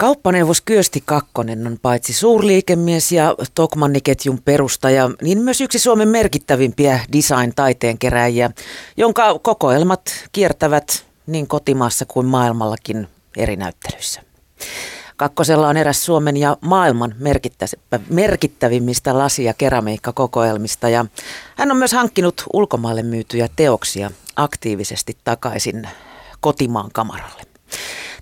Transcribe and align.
Kauppaneuvos 0.00 0.60
Kyösti 0.60 1.02
Kakkonen 1.06 1.66
on 1.66 1.78
paitsi 1.82 2.12
suurliikemies 2.12 3.12
ja 3.12 3.34
Tokmanniketjun 3.54 4.42
perustaja, 4.44 5.10
niin 5.22 5.38
myös 5.38 5.60
yksi 5.60 5.78
Suomen 5.78 6.08
merkittävimpiä 6.08 7.00
design-taiteen 7.12 7.98
keräjiä, 7.98 8.50
jonka 8.96 9.38
kokoelmat 9.38 10.02
kiertävät 10.32 11.06
niin 11.26 11.46
kotimaassa 11.46 12.04
kuin 12.04 12.26
maailmallakin 12.26 13.08
eri 13.36 13.56
näyttelyissä. 13.56 14.22
Kakkosella 15.16 15.68
on 15.68 15.76
eräs 15.76 16.04
Suomen 16.04 16.36
ja 16.36 16.56
maailman 16.60 17.14
merkittävimmistä 18.08 19.18
lasi- 19.18 19.44
ja 19.44 19.54
keramiikkakokoelmista 19.54 20.88
ja 20.88 21.06
hän 21.56 21.70
on 21.70 21.76
myös 21.76 21.92
hankkinut 21.92 22.44
ulkomaille 22.52 23.02
myytyjä 23.02 23.48
teoksia 23.56 24.10
aktiivisesti 24.36 25.16
takaisin 25.24 25.88
kotimaan 26.40 26.90
kamaralle. 26.92 27.42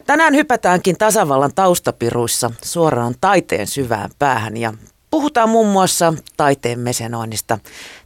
Tänään 0.08 0.34
hypätäänkin 0.34 0.98
tasavallan 0.98 1.54
taustapiruissa 1.54 2.50
suoraan 2.62 3.14
taiteen 3.20 3.66
syvään 3.66 4.10
päähän 4.18 4.56
ja 4.56 4.74
puhutaan 5.10 5.48
muun 5.48 5.66
muassa 5.66 6.14
taiteen 6.36 6.80
mesenoinnista. 6.80 7.58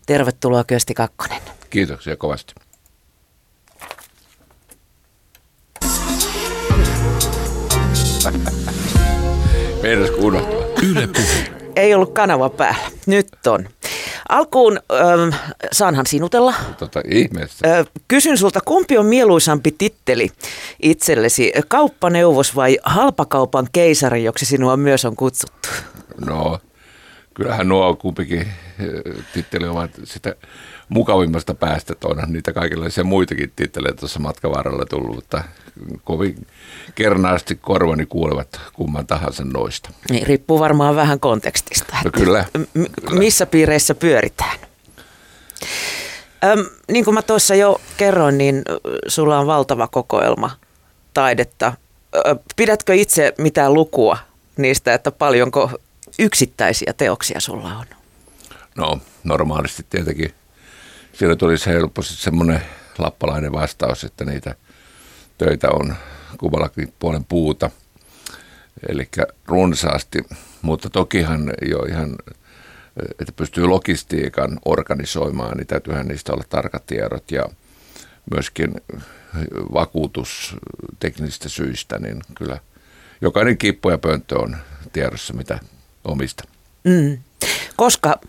Tervetuloa 0.07 0.65
Kösti 0.65 0.95
Kakkonen. 0.95 1.43
Kiitoksia 1.71 2.17
kovasti. 2.17 2.55
Meidän 9.83 10.09
unohtua. 10.19 10.65
Yle 10.91 11.09
Ei 11.77 11.95
ollut 11.95 12.15
kanava 12.15 12.51
päällä. 12.51 12.91
Nyt 13.07 13.29
on. 13.47 13.69
Alkuun 14.29 14.81
ähm, 14.93 15.35
saanhan 15.73 16.07
sinutella. 16.07 16.55
Tota, 16.79 17.01
ihmeessä. 17.09 17.79
Äh, 17.79 17.87
kysyn 18.09 18.39
sulta, 18.39 18.61
kumpi 18.61 18.99
on 18.99 19.07
mieluisampi 19.07 19.75
titteli 19.79 20.31
itsellesi, 20.83 21.53
kauppaneuvos 21.69 22.57
vai 22.57 22.79
halpakaupan 22.83 23.67
keisari, 23.73 24.25
joksi 24.25 24.47
sinua 24.47 24.77
myös 24.77 25.05
on 25.05 25.17
kutsuttu? 25.17 25.69
No, 26.27 26.59
kyllähän 27.35 27.69
nuo 27.69 27.97
kumpikin 27.97 28.49
titteli 29.35 29.69
ovat 29.69 29.91
sitä 30.05 30.35
mukavimmasta 30.93 31.55
päästä. 31.55 31.95
Onhan 32.05 32.33
niitä 32.33 32.53
kaikenlaisia 32.53 33.05
muitakin 33.05 33.53
titteleitä 33.57 33.97
tuossa 33.97 34.21
matkavarrella 34.21 34.85
tullut, 34.87 35.15
mutta 35.15 35.45
kovin 36.05 36.47
kernaasti 36.95 37.55
korvani 37.55 38.07
kuulevat 38.07 38.61
kumman 38.73 39.07
tahansa 39.07 39.45
noista. 39.45 39.91
Niin, 40.11 40.27
riippuu 40.27 40.59
varmaan 40.61 40.97
vähän 40.97 41.21
kontekstista. 41.21 41.97
No 42.05 42.11
kyllä, 42.11 42.45
m- 42.59 42.85
kyllä. 43.07 43.19
Missä 43.19 43.47
piireissä 43.47 43.95
pyöritään? 43.95 44.59
Öm, 46.45 46.67
niin 46.93 47.05
kuin 47.05 47.15
mä 47.15 47.23
tuossa 47.23 47.55
jo 47.55 47.81
kerroin, 47.97 48.39
niin 48.39 48.63
sulla 49.09 49.39
on 49.39 49.47
valtava 49.47 49.89
kokoelma 49.89 50.51
taidetta. 51.15 51.73
Ö, 52.15 52.37
pidätkö 52.57 52.95
itse 52.95 53.35
mitään 53.39 53.75
lukua 53.75 54.19
niistä, 54.57 54.95
että 54.95 55.11
paljonko 55.11 55.71
yksittäisiä 56.19 56.93
teoksia 56.97 57.41
sulla 57.41 57.77
on? 57.77 57.87
No 58.77 59.01
normaalisti 59.25 59.87
tietenkin. 59.91 60.35
Siinä 61.13 61.37
tulisi 61.37 61.71
helposti 61.71 62.15
semmoinen 62.15 62.63
lappalainen 62.99 63.53
vastaus, 63.53 64.05
että 64.05 64.25
niitä 64.25 64.55
töitä 65.39 65.69
on 65.71 65.95
kummallakin 66.39 66.93
puolen 66.99 67.25
puuta, 67.25 67.71
eli 68.89 69.09
runsaasti, 69.47 70.25
mutta 70.63 70.91
tokihan 70.91 71.53
jo 71.71 71.79
ihan, 71.79 72.17
että 73.21 73.33
pystyy 73.37 73.67
logistiikan 73.67 74.59
organisoimaan, 74.65 75.57
niin 75.57 75.67
täytyyhän 75.67 76.09
niistä 76.09 76.33
olla 76.33 76.45
tarkat 76.49 76.87
tiedot 76.87 77.31
ja 77.31 77.45
myöskin 78.35 78.75
vakuutus 79.73 80.57
teknisistä 80.99 81.49
syistä, 81.49 81.99
niin 81.99 82.21
kyllä 82.35 82.59
jokainen 83.21 83.59
kippu 83.59 83.91
ja 83.91 83.99
pönttö 83.99 84.39
on 84.39 84.57
tiedossa, 84.93 85.35
mitä 85.35 85.59
omista. 86.05 86.45
Mm. 86.85 87.19
Koska 87.77 88.21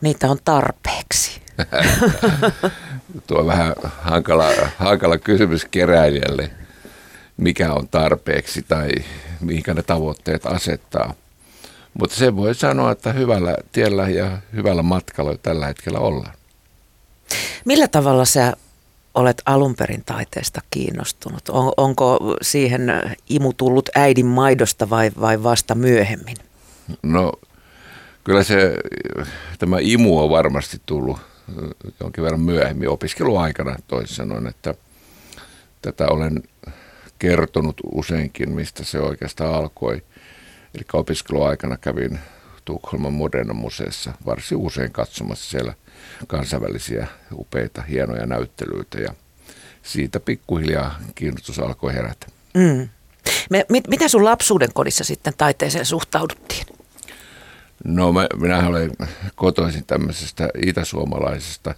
niitä 0.00 0.30
on 0.30 0.38
tarpeeksi. 0.44 1.45
Tuo 3.26 3.38
on 3.38 3.46
vähän 3.46 3.74
hankala, 4.00 4.48
hankala 4.78 5.18
kysymys 5.18 5.64
keräilijälle, 5.64 6.50
mikä 7.36 7.72
on 7.72 7.88
tarpeeksi 7.88 8.62
tai 8.62 8.90
mihinkä 9.40 9.74
ne 9.74 9.82
tavoitteet 9.82 10.46
asettaa. 10.46 11.14
Mutta 11.94 12.16
se 12.16 12.36
voi 12.36 12.54
sanoa, 12.54 12.92
että 12.92 13.12
hyvällä 13.12 13.56
tiellä 13.72 14.08
ja 14.08 14.38
hyvällä 14.52 14.82
matkalla 14.82 15.36
tällä 15.42 15.66
hetkellä 15.66 15.98
ollaan. 15.98 16.34
Millä 17.64 17.88
tavalla 17.88 18.24
sä 18.24 18.52
olet 19.14 19.42
alun 19.46 19.74
perin 19.74 20.02
taiteesta 20.06 20.60
kiinnostunut? 20.70 21.48
On, 21.48 21.72
onko 21.76 22.36
siihen 22.42 22.92
imu 23.28 23.52
tullut 23.52 23.88
äidin 23.94 24.26
maidosta 24.26 24.90
vai, 24.90 25.10
vai 25.20 25.42
vasta 25.42 25.74
myöhemmin? 25.74 26.36
No 27.02 27.32
kyllä 28.24 28.42
se, 28.42 28.76
tämä 29.58 29.76
imu 29.80 30.18
on 30.18 30.30
varmasti 30.30 30.80
tullut 30.86 31.18
jonkin 32.00 32.24
verran 32.24 32.40
myöhemmin 32.40 32.88
opiskeluaikana 32.88 33.76
toisin 33.86 34.16
sanoen, 34.16 34.46
että 34.46 34.74
tätä 35.82 36.06
olen 36.08 36.42
kertonut 37.18 37.80
useinkin, 37.92 38.50
mistä 38.50 38.84
se 38.84 39.00
oikeastaan 39.00 39.54
alkoi. 39.54 40.02
Eli 40.74 40.84
opiskeluaikana 40.92 41.76
kävin 41.76 42.18
Tukholman 42.64 43.12
Moderna 43.12 43.54
museessa 43.54 44.12
varsin 44.26 44.58
usein 44.58 44.92
katsomassa 44.92 45.50
siellä 45.50 45.74
kansainvälisiä 46.26 47.06
upeita, 47.32 47.82
hienoja 47.82 48.26
näyttelyitä 48.26 49.00
ja 49.00 49.14
siitä 49.82 50.20
pikkuhiljaa 50.20 50.98
kiinnostus 51.14 51.58
alkoi 51.58 51.94
herätä. 51.94 52.26
Mm. 52.54 52.88
Me, 53.50 53.66
mit, 53.68 53.88
miten 53.88 54.08
sun 54.08 54.24
lapsuuden 54.24 54.72
kodissa 54.72 55.04
sitten 55.04 55.34
taiteeseen 55.38 55.86
suhtauduttiin? 55.86 56.66
No 57.86 58.12
mä, 58.12 58.26
minä 58.40 58.68
olen 58.68 58.92
kotoisin 59.34 59.86
tämmöisestä 59.86 60.48
itäsuomalaisesta 60.62 61.74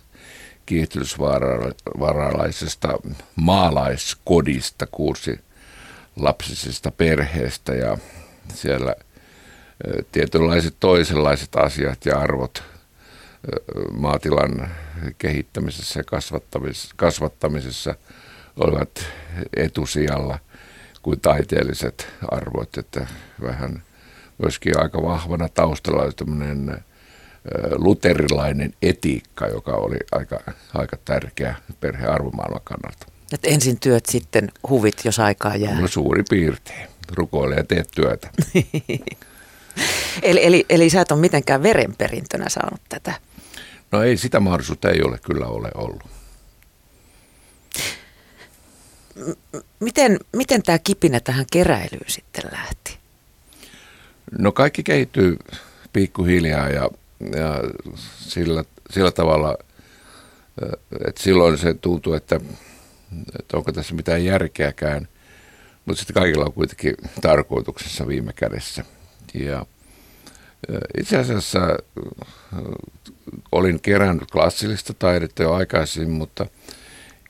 kiihtyysvaralaisesta 0.67 2.89
maalaiskodista, 3.37 4.87
kuusi 4.87 5.41
lapsisesta 6.17 6.91
perheestä 6.91 7.75
ja 7.75 7.99
siellä 8.55 8.95
tietynlaiset 10.13 10.75
toisenlaiset 10.81 11.57
asiat 11.57 12.07
ja 12.07 12.19
arvot 12.19 12.63
maatilan 13.93 14.69
kehittämisessä 15.19 16.01
ja 16.01 16.05
kasvattamisessa, 16.05 16.95
kasvattamisessa 16.97 17.95
olivat 18.57 19.05
etusijalla 19.57 20.39
kuin 21.03 21.21
taiteelliset 21.21 22.09
arvot, 22.31 22.79
että 22.79 23.07
vähän 23.43 23.83
myöskin 24.39 24.81
aika 24.83 25.03
vahvana 25.03 25.49
taustalla 25.49 26.03
oli 26.03 26.13
tämmöinen 26.13 26.85
luterilainen 27.77 28.75
etiikka, 28.83 29.47
joka 29.47 29.73
oli 29.73 29.97
aika, 30.13 30.41
aika 30.75 30.97
tärkeä 31.05 31.57
perheen 31.81 32.11
arvomaailman 32.11 32.61
kannalta. 32.65 33.07
Et 33.33 33.41
ensin 33.45 33.81
työt, 33.81 34.07
sitten 34.07 34.49
huvit, 34.69 35.05
jos 35.05 35.19
aikaa 35.19 35.57
jää. 35.57 35.81
No 35.81 35.89
suuri 35.89 36.23
piirtein. 36.31 36.89
Rukoile 37.15 37.55
ja 37.55 37.65
tee 37.65 37.85
työtä. 37.95 38.31
eli, 40.23 40.47
eli, 40.47 40.67
eli 40.69 40.91
sä 40.91 41.01
et 41.01 41.13
ole 41.13 41.21
mitenkään 41.21 41.63
verenperintönä 41.63 42.49
saanut 42.49 42.81
tätä? 42.89 43.15
No 43.93 44.03
ei, 44.03 44.17
sitä 44.17 44.41
mahdollisuutta 44.41 44.91
ei 44.91 45.03
ole 45.03 45.19
kyllä 45.19 45.47
ole 45.47 45.71
ollut. 45.75 46.03
Miten, 49.81 50.19
miten 50.33 50.63
tämä 50.63 50.79
kipinä 50.79 51.21
tähän 51.21 51.47
keräilyyn 51.53 52.05
sitten 52.07 52.45
lähti? 52.53 52.99
No 54.39 54.53
kaikki 54.53 54.83
kehittyy 54.83 55.37
pikkuhiljaa 55.93 56.69
ja, 56.69 56.91
ja 57.37 57.63
sillä, 58.17 58.65
sillä 58.91 59.11
tavalla, 59.11 59.57
että 61.07 61.23
silloin 61.23 61.59
se 61.59 61.75
tuntuu, 61.75 62.15
että, 62.15 62.41
että 63.41 63.57
onko 63.57 63.73
tässä 63.73 63.95
mitään 63.95 64.25
järkeäkään, 64.25 65.09
mutta 65.85 66.01
sitten 66.01 66.15
kaikilla 66.15 66.45
on 66.45 66.53
kuitenkin 66.53 66.95
tarkoituksessa 67.21 68.09
viime 68.09 68.33
kädessä. 68.33 68.85
Ja 69.35 69.67
itse 70.99 71.17
asiassa 71.17 71.61
olin 73.53 73.81
kerännyt 73.81 74.31
klassillista 74.31 74.95
taidetta 74.95 75.43
jo 75.43 75.55
aikaisemmin, 75.55 76.11
mutta 76.11 76.47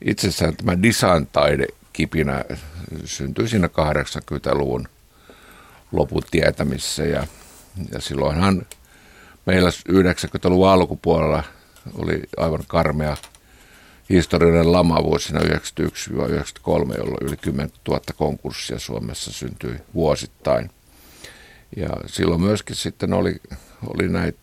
itsessään 0.05 0.57
tämä 0.57 0.83
design-taide 0.83 1.67
kipinä 1.93 2.45
syntyi 3.05 3.49
siinä 3.49 3.67
80-luvun 3.67 4.89
loput 5.93 6.27
tietämissä. 6.31 7.05
Ja, 7.05 7.27
ja 7.93 8.01
silloinhan 8.01 8.67
meillä 9.47 9.71
90-luvun 9.71 10.69
alkupuolella 10.69 11.43
oli 11.95 12.23
aivan 12.37 12.65
karmea 12.67 13.17
historiallinen 14.11 14.73
lama 14.73 15.05
vuosina 15.05 15.41
1991-1993, 15.41 15.45
jolloin 16.99 17.19
yli 17.23 17.37
10 17.37 17.73
000 17.89 18.01
konkurssia 18.17 18.79
Suomessa 18.79 19.33
syntyi 19.33 19.77
vuosittain. 19.95 20.71
Ja 21.77 21.89
silloin 22.07 22.41
myöskin 22.41 22.77
sitten 22.77 23.13
oli, 23.13 23.37
oli 23.87 24.09
näitä 24.09 24.39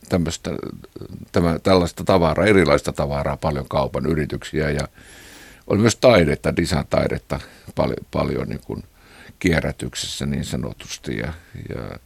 tämä, 1.31 1.59
tällaista 1.59 2.03
tavaraa, 2.03 2.45
erilaista 2.45 2.91
tavaraa, 2.91 3.38
paljon 3.38 3.68
kaupan 3.68 4.06
yrityksiä 4.06 4.69
ja 4.69 4.88
oli 5.68 5.80
myös 5.80 5.95
taidetta, 5.95 6.56
design-taidetta 6.56 7.39
paljon, 7.75 8.06
paljon 8.12 8.50
niin 8.50 8.62
kuin 8.65 8.83
kierrätyksessä 9.40 10.26
niin 10.26 10.46
sanotusti. 10.46 11.18
Ja, 11.18 11.34
ja 11.70 12.00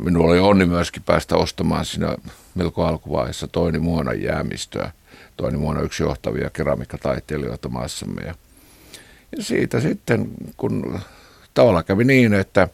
minulla 0.00 0.32
oli 0.32 0.38
onni 0.38 0.66
myöskin 0.66 1.02
päästä 1.02 1.36
ostamaan 1.36 1.84
siinä 1.84 2.16
melko 2.54 2.84
alkuvaiheessa 2.84 3.46
Toini 3.46 3.78
Muonan 3.78 4.22
jäämistöä. 4.22 4.92
Toini 5.36 5.58
Muona 5.58 5.80
yksi 5.80 6.02
johtavia 6.02 6.50
keramiikkataiteilijoita 6.50 7.68
maassamme. 7.68 8.22
Ja, 8.22 8.34
ja 9.36 9.42
siitä 9.42 9.80
sitten, 9.80 10.28
kun 10.56 11.00
tavallaan 11.54 11.84
kävi 11.84 12.04
niin, 12.04 12.34
että 12.34 12.68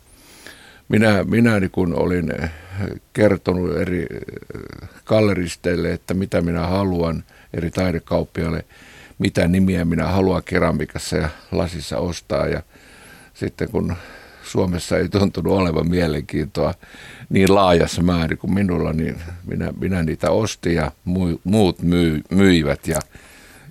minä, 0.88 1.24
minä 1.24 1.60
niin 1.60 1.70
kun 1.70 1.94
olin 1.94 2.32
kertonut 3.12 3.76
eri 3.76 4.06
galleristeille, 5.04 5.92
että 5.92 6.14
mitä 6.14 6.40
minä 6.40 6.66
haluan 6.66 7.24
eri 7.54 7.70
taidekauppiaille, 7.70 8.64
mitä 9.18 9.48
nimiä 9.48 9.84
minä 9.84 10.06
haluan 10.06 10.42
keramikassa 10.44 11.16
ja 11.16 11.28
lasissa 11.52 11.98
ostaa. 11.98 12.46
Ja 12.46 12.62
sitten 13.38 13.70
kun 13.70 13.96
Suomessa 14.42 14.98
ei 14.98 15.08
tuntunut 15.08 15.52
olevan 15.52 15.88
mielenkiintoa 15.88 16.74
niin 17.28 17.54
laajassa 17.54 18.02
määrin 18.02 18.38
kuin 18.38 18.54
minulla, 18.54 18.92
niin 18.92 19.20
minä, 19.46 19.72
minä 19.80 20.02
niitä 20.02 20.30
ostin 20.30 20.74
ja 20.74 20.92
muut 21.44 21.82
myy, 21.82 22.22
myivät. 22.30 22.88
Ja, 22.88 23.00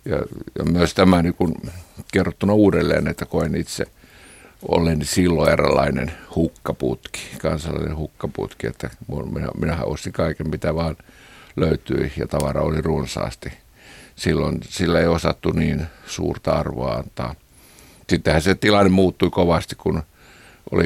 ja, 0.06 0.18
ja 0.60 0.66
myös 0.72 0.94
tämä 0.94 1.22
niin 1.22 1.34
kuin 1.34 1.54
kerrottuna 2.14 2.54
uudelleen, 2.54 3.08
että 3.08 3.26
koen 3.26 3.56
itse 3.56 3.86
olen 4.68 5.06
silloin 5.06 5.52
eräänlainen 5.52 6.12
hukkaputki, 6.36 7.20
kansallinen 7.42 7.98
hukkaputki, 7.98 8.68
että 8.68 8.90
minä, 9.34 9.48
minähän 9.60 9.88
ostin 9.88 10.14
kaiken 10.14 10.50
mitä 10.50 10.76
vaan 10.76 10.96
löytyi 11.56 12.12
ja 12.18 12.28
tavara 12.28 12.62
oli 12.62 12.82
runsaasti. 12.82 13.54
Silloin 14.16 14.60
sillä 14.70 15.00
ei 15.00 15.08
osattu 15.08 15.52
niin 15.52 15.88
suurta 16.06 16.52
arvoa 16.52 16.94
antaa. 16.94 17.36
Sittenhän 18.10 18.42
se 18.42 18.56
tilanne 18.56 18.90
muuttui 18.90 19.30
kovasti, 19.30 19.76
kun 19.76 20.04
oli 20.72 20.84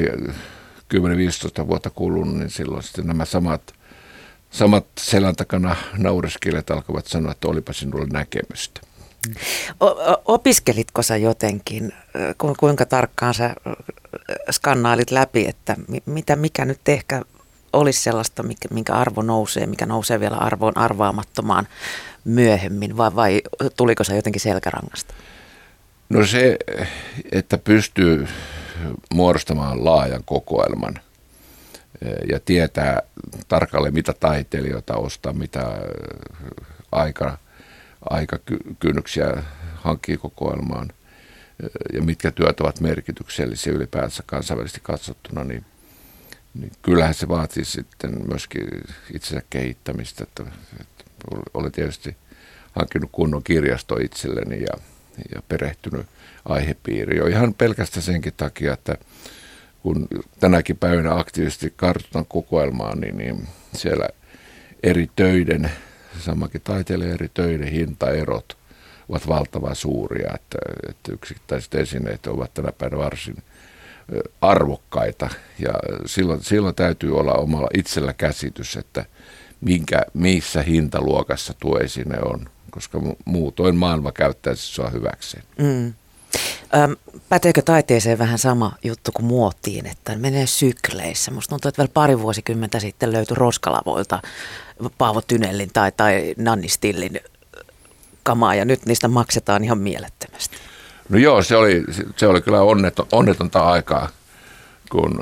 10-15 1.62 1.66
vuotta 1.66 1.90
kulunut, 1.90 2.36
niin 2.36 2.50
silloin 2.50 2.82
sitten 2.82 3.06
nämä 3.06 3.24
samat, 3.24 3.74
samat 4.50 4.86
selän 5.00 5.36
takana 5.36 5.76
naureskelijat 5.98 6.70
alkavat 6.70 7.06
sanoa, 7.06 7.32
että 7.32 7.48
olipa 7.48 7.72
sinulla 7.72 8.06
näkemystä. 8.12 8.80
O- 9.80 10.22
opiskelitko 10.24 11.02
sä 11.02 11.16
jotenkin, 11.16 11.92
kuinka 12.60 12.86
tarkkaan 12.86 13.34
sä 13.34 13.54
skannaalit 14.50 15.10
läpi, 15.10 15.48
että 15.48 15.76
mitä, 16.06 16.36
mikä 16.36 16.64
nyt 16.64 16.88
ehkä 16.88 17.22
olisi 17.72 18.02
sellaista, 18.02 18.42
mikä, 18.42 18.68
minkä 18.70 18.92
arvo 18.92 19.22
nousee, 19.22 19.66
mikä 19.66 19.86
nousee 19.86 20.20
vielä 20.20 20.36
arvoon 20.36 20.78
arvaamattomaan 20.78 21.68
myöhemmin, 22.24 22.96
vai, 22.96 23.14
vai 23.14 23.42
tuliko 23.76 24.04
se 24.04 24.16
jotenkin 24.16 24.40
selkärangasta? 24.40 25.14
No 26.12 26.26
se, 26.26 26.56
että 27.32 27.58
pystyy 27.58 28.28
muodostamaan 29.14 29.84
laajan 29.84 30.22
kokoelman 30.24 31.00
eh, 32.02 32.28
ja 32.30 32.40
tietää 32.40 33.02
tarkalleen, 33.48 33.94
mitä 33.94 34.12
taiteilijoita 34.20 34.96
ostaa, 34.96 35.32
mitä 35.32 35.60
eh, 35.60 36.66
aika, 36.92 37.38
aikakynnyksiä 38.10 39.42
hankkii 39.74 40.16
kokoelmaan 40.16 40.88
eh, 41.62 41.70
ja 41.92 42.02
mitkä 42.02 42.30
työt 42.30 42.60
ovat 42.60 42.80
merkityksellisiä 42.80 43.72
ylipäänsä 43.72 44.22
kansainvälisesti 44.26 44.80
katsottuna, 44.82 45.44
niin, 45.44 45.64
niin 46.54 46.72
kyllähän 46.82 47.14
se 47.14 47.28
vaatii 47.28 47.64
sitten 47.64 48.28
myöskin 48.28 48.68
itsensä 49.14 49.42
kehittämistä. 49.50 50.24
Että, 50.24 50.42
että 50.80 51.04
olen 51.54 51.72
tietysti 51.72 52.16
hankkinut 52.72 53.10
kunnon 53.12 53.42
kirjasto 53.42 53.96
itselleni 53.96 54.60
ja, 54.60 54.91
ja 55.34 55.42
perehtynyt– 55.48 56.06
aihepiiri. 56.44 57.16
Jo 57.16 57.26
ihan 57.26 57.54
pelkästään 57.54 58.02
senkin 58.02 58.32
takia, 58.36 58.72
että 58.72 58.96
kun 59.82 60.08
tänäkin 60.40 60.76
päivänä 60.76 61.18
aktiivisesti 61.18 61.72
kartoitan 61.76 62.26
kokoelmaa, 62.26 62.96
niin, 62.96 63.16
niin 63.16 63.48
siellä 63.74 64.08
eri 64.82 65.10
töiden, 65.16 65.70
samakin 66.18 66.60
taiteilijan 66.64 67.14
eri 67.14 67.30
töiden 67.34 67.68
hintaerot 67.68 68.56
ovat 69.08 69.28
valtavan 69.28 69.76
suuria, 69.76 70.32
että, 70.34 70.58
että 70.88 71.12
yksittäiset 71.12 71.74
esineet 71.74 72.26
ovat 72.26 72.54
tänä 72.54 72.72
päivänä 72.72 73.02
varsin 73.02 73.36
arvokkaita. 74.40 75.28
Ja 75.58 75.72
silloin, 76.06 76.42
silloin 76.42 76.74
täytyy 76.74 77.18
olla 77.18 77.32
omalla 77.32 77.68
itsellä 77.74 78.12
käsitys, 78.12 78.76
että 78.76 79.04
minkä, 79.60 80.02
missä 80.14 80.62
hintaluokassa 80.62 81.54
tuo 81.60 81.78
esine 81.78 82.18
on, 82.24 82.46
koska 82.72 83.00
muutoin 83.24 83.76
maailma 83.76 84.12
käyttäisi 84.12 84.66
sua 84.66 84.90
hyväkseen. 84.90 85.44
Mm. 85.58 85.94
Öm, 86.74 86.96
päteekö 87.28 87.62
taiteeseen 87.62 88.18
vähän 88.18 88.38
sama 88.38 88.72
juttu 88.84 89.12
kuin 89.12 89.26
muottiin, 89.26 89.86
että 89.86 90.16
menee 90.16 90.46
sykleissä? 90.46 91.30
Musta 91.30 91.50
tuntuu, 91.50 91.68
että 91.68 91.82
vielä 91.82 91.90
pari 91.94 92.18
vuosikymmentä 92.18 92.80
sitten 92.80 93.12
löytyi 93.12 93.34
Roskalavoilta 93.34 94.22
Paavo 94.98 95.20
Tynellin 95.20 95.70
tai, 95.72 95.92
tai 95.92 96.34
Nanni 96.38 96.68
Stillin 96.68 97.20
kamaa 98.22 98.54
ja 98.54 98.64
nyt 98.64 98.86
niistä 98.86 99.08
maksetaan 99.08 99.64
ihan 99.64 99.78
mielettömästi. 99.78 100.56
No 101.08 101.18
joo, 101.18 101.42
se 101.42 101.56
oli, 101.56 101.84
se 102.16 102.26
oli 102.26 102.40
kyllä 102.40 102.62
onneton, 102.62 103.06
onnetonta 103.12 103.70
aikaa, 103.70 104.08
kun 104.90 105.20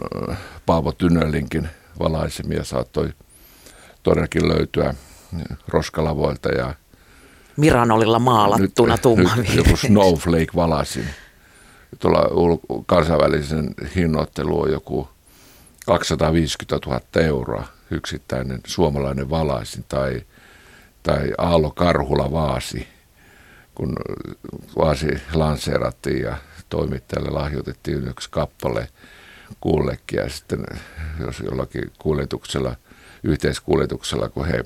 Paavo 0.66 0.92
Tynellinkin 0.92 1.68
valaisemia 1.98 2.64
saattoi 2.64 3.12
todellakin 4.02 4.48
löytyä 4.48 4.94
Roskalavoilta 5.68 6.48
ja 6.48 6.74
Miranolilla 7.60 8.18
maalattuna 8.18 8.94
nyt, 8.94 9.02
tumma 9.02 9.36
nyt 9.36 9.54
joku 9.54 9.76
Snowflake 9.76 10.48
valasin. 10.56 11.06
Tuolla 11.98 12.58
kansainvälisen 12.86 13.74
hinnoittelu 13.94 14.60
on 14.60 14.72
joku 14.72 15.08
250 15.86 16.86
000 16.86 17.00
euroa 17.14 17.64
yksittäinen 17.90 18.60
suomalainen 18.66 19.30
valaisin 19.30 19.84
tai, 19.88 20.22
tai 21.02 21.32
Aalo 21.38 21.70
Karhula 21.70 22.32
Vaasi, 22.32 22.88
kun 23.74 23.96
Vaasi 24.78 25.08
lanseerattiin 25.34 26.22
ja 26.22 26.36
toimittajalle 26.68 27.30
lahjoitettiin 27.30 28.08
yksi 28.08 28.28
kappale 28.30 28.88
kullekin 29.60 30.16
ja 30.16 30.28
sitten 30.28 30.66
jos 31.20 31.40
jollakin 31.40 31.92
kuljetuksella, 31.98 32.76
yhteiskuljetuksella, 33.24 34.28
kun 34.28 34.46
he 34.46 34.64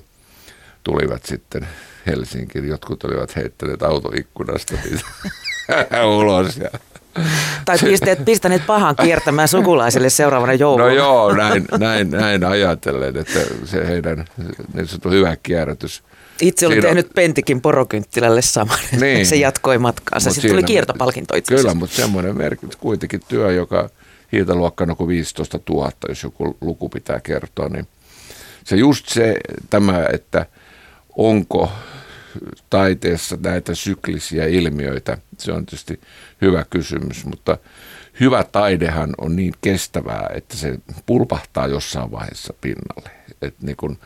tulivat 0.85 1.25
sitten 1.25 1.67
Helsinkiin. 2.07 2.67
Jotkut 2.67 3.03
olivat 3.03 3.35
heittäneet 3.35 3.83
autoikkunasta 3.83 4.75
ulos. 6.17 6.57
Ja 6.57 6.69
tai 7.65 7.77
pisteet, 7.79 8.25
pistäneet 8.25 8.65
pahan 8.67 8.95
kiertämään 8.95 9.47
sukulaisille 9.47 10.09
seuraavana 10.09 10.53
jouluna. 10.53 10.89
No 10.89 10.95
joo, 10.95 11.33
näin, 11.33 11.65
näin, 11.77 12.11
näin 12.11 12.43
ajatellen, 12.43 13.17
että 13.17 13.39
se 13.65 13.87
heidän 13.87 14.25
niin 14.73 14.87
sanottu 14.87 15.09
hyvä 15.09 15.35
kierrätys. 15.43 16.03
Itse 16.41 16.67
olin 16.67 16.81
tehnyt 16.81 17.09
Pentikin 17.15 17.61
porokynttilälle 17.61 18.41
saman. 18.41 18.79
Niin. 19.01 19.25
Se 19.25 19.35
jatkoi 19.35 19.77
matkaansa. 19.77 20.33
Sitten 20.33 20.51
tuli 20.51 20.63
kiertopalkinto 20.63 21.35
itse 21.35 21.55
Kyllä, 21.55 21.73
mutta 21.73 21.95
semmoinen 21.95 22.37
merkitys, 22.37 22.75
kuitenkin 22.75 23.21
työ, 23.27 23.51
joka 23.51 23.89
hiitaluokkana 24.31 24.95
kuin 24.95 25.07
15 25.07 25.59
000, 25.69 25.91
jos 26.09 26.23
joku 26.23 26.57
luku 26.61 26.89
pitää 26.89 27.19
kertoa, 27.19 27.69
niin 27.69 27.87
se 28.63 28.75
just 28.75 29.09
se 29.09 29.35
tämä, 29.69 30.05
että 30.13 30.45
onko 31.17 31.71
taiteessa 32.69 33.37
näitä 33.43 33.75
syklisiä 33.75 34.45
ilmiöitä? 34.45 35.17
Se 35.37 35.51
on 35.51 35.65
tietysti 35.65 36.01
hyvä 36.41 36.65
kysymys, 36.69 37.25
mutta 37.25 37.57
hyvä 38.19 38.43
taidehan 38.43 39.13
on 39.17 39.35
niin 39.35 39.53
kestävää, 39.61 40.29
että 40.33 40.57
se 40.57 40.79
pulpahtaa 41.05 41.67
jossain 41.67 42.11
vaiheessa 42.11 42.53
pinnalle. 42.61 43.09
Et 43.41 43.55
niin 43.61 43.77
kun, 43.77 43.97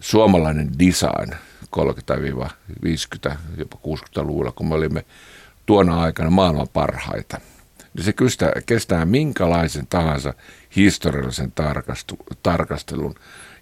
suomalainen 0.00 0.70
design 0.78 1.34
30-50, 3.30 3.34
jopa 3.56 3.78
60-luvulla, 3.86 4.52
kun 4.52 4.68
me 4.68 4.74
olimme 4.74 5.04
tuona 5.66 6.00
aikana 6.00 6.30
maailman 6.30 6.68
parhaita, 6.72 7.40
niin 7.94 8.04
se 8.04 8.12
kestää, 8.12 8.52
kestää 8.66 9.04
minkälaisen 9.04 9.86
tahansa 9.86 10.34
historiallisen 10.76 11.52
tarkastelun 12.42 13.14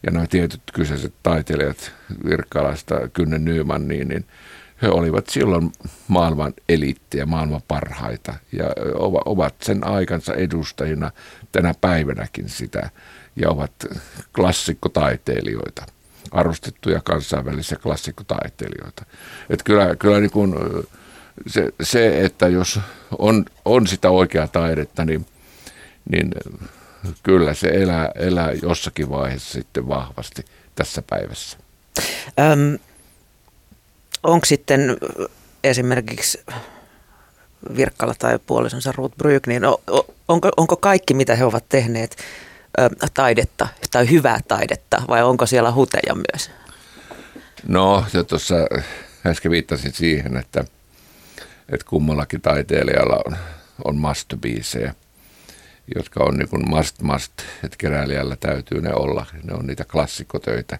ja 0.02 0.12
nuo 0.12 0.26
tietyt 0.26 0.62
kyseiset 0.74 1.14
taiteilijat 1.22 1.92
Virkkalaista 2.24 3.08
Kynne 3.08 3.38
Nyman, 3.38 3.88
niin, 3.88 4.08
niin 4.08 4.24
he 4.82 4.88
olivat 4.88 5.26
silloin 5.26 5.72
maailman 6.08 6.54
eliittiä, 6.68 7.26
maailman 7.26 7.62
parhaita 7.68 8.34
ja 8.52 8.64
ovat 9.24 9.54
sen 9.62 9.86
aikansa 9.86 10.34
edustajina 10.34 11.10
tänä 11.52 11.74
päivänäkin 11.80 12.48
sitä 12.48 12.90
ja 13.36 13.50
ovat 13.50 13.72
klassikkotaiteilijoita, 14.36 15.86
arvostettuja 16.30 17.00
kansainvälisiä 17.04 17.78
klassikkotaiteilijoita. 17.82 19.04
Että 19.50 19.64
kyllä, 19.64 19.96
kyllä 19.96 20.20
niin 20.20 20.30
kuin 20.30 20.54
se, 21.46 21.68
se, 21.82 22.24
että 22.24 22.48
jos 22.48 22.80
on, 23.18 23.44
on 23.64 23.86
sitä 23.86 24.10
oikeaa 24.10 24.48
taidetta, 24.48 25.04
niin, 25.04 25.26
niin 26.10 26.30
kyllä 27.22 27.54
se 27.54 27.68
elää, 27.68 28.10
elää 28.14 28.52
jossakin 28.52 29.10
vaiheessa 29.10 29.52
sitten 29.52 29.88
vahvasti 29.88 30.44
tässä 30.74 31.02
päivässä. 31.10 31.58
Öm, 32.40 32.78
onko 34.22 34.46
sitten 34.46 34.96
esimerkiksi 35.64 36.44
Virkkala 37.76 38.14
tai 38.18 38.38
puolisonsa 38.46 38.92
Ruth 38.92 39.16
Bryk, 39.16 39.46
niin 39.46 39.62
onko, 40.28 40.48
onko 40.56 40.76
kaikki, 40.76 41.14
mitä 41.14 41.36
he 41.36 41.44
ovat 41.44 41.64
tehneet, 41.68 42.16
taidetta 43.14 43.68
tai 43.90 44.10
hyvää 44.10 44.40
taidetta 44.48 45.02
vai 45.08 45.22
onko 45.22 45.46
siellä 45.46 45.72
huteja 45.72 46.14
myös? 46.14 46.50
No, 47.66 48.04
jo 48.14 48.24
tuossa 48.24 48.54
äsken 49.26 49.50
viittasin 49.50 49.92
siihen, 49.92 50.36
että, 50.36 50.64
että 51.68 51.86
kummallakin 51.88 52.40
taiteilijalla 52.40 53.22
on, 53.26 53.36
on 53.84 53.96
masterpiisejä, 53.96 54.94
jotka 55.96 56.24
on 56.24 56.36
niin 56.36 56.48
kuin 56.48 56.68
must 56.68 57.02
must, 57.02 57.32
että 57.64 57.76
keräilijällä 57.78 58.36
täytyy 58.36 58.80
ne 58.80 58.94
olla. 58.94 59.26
Ne 59.42 59.54
on 59.54 59.66
niitä 59.66 59.84
klassikkotöitä. 59.84 60.78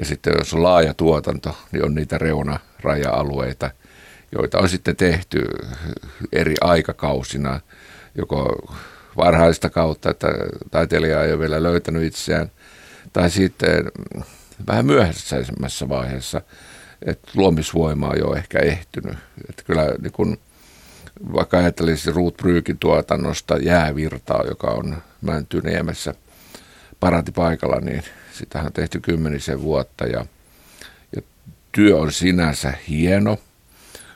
Ja 0.00 0.06
sitten 0.06 0.34
jos 0.38 0.54
on 0.54 0.62
laaja 0.62 0.94
tuotanto, 0.94 1.56
niin 1.72 1.84
on 1.84 1.94
niitä 1.94 2.18
reuna-raja-alueita, 2.18 3.70
joita 4.32 4.58
on 4.58 4.68
sitten 4.68 4.96
tehty 4.96 5.44
eri 6.32 6.54
aikakausina, 6.60 7.60
joko 8.14 8.72
varhaista 9.16 9.70
kautta, 9.70 10.10
että 10.10 10.28
taiteilija 10.70 11.24
ei 11.24 11.32
ole 11.32 11.40
vielä 11.40 11.62
löytänyt 11.62 12.02
itseään, 12.02 12.50
tai 13.12 13.30
sitten 13.30 13.84
vähän 14.66 14.86
myöhäisemmässä 14.86 15.88
vaiheessa, 15.88 16.40
että 17.06 17.30
luomisvoima 17.34 18.08
on 18.08 18.18
jo 18.18 18.34
ehkä 18.34 18.58
ehtynyt. 18.58 19.16
Että 19.48 19.62
kyllä 19.62 19.88
niin 20.02 20.12
kun, 20.12 20.38
vaikka 21.32 21.58
ajattelisin 21.58 22.14
Ruut 22.14 22.36
Bryykin 22.36 22.78
tuotannosta 22.78 23.56
jäävirtaa, 23.56 24.44
joka 24.48 24.66
on 24.66 24.96
Mäntyniemessä 25.20 26.14
paikalla, 27.34 27.80
niin 27.80 28.02
sitä 28.32 28.60
on 28.60 28.72
tehty 28.72 29.00
kymmenisen 29.00 29.62
vuotta 29.62 30.06
ja, 30.06 30.26
ja 31.16 31.22
työ 31.72 31.96
on 31.96 32.12
sinänsä 32.12 32.72
hieno, 32.88 33.38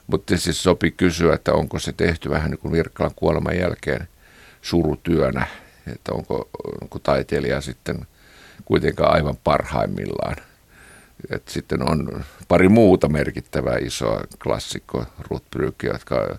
mutta 0.06 0.36
siis 0.36 0.62
sopii 0.62 0.90
kysyä, 0.90 1.34
että 1.34 1.52
onko 1.52 1.78
se 1.78 1.92
tehty 1.92 2.30
vähän 2.30 2.50
niin 2.50 2.58
kuin 2.58 2.72
Virkkalan 2.72 3.14
kuoleman 3.16 3.58
jälkeen 3.58 4.08
surutyönä, 4.62 5.46
että 5.92 6.12
onko, 6.12 6.48
onko 6.82 6.98
taiteilija 6.98 7.60
sitten 7.60 8.06
kuitenkaan 8.64 9.14
aivan 9.14 9.36
parhaimmillaan. 9.44 10.36
Et 11.30 11.48
sitten 11.48 11.90
on 11.90 12.24
pari 12.48 12.68
muuta 12.68 13.08
merkittävää 13.08 13.76
isoa 13.80 14.20
klassikko 14.42 15.06
Rutbrygge, 15.30 15.86
jotka 15.86 16.38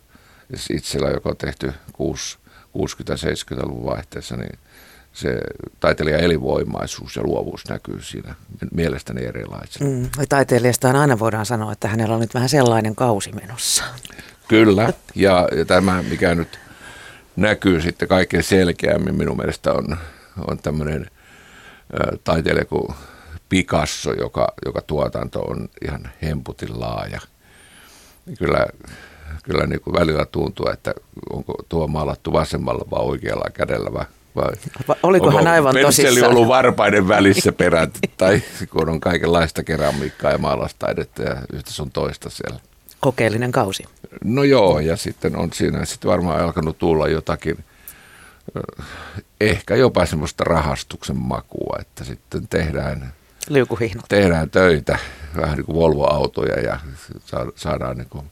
itsellä, 0.69 1.09
joka 1.09 1.29
on 1.29 1.37
tehty 1.37 1.73
60-70-luvun 1.93 3.85
vaihteessa, 3.85 4.37
niin 4.37 4.59
se 5.13 5.37
taiteilijan 5.79 6.19
elinvoimaisuus 6.19 7.15
ja 7.15 7.23
luovuus 7.23 7.67
näkyy 7.69 8.01
siinä 8.01 8.35
mielestäni 8.73 9.25
erilaisena. 9.25 9.89
Mm, 9.89 10.09
taiteilijasta 10.29 11.01
aina 11.01 11.19
voidaan 11.19 11.45
sanoa, 11.45 11.71
että 11.71 11.87
hänellä 11.87 12.15
on 12.15 12.21
nyt 12.21 12.33
vähän 12.33 12.49
sellainen 12.49 12.95
kausi 12.95 13.31
menossa. 13.31 13.83
Kyllä, 14.47 14.93
ja, 15.15 15.47
ja 15.57 15.65
tämä 15.65 16.03
mikä 16.03 16.35
nyt 16.35 16.59
näkyy 17.35 17.81
sitten 17.81 18.07
kaikkein 18.07 18.43
selkeämmin 18.43 19.15
minun 19.15 19.37
mielestä 19.37 19.73
on, 19.73 19.97
on 20.47 20.57
tämmöinen 20.57 21.11
taiteilija 22.23 22.65
kuin 22.65 22.95
Picasso, 23.49 24.13
joka, 24.13 24.53
joka 24.65 24.81
tuotanto 24.81 25.39
on 25.39 25.69
ihan 25.85 26.09
hemputin 26.23 26.79
laaja. 26.79 27.19
Kyllä, 28.39 28.65
kyllä 29.43 29.65
niin 29.65 29.81
kuin 29.81 29.93
välillä 29.93 30.25
tuntuu, 30.25 30.67
että 30.73 30.93
onko 31.29 31.53
tuo 31.69 31.87
maalattu 31.87 32.33
vasemmalla 32.33 32.85
vai 32.91 33.01
oikealla 33.01 33.49
kädellä 33.53 33.93
vai 33.93 34.05
vai 34.35 34.95
Oliko 35.03 35.31
hän 35.31 35.47
aivan 35.47 35.75
tosissaan? 35.81 36.31
ollut 36.31 36.47
varpaiden 36.47 37.07
välissä 37.07 37.51
perät, 37.51 37.99
tai 38.17 38.41
kun 38.69 38.89
on 38.89 38.99
kaikenlaista 38.99 39.63
keramiikkaa 39.63 40.31
ja 40.31 40.37
maalastaidetta 40.37 41.23
ja 41.23 41.35
yhtä 41.53 41.71
sun 41.71 41.91
toista 41.91 42.29
siellä. 42.29 42.59
Kokeellinen 42.99 43.51
kausi. 43.51 43.83
No 44.23 44.43
joo, 44.43 44.79
ja 44.79 44.97
sitten 44.97 45.35
on 45.35 45.53
siinä 45.53 45.85
sitten 45.85 46.11
varmaan 46.11 46.41
alkanut 46.41 46.77
tulla 46.77 47.07
jotakin, 47.07 47.63
ehkä 49.41 49.75
jopa 49.75 50.05
semmoista 50.05 50.43
rahastuksen 50.43 51.17
makua, 51.17 51.77
että 51.79 52.03
sitten 52.03 52.47
tehdään, 52.47 53.13
tehdään 54.09 54.49
töitä, 54.49 54.99
vähän 55.37 55.57
niin 55.57 55.65
kuin 55.65 55.75
Volvo-autoja 55.75 56.59
ja 56.59 56.79
saadaan 57.55 57.97
niin 57.97 58.09
kuin 58.09 58.25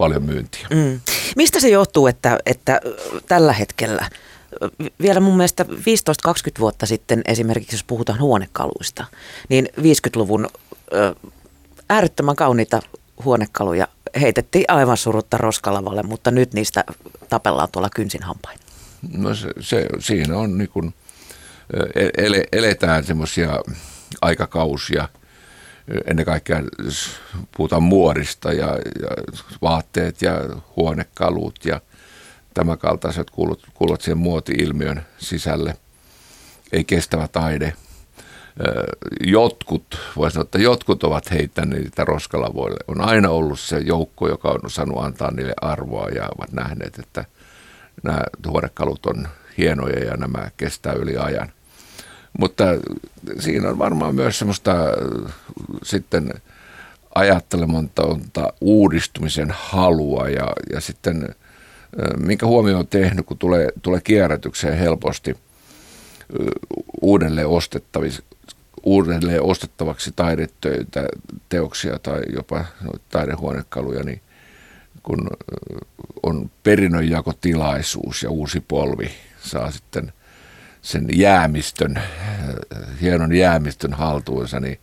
paljon 0.00 0.22
myyntiä. 0.22 0.66
Mm. 0.70 1.00
Mistä 1.36 1.60
se 1.60 1.68
johtuu, 1.68 2.06
että, 2.06 2.38
että 2.46 2.80
tällä 3.28 3.52
hetkellä– 3.52 4.08
vielä 5.02 5.20
mun 5.20 5.36
mielestä 5.36 5.66
15-20 5.68 5.74
vuotta 6.58 6.86
sitten 6.86 7.22
esimerkiksi, 7.24 7.74
jos 7.74 7.84
puhutaan 7.84 8.20
huonekaluista, 8.20 9.04
niin 9.48 9.68
50-luvun 9.78 10.48
ö, 10.92 11.14
äärettömän 11.88 12.36
kauniita 12.36 12.80
huonekaluja 13.24 13.88
heitettiin 14.20 14.64
aivan 14.68 14.96
surutta 14.96 15.38
roskalavalle, 15.38 16.02
mutta 16.02 16.30
nyt 16.30 16.54
niistä 16.54 16.84
tapellaan 17.28 17.68
tuolla 17.72 17.90
kynsin 17.90 18.22
hampain. 18.22 18.58
No 19.12 19.34
se, 19.34 19.48
se 19.60 19.86
siinä 19.98 20.38
on 20.38 20.58
niin 20.58 20.68
kuin, 20.68 20.94
ele, 22.18 22.44
eletään 22.52 23.04
semmoisia 23.04 23.60
aikakausia, 24.22 25.08
ennen 26.06 26.24
kaikkea 26.24 26.62
puhutaan 27.56 27.82
muodista 27.82 28.52
ja, 28.52 28.66
ja 29.02 29.08
vaatteet 29.62 30.22
ja 30.22 30.32
huonekalut 30.76 31.64
ja 31.64 31.80
tämä 32.54 32.76
kaltaiset 32.76 33.30
kuuluvat, 33.30 33.60
kuuluvat 33.74 34.00
siihen 34.00 34.18
muoti-ilmiön 34.18 35.02
sisälle. 35.18 35.76
Ei 36.72 36.84
kestävä 36.84 37.28
taide. 37.28 37.72
Jotkut, 39.20 39.98
voisi 40.16 40.34
sanoa, 40.34 40.42
että 40.42 40.58
jotkut 40.58 41.04
ovat 41.04 41.30
heittäneet 41.30 41.82
niitä 41.82 42.04
roskalavoille. 42.04 42.76
On 42.88 43.00
aina 43.00 43.30
ollut 43.30 43.60
se 43.60 43.78
joukko, 43.78 44.28
joka 44.28 44.48
on 44.48 44.66
osannut 44.66 45.04
antaa 45.04 45.30
niille 45.30 45.54
arvoa 45.60 46.08
ja 46.08 46.28
ovat 46.38 46.52
nähneet, 46.52 46.98
että 46.98 47.24
nämä 48.02 48.22
huonekalut 48.46 49.06
on 49.06 49.28
hienoja 49.58 50.04
ja 50.04 50.16
nämä 50.16 50.50
kestää 50.56 50.92
yli 50.92 51.16
ajan. 51.16 51.52
Mutta 52.38 52.64
siinä 53.38 53.68
on 53.68 53.78
varmaan 53.78 54.14
myös 54.14 54.38
semmoista 54.38 54.74
sitten 55.82 56.34
ajattelemonta 57.14 58.02
uudistumisen 58.60 59.48
halua 59.50 60.28
ja, 60.28 60.52
ja 60.72 60.80
sitten 60.80 61.34
minkä 62.18 62.46
huomio 62.46 62.78
on 62.78 62.86
tehnyt, 62.86 63.26
kun 63.26 63.38
tulee, 63.38 63.68
tulee 63.82 64.00
kierrätykseen 64.00 64.78
helposti 64.78 65.36
uudelleen 67.02 67.48
ostettaviksi 67.48 68.22
uudelleen 68.82 69.42
ostettavaksi 69.42 70.12
taidetöitä, 70.16 71.08
teoksia 71.48 71.98
tai 71.98 72.20
jopa 72.34 72.64
taidehuonekaluja, 73.08 74.02
niin 74.02 74.20
kun 75.02 75.30
on 76.22 76.50
perinnönjakotilaisuus 76.62 78.22
ja 78.22 78.30
uusi 78.30 78.60
polvi 78.60 79.10
saa 79.42 79.70
sitten 79.70 80.12
sen 80.82 81.06
jäämistön, 81.12 82.02
hienon 83.00 83.34
jäämistön 83.34 83.92
haltuunsa, 83.92 84.60
niin 84.60 84.80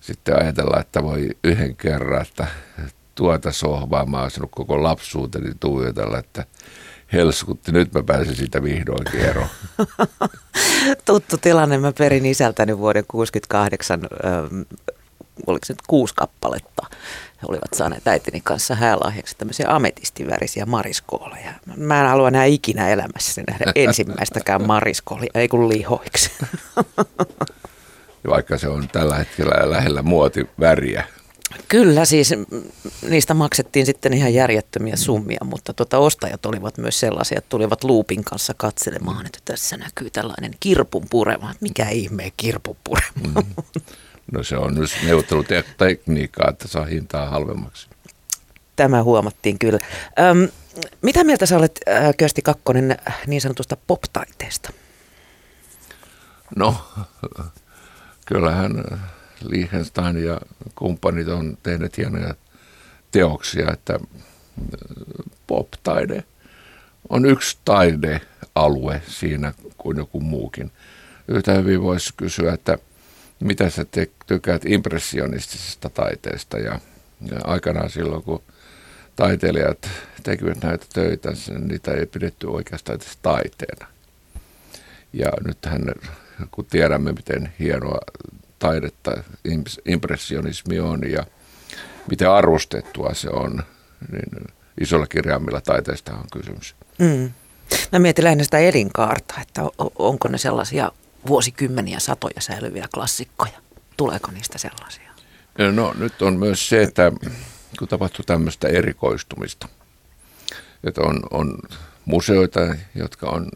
sitten 0.00 0.36
ajatellaan, 0.42 0.80
että 0.80 1.02
voi 1.02 1.28
yhden 1.44 1.76
kerran, 1.76 2.22
että 2.22 2.46
tuota 3.14 3.52
sohvaa 3.52 4.06
mä 4.06 4.20
oon 4.20 4.48
koko 4.50 4.82
lapsuuteni 4.82 5.52
tuijotella, 5.60 6.18
että 6.18 6.46
helskutti, 7.12 7.72
nyt 7.72 7.92
mä 7.92 8.02
pääsin 8.02 8.36
siitä 8.36 8.62
vihdoinkin 8.62 9.20
eroon. 9.20 9.48
Tuttu 11.04 11.38
tilanne, 11.38 11.78
mä 11.78 11.92
perin 11.92 12.26
isältäni 12.26 12.78
vuoden 12.78 13.04
68, 13.08 14.00
ähm, 14.24 14.60
oliko 15.46 15.64
se 15.64 15.72
nyt 15.72 15.82
kuusi 15.86 16.14
kappaletta. 16.14 16.86
He 17.44 17.48
olivat 17.48 17.74
saaneet 17.74 18.08
äitini 18.08 18.40
kanssa 18.40 18.74
häälahjaksi 18.74 19.34
tämmöisiä 19.38 19.66
ametistivärisiä 19.68 20.66
mariskooleja. 20.66 21.52
Mä 21.76 22.00
en 22.00 22.08
halua 22.08 22.30
nähdä 22.30 22.44
ikinä 22.44 22.88
elämässä 22.88 23.42
nähdä 23.48 23.72
ensimmäistäkään 23.74 24.66
mariskoolia, 24.66 25.30
ei 25.34 25.48
kun 25.48 25.68
lihoiksi. 25.68 26.30
Vaikka 28.30 28.58
se 28.58 28.68
on 28.68 28.88
tällä 28.88 29.16
hetkellä 29.16 29.70
lähellä 29.70 30.02
muotiväriä. 30.02 31.04
Kyllä, 31.68 32.04
siis 32.04 32.34
niistä 33.08 33.34
maksettiin 33.34 33.86
sitten 33.86 34.12
ihan 34.12 34.34
järjettömiä 34.34 34.96
summia, 34.96 35.40
mutta 35.44 35.72
tota, 35.72 35.98
ostajat 35.98 36.46
olivat 36.46 36.78
myös 36.78 37.00
sellaisia, 37.00 37.38
että 37.38 37.48
tulivat 37.48 37.84
luupin 37.84 38.24
kanssa 38.24 38.54
katselemaan, 38.56 39.26
että 39.26 39.38
tässä 39.44 39.76
näkyy 39.76 40.10
tällainen 40.10 40.52
kirpun 40.60 41.04
purema. 41.10 41.54
Mikä 41.60 41.88
ihmeen 41.88 42.32
kirpun 42.36 42.76
purema? 42.84 43.40
Mm. 43.40 43.82
No 44.34 44.42
se 44.42 44.56
on 44.56 44.74
nyt 44.74 44.90
neuvottelutekniikkaa, 45.06 46.50
että 46.50 46.68
saa 46.68 46.84
hintaa 46.84 47.30
halvemmaksi. 47.30 47.88
Tämä 48.76 49.02
huomattiin 49.02 49.58
kyllä. 49.58 49.78
Öm, 50.18 50.48
mitä 51.02 51.24
mieltä 51.24 51.46
sä 51.46 51.56
olet, 51.56 51.80
äh, 51.88 52.14
Kösti 52.18 52.42
Kakkonen, 52.42 52.96
niin 53.26 53.40
sanotusta 53.40 53.76
pop-taiteesta? 53.86 54.72
No, 56.56 56.76
kyllähän 58.26 58.84
Liechtenstein 59.40 60.24
ja 60.24 60.40
kumppanit 60.74 61.28
on 61.28 61.58
tehneet 61.62 61.96
hienoja 61.96 62.34
teoksia, 63.10 63.72
että 63.72 63.98
pop-taide 65.46 66.24
on 67.08 67.26
yksi 67.26 67.58
taidealue 67.64 69.02
siinä 69.08 69.52
kuin 69.76 69.96
joku 69.96 70.20
muukin. 70.20 70.72
Yhtä 71.28 71.52
hyvin 71.52 71.82
voisi 71.82 72.14
kysyä, 72.16 72.52
että 72.52 72.78
mitä 73.40 73.70
sä 73.70 73.84
te, 73.84 74.08
tykkäät 74.26 74.64
impressionistisesta 74.66 75.90
taiteesta 75.90 76.58
ja, 76.58 76.80
ja 77.30 77.38
aikanaan 77.44 77.90
silloin, 77.90 78.22
kun 78.22 78.42
taiteilijat 79.16 79.88
tekivät 80.22 80.62
näitä 80.62 80.86
töitä, 80.94 81.30
niin 81.48 81.68
niitä 81.68 81.92
ei 81.92 82.06
pidetty 82.06 82.46
oikeastaan 82.46 82.96
edes 82.96 83.18
taiteena. 83.22 83.86
Ja 85.12 85.28
nythän, 85.46 85.82
kun 86.50 86.64
tiedämme, 86.64 87.12
miten 87.12 87.52
hienoa 87.58 87.98
taidetta 88.58 89.10
impressionismi 89.86 90.80
on 90.80 91.10
ja 91.10 91.26
miten 92.10 92.30
arvostettua 92.30 93.14
se 93.14 93.30
on, 93.30 93.62
niin 94.12 94.46
isolla 94.80 95.06
kirjaimilla 95.06 95.60
taiteesta 95.60 96.12
on 96.12 96.24
kysymys. 96.32 96.74
Mm. 96.98 97.30
Mä 97.92 97.98
mietin 97.98 98.24
lähinnä 98.24 98.44
sitä 98.44 98.58
elinkaarta, 98.58 99.34
että 99.42 99.62
onko 99.98 100.28
ne 100.28 100.38
sellaisia 100.38 100.92
vuosikymmeniä, 101.26 101.98
satoja 102.00 102.40
säilyviä 102.40 102.88
klassikkoja. 102.94 103.60
Tuleeko 103.96 104.30
niistä 104.30 104.58
sellaisia? 104.58 105.10
No 105.74 105.94
nyt 105.98 106.22
on 106.22 106.38
myös 106.38 106.68
se, 106.68 106.82
että 106.82 107.12
kun 107.78 107.88
tapahtuu 107.88 108.24
tämmöistä 108.24 108.68
erikoistumista, 108.68 109.68
että 110.84 111.00
on, 111.00 111.20
on 111.30 111.58
museoita, 112.04 112.60
jotka 112.94 113.30
on 113.30 113.48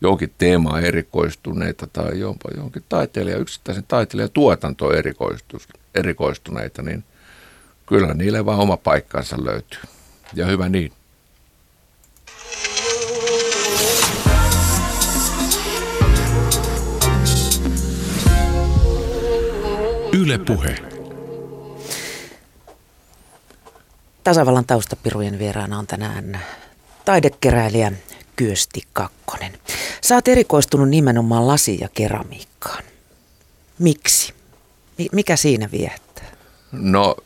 johonkin 0.00 0.34
teemaan 0.38 0.84
erikoistuneita 0.84 1.86
tai 1.92 2.20
jopa 2.20 2.50
johonkin 2.56 2.84
taiteilija, 2.88 3.36
yksittäisen 3.36 3.84
taiteilijan 3.88 4.30
tuotanto 4.30 4.90
erikoistuneita, 5.94 6.82
niin 6.82 7.04
kyllä 7.86 8.14
niille 8.14 8.44
vaan 8.46 8.58
oma 8.58 8.76
paikkansa 8.76 9.44
löytyy. 9.44 9.80
Ja 10.34 10.46
hyvä 10.46 10.68
niin. 10.68 10.92
Yle 20.22 20.38
Puhe. 20.38 20.78
Tasavallan 24.24 24.64
taustapirujen 24.64 25.38
vieraana 25.38 25.78
on 25.78 25.86
tänään 25.86 26.40
taidekeräilijä 27.04 27.92
Kyösti 28.36 28.82
Kakkonen. 28.92 29.52
Sä 30.00 30.14
oot 30.14 30.28
erikoistunut 30.28 30.88
nimenomaan 30.88 31.46
lasi- 31.46 31.78
ja 31.80 31.88
keramiikkaan. 31.94 32.84
Miksi? 33.78 34.34
Mikä 35.12 35.36
siinä 35.36 35.68
viettää? 35.72 36.30
No 36.72 37.16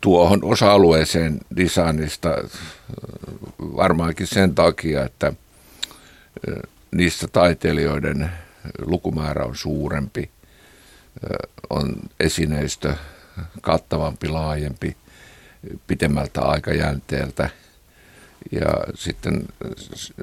tuohon 0.00 0.44
osa-alueeseen 0.44 1.38
designista 1.56 2.28
varmaankin 3.58 4.26
sen 4.26 4.54
takia, 4.54 5.04
että 5.04 5.32
niistä 6.90 7.28
taiteilijoiden 7.28 8.30
lukumäärä 8.86 9.44
on 9.44 9.56
suurempi, 9.56 10.30
on 11.70 11.96
esineistö 12.20 12.94
kattavampi, 13.60 14.28
laajempi, 14.28 14.96
pitemmältä 15.86 16.40
aikajänteeltä. 16.40 17.50
Ja 18.52 18.66
sitten 18.94 19.42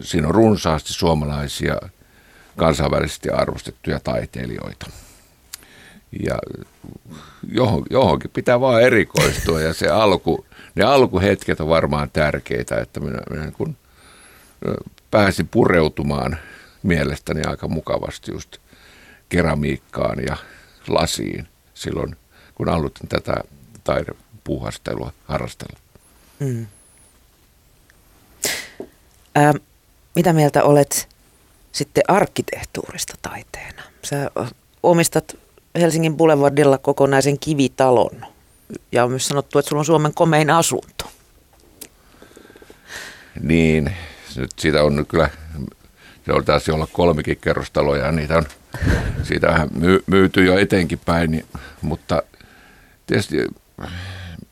siinä 0.01 0.27
on 0.27 0.35
runsaasti 0.35 0.93
suomalaisia 0.93 1.75
kansainvälisesti 2.57 3.29
arvostettuja 3.29 3.99
taiteilijoita. 3.99 4.85
Ja 6.23 6.39
johonkin 7.89 8.31
pitää 8.31 8.59
vaan 8.59 8.81
erikoistua 8.81 9.61
ja 9.61 9.73
se 9.73 9.87
alku, 9.87 10.45
ne 10.75 10.83
alkuhetket 10.83 11.59
on 11.59 11.69
varmaan 11.69 12.09
tärkeitä, 12.13 12.77
että 12.77 12.99
minä, 12.99 13.19
minä 13.29 13.51
kun 13.51 13.77
pääsin 15.11 15.47
pureutumaan 15.47 16.37
mielestäni 16.83 17.41
aika 17.43 17.67
mukavasti 17.67 18.31
just 18.31 18.57
keramiikkaan 19.29 20.17
ja 20.27 20.37
lasiin 20.87 21.47
silloin, 21.73 22.15
kun 22.55 22.69
aloitin 22.69 23.09
tätä 23.09 23.35
taidepuhastelua 23.83 25.13
harrastella. 25.27 25.79
Mm. 26.39 26.67
Ää, 29.35 29.53
mitä 30.15 30.33
mieltä 30.33 30.63
olet 30.63 31.09
sitten 31.71 32.03
arkkitehtuurista 32.07 33.13
taiteena? 33.21 33.83
Sä 34.03 34.31
omistat 34.83 35.37
Helsingin 35.75 36.17
Boulevardilla 36.17 36.77
kokonaisen 36.77 37.39
kivitalon 37.39 38.25
ja 38.91 39.03
on 39.03 39.09
myös 39.09 39.27
sanottu, 39.27 39.59
että 39.59 39.69
sulla 39.69 39.79
on 39.79 39.85
Suomen 39.85 40.13
komein 40.13 40.49
asunto. 40.49 41.11
Niin, 43.41 43.95
nyt 44.35 44.51
siitä 44.59 44.83
on 44.83 45.05
kyllä, 45.07 45.29
se 46.25 46.33
on 46.33 46.45
taas 46.45 46.69
olla 46.69 46.87
kolmikin 46.91 47.37
kerrostaloja 47.37 48.05
ja 48.05 48.11
niitä 48.11 48.37
on 48.37 48.45
siitä 49.23 49.47
vähän 49.47 49.69
myyty 50.07 50.45
jo 50.45 50.57
etenkin 50.57 50.99
päin, 51.05 51.31
niin, 51.31 51.45
mutta 51.81 52.23
tietysti 53.07 53.37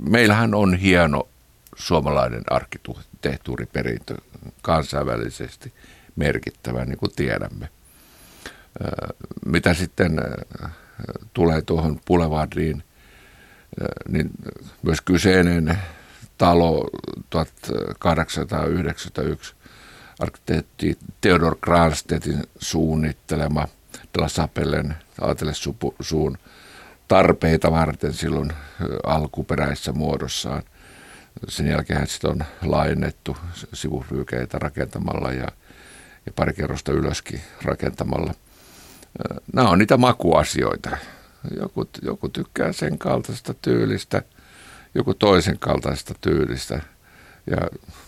meillähän 0.09 0.53
on 0.53 0.75
hieno 0.75 1.27
suomalainen 1.75 2.43
arkkitehtuuriperintö 2.49 4.15
kansainvälisesti 4.61 5.73
merkittävä, 6.15 6.85
niin 6.85 6.97
kuin 6.97 7.11
tiedämme. 7.15 7.69
Mitä 9.45 9.73
sitten 9.73 10.21
tulee 11.33 11.61
tuohon 11.61 11.99
Boulevardiin, 12.07 12.83
niin 14.07 14.29
myös 14.81 15.01
kyseinen 15.01 15.77
talo 16.37 16.89
1891 17.29 19.53
arkkitehti 20.19 20.97
Theodor 21.21 21.57
Granstedtin 21.61 22.43
suunnittelema 22.59 23.67
La 24.17 24.27
Sapellen 24.27 24.95
aatelessuun 25.21 26.37
tarpeita 27.07 27.71
varten 27.71 28.13
silloin 28.13 28.53
alkuperäisessä 29.03 29.91
muodossaan. 29.91 30.63
Sen 31.47 31.67
jälkeen 31.67 32.07
sitten 32.07 32.31
on 32.31 32.43
laajennettu 32.61 33.37
sivufyykeitä 33.73 34.59
rakentamalla 34.59 35.31
ja, 35.31 35.47
ja 36.25 36.31
pari 36.35 36.53
kerrosta 36.53 36.91
ylöskin 36.91 37.41
rakentamalla. 37.61 38.33
Nämä 39.53 39.69
on 39.69 39.79
niitä 39.79 39.97
makuasioita. 39.97 40.97
Joku, 41.59 41.89
joku 42.01 42.29
tykkää 42.29 42.71
sen 42.71 42.97
kaltaista 42.97 43.53
tyylistä, 43.53 44.21
joku 44.95 45.13
toisen 45.13 45.59
kaltaista 45.59 46.13
tyylistä. 46.21 46.81
Ja 47.51 47.57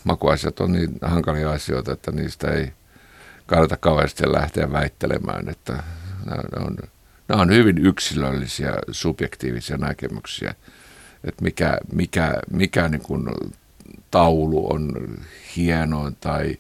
makuasiat 0.04 0.60
on 0.60 0.72
niin 0.72 0.98
hankalia 1.02 1.52
asioita, 1.52 1.92
että 1.92 2.12
niistä 2.12 2.52
ei 2.52 2.74
kannata 3.46 3.78
kauheasti 3.78 4.32
lähteä 4.32 4.72
väittelemään, 4.72 5.50
että 5.50 5.84
nämä 6.26 6.66
on, 6.66 6.78
nämä 7.28 7.42
on 7.42 7.50
hyvin 7.50 7.78
yksilöllisiä, 7.78 8.74
subjektiivisia 8.92 9.78
näkemyksiä, 9.78 10.56
että 11.24 11.44
mikä, 11.44 11.78
mikä, 11.94 12.34
mikä 12.52 12.88
niin 12.88 13.02
kuin 13.02 13.26
taulu 14.12 14.74
on 14.74 14.94
hienoin 15.56 16.16
tai 16.20 16.58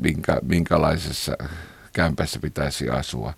minkä, 0.00 0.38
minkälaisessa 0.42 1.36
kämpässä 1.92 2.38
pitäisi 2.40 2.88
asua. 2.88 3.34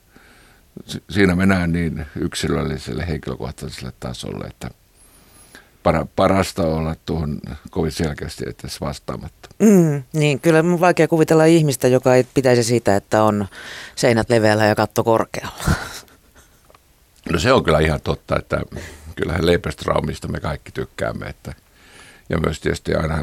Siinä 1.10 1.36
mennään 1.36 1.72
niin 1.72 2.06
yksilölliselle 2.16 3.08
henkilökohtaiselle 3.08 3.92
tasolle, 4.00 4.44
että 4.44 4.70
parasta 6.16 6.62
olla 6.62 6.96
tuohon 7.06 7.40
kovin 7.70 7.92
selkeästi 7.92 8.44
edes 8.44 8.80
vastaamatta. 8.80 9.48
Mm, 9.58 10.02
niin, 10.12 10.40
kyllä 10.40 10.58
on 10.58 10.80
vaikea 10.80 11.08
kuvitella 11.08 11.44
ihmistä, 11.44 11.88
joka 11.88 12.14
ei 12.14 12.26
pitäisi 12.34 12.64
siitä, 12.64 12.96
että 12.96 13.22
on 13.22 13.48
seinät 13.96 14.30
leveällä 14.30 14.66
ja 14.66 14.74
katto 14.74 15.04
korkealla. 15.04 15.64
No 17.32 17.38
se 17.38 17.52
on 17.52 17.64
kyllä 17.64 17.78
ihan 17.78 18.00
totta, 18.00 18.38
että 18.38 18.60
kyllähän 19.16 19.46
leipästraumista 19.46 20.28
me 20.28 20.40
kaikki 20.40 20.72
tykkäämme. 20.72 21.26
Että, 21.26 21.54
ja 22.28 22.38
myös 22.38 22.60
tietysti 22.60 22.94
aina 22.94 23.18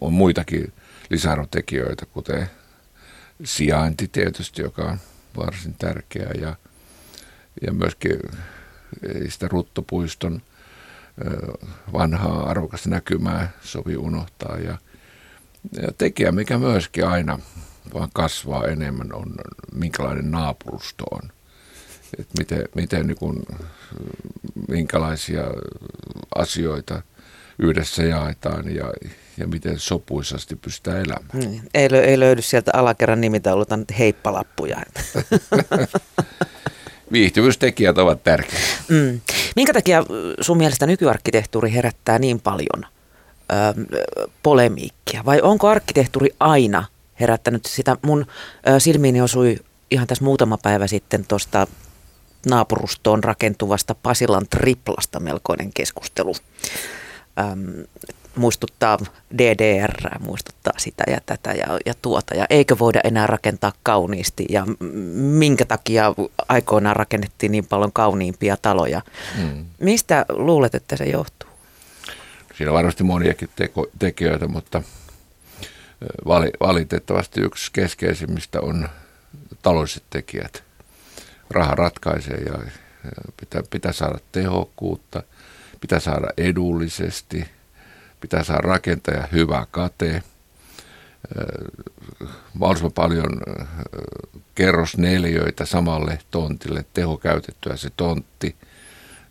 on 0.00 0.12
muitakin 0.12 0.72
lisäarvotekijöitä, 1.10 2.06
kuten 2.06 2.50
sijainti 3.44 4.08
tietysti, 4.08 4.62
joka 4.62 4.82
on 4.82 4.98
varsin 5.36 5.74
tärkeä 5.74 6.30
ja, 6.40 6.56
ja 7.66 7.72
myöskin 7.72 8.18
sitä 9.28 9.48
Ruttopuiston 9.48 10.42
vanhaa 11.92 12.50
arvokasta 12.50 12.90
näkymää 12.90 13.50
sovi 13.62 13.96
unohtaa 13.96 14.58
ja, 14.58 14.78
ja 15.82 15.88
tekijä, 15.98 16.32
mikä 16.32 16.58
myöskin 16.58 17.06
aina 17.06 17.38
vaan 17.94 18.08
kasvaa 18.14 18.66
enemmän, 18.66 19.14
on 19.14 19.34
minkälainen 19.74 20.30
naapurusto 20.30 21.04
on. 21.10 21.32
Et 22.18 22.28
miten, 22.38 22.68
miten 22.74 23.06
niin 23.06 23.16
kun, 23.16 23.42
minkälaisia 24.68 25.44
asioita 26.34 27.02
yhdessä 27.58 28.02
jaetaan 28.02 28.74
ja, 28.74 28.92
ja 29.36 29.46
miten 29.46 29.78
sopuisasti 29.78 30.56
pystytään 30.56 30.98
elämään. 30.98 31.50
Niin. 31.50 31.62
Ei, 31.74 31.90
lö, 31.90 32.04
ei 32.04 32.20
löydy 32.20 32.42
sieltä 32.42 32.70
alakerran 32.74 33.20
nimitaululta 33.20 33.76
nyt 33.76 33.98
heippalappuja. 33.98 34.76
Viihtyvyystekijät 37.12 37.98
ovat 37.98 38.24
tärkeitä. 38.24 38.66
Mm. 38.88 39.20
Minkä 39.56 39.72
takia 39.72 40.04
sun 40.40 40.56
mielestä 40.58 40.86
nykyarkkitehtuuri 40.86 41.72
herättää 41.72 42.18
niin 42.18 42.40
paljon 42.40 42.86
ö, 43.52 43.54
polemiikkia? 44.42 45.24
Vai 45.24 45.40
onko 45.40 45.68
arkkitehtuuri 45.68 46.28
aina 46.40 46.84
herättänyt 47.20 47.66
sitä? 47.66 47.96
Mun 48.02 48.26
ö, 48.68 48.80
silmiini 48.80 49.20
osui 49.20 49.58
ihan 49.90 50.06
tässä 50.06 50.24
muutama 50.24 50.58
päivä 50.62 50.86
sitten 50.86 51.24
tuosta 51.28 51.66
naapurustoon 52.46 53.24
rakentuvasta 53.24 53.94
Pasilan 53.94 54.46
triplasta 54.50 55.20
melkoinen 55.20 55.70
keskustelu. 55.74 56.34
Ähm, 57.38 57.80
muistuttaa 58.36 58.98
DDR, 59.38 60.18
muistuttaa 60.20 60.72
sitä 60.76 61.04
ja 61.06 61.18
tätä 61.26 61.52
ja, 61.52 61.66
ja 61.86 61.94
tuota. 62.02 62.34
Ja 62.34 62.46
eikö 62.50 62.78
voida 62.78 63.00
enää 63.04 63.26
rakentaa 63.26 63.72
kauniisti 63.82 64.46
ja 64.48 64.66
minkä 65.14 65.64
takia 65.64 66.14
aikoinaan 66.48 66.96
rakennettiin 66.96 67.52
niin 67.52 67.66
paljon 67.66 67.92
kauniimpia 67.92 68.56
taloja. 68.56 69.02
Mm. 69.38 69.64
Mistä 69.80 70.26
luulet, 70.28 70.74
että 70.74 70.96
se 70.96 71.04
johtuu? 71.04 71.48
Siinä 72.54 72.70
on 72.70 72.76
varmasti 72.76 73.04
moniakin 73.04 73.48
teko, 73.56 73.86
tekijöitä, 73.98 74.48
mutta 74.48 74.82
vali, 76.26 76.50
valitettavasti 76.60 77.40
yksi 77.40 77.70
keskeisimmistä 77.72 78.60
on 78.60 78.88
taloudelliset 79.62 80.02
tekijät. 80.10 80.64
Raha 81.50 81.74
ratkaisee 81.74 82.36
ja, 82.36 82.52
ja 83.04 83.32
pitää, 83.40 83.62
pitää 83.70 83.92
saada 83.92 84.18
tehokkuutta, 84.32 85.22
pitää 85.82 86.00
saada 86.00 86.28
edullisesti, 86.36 87.44
pitää 88.20 88.44
saada 88.44 88.60
rakentaja 88.60 89.28
hyvä 89.32 89.66
kate, 89.70 90.22
mahdollisimman 92.54 92.92
paljon 92.92 93.40
kerrosneliöitä 94.54 95.66
samalle 95.66 96.18
tontille, 96.30 96.84
teho 96.94 97.16
käytettyä 97.16 97.76
se 97.76 97.90
tontti. 97.96 98.56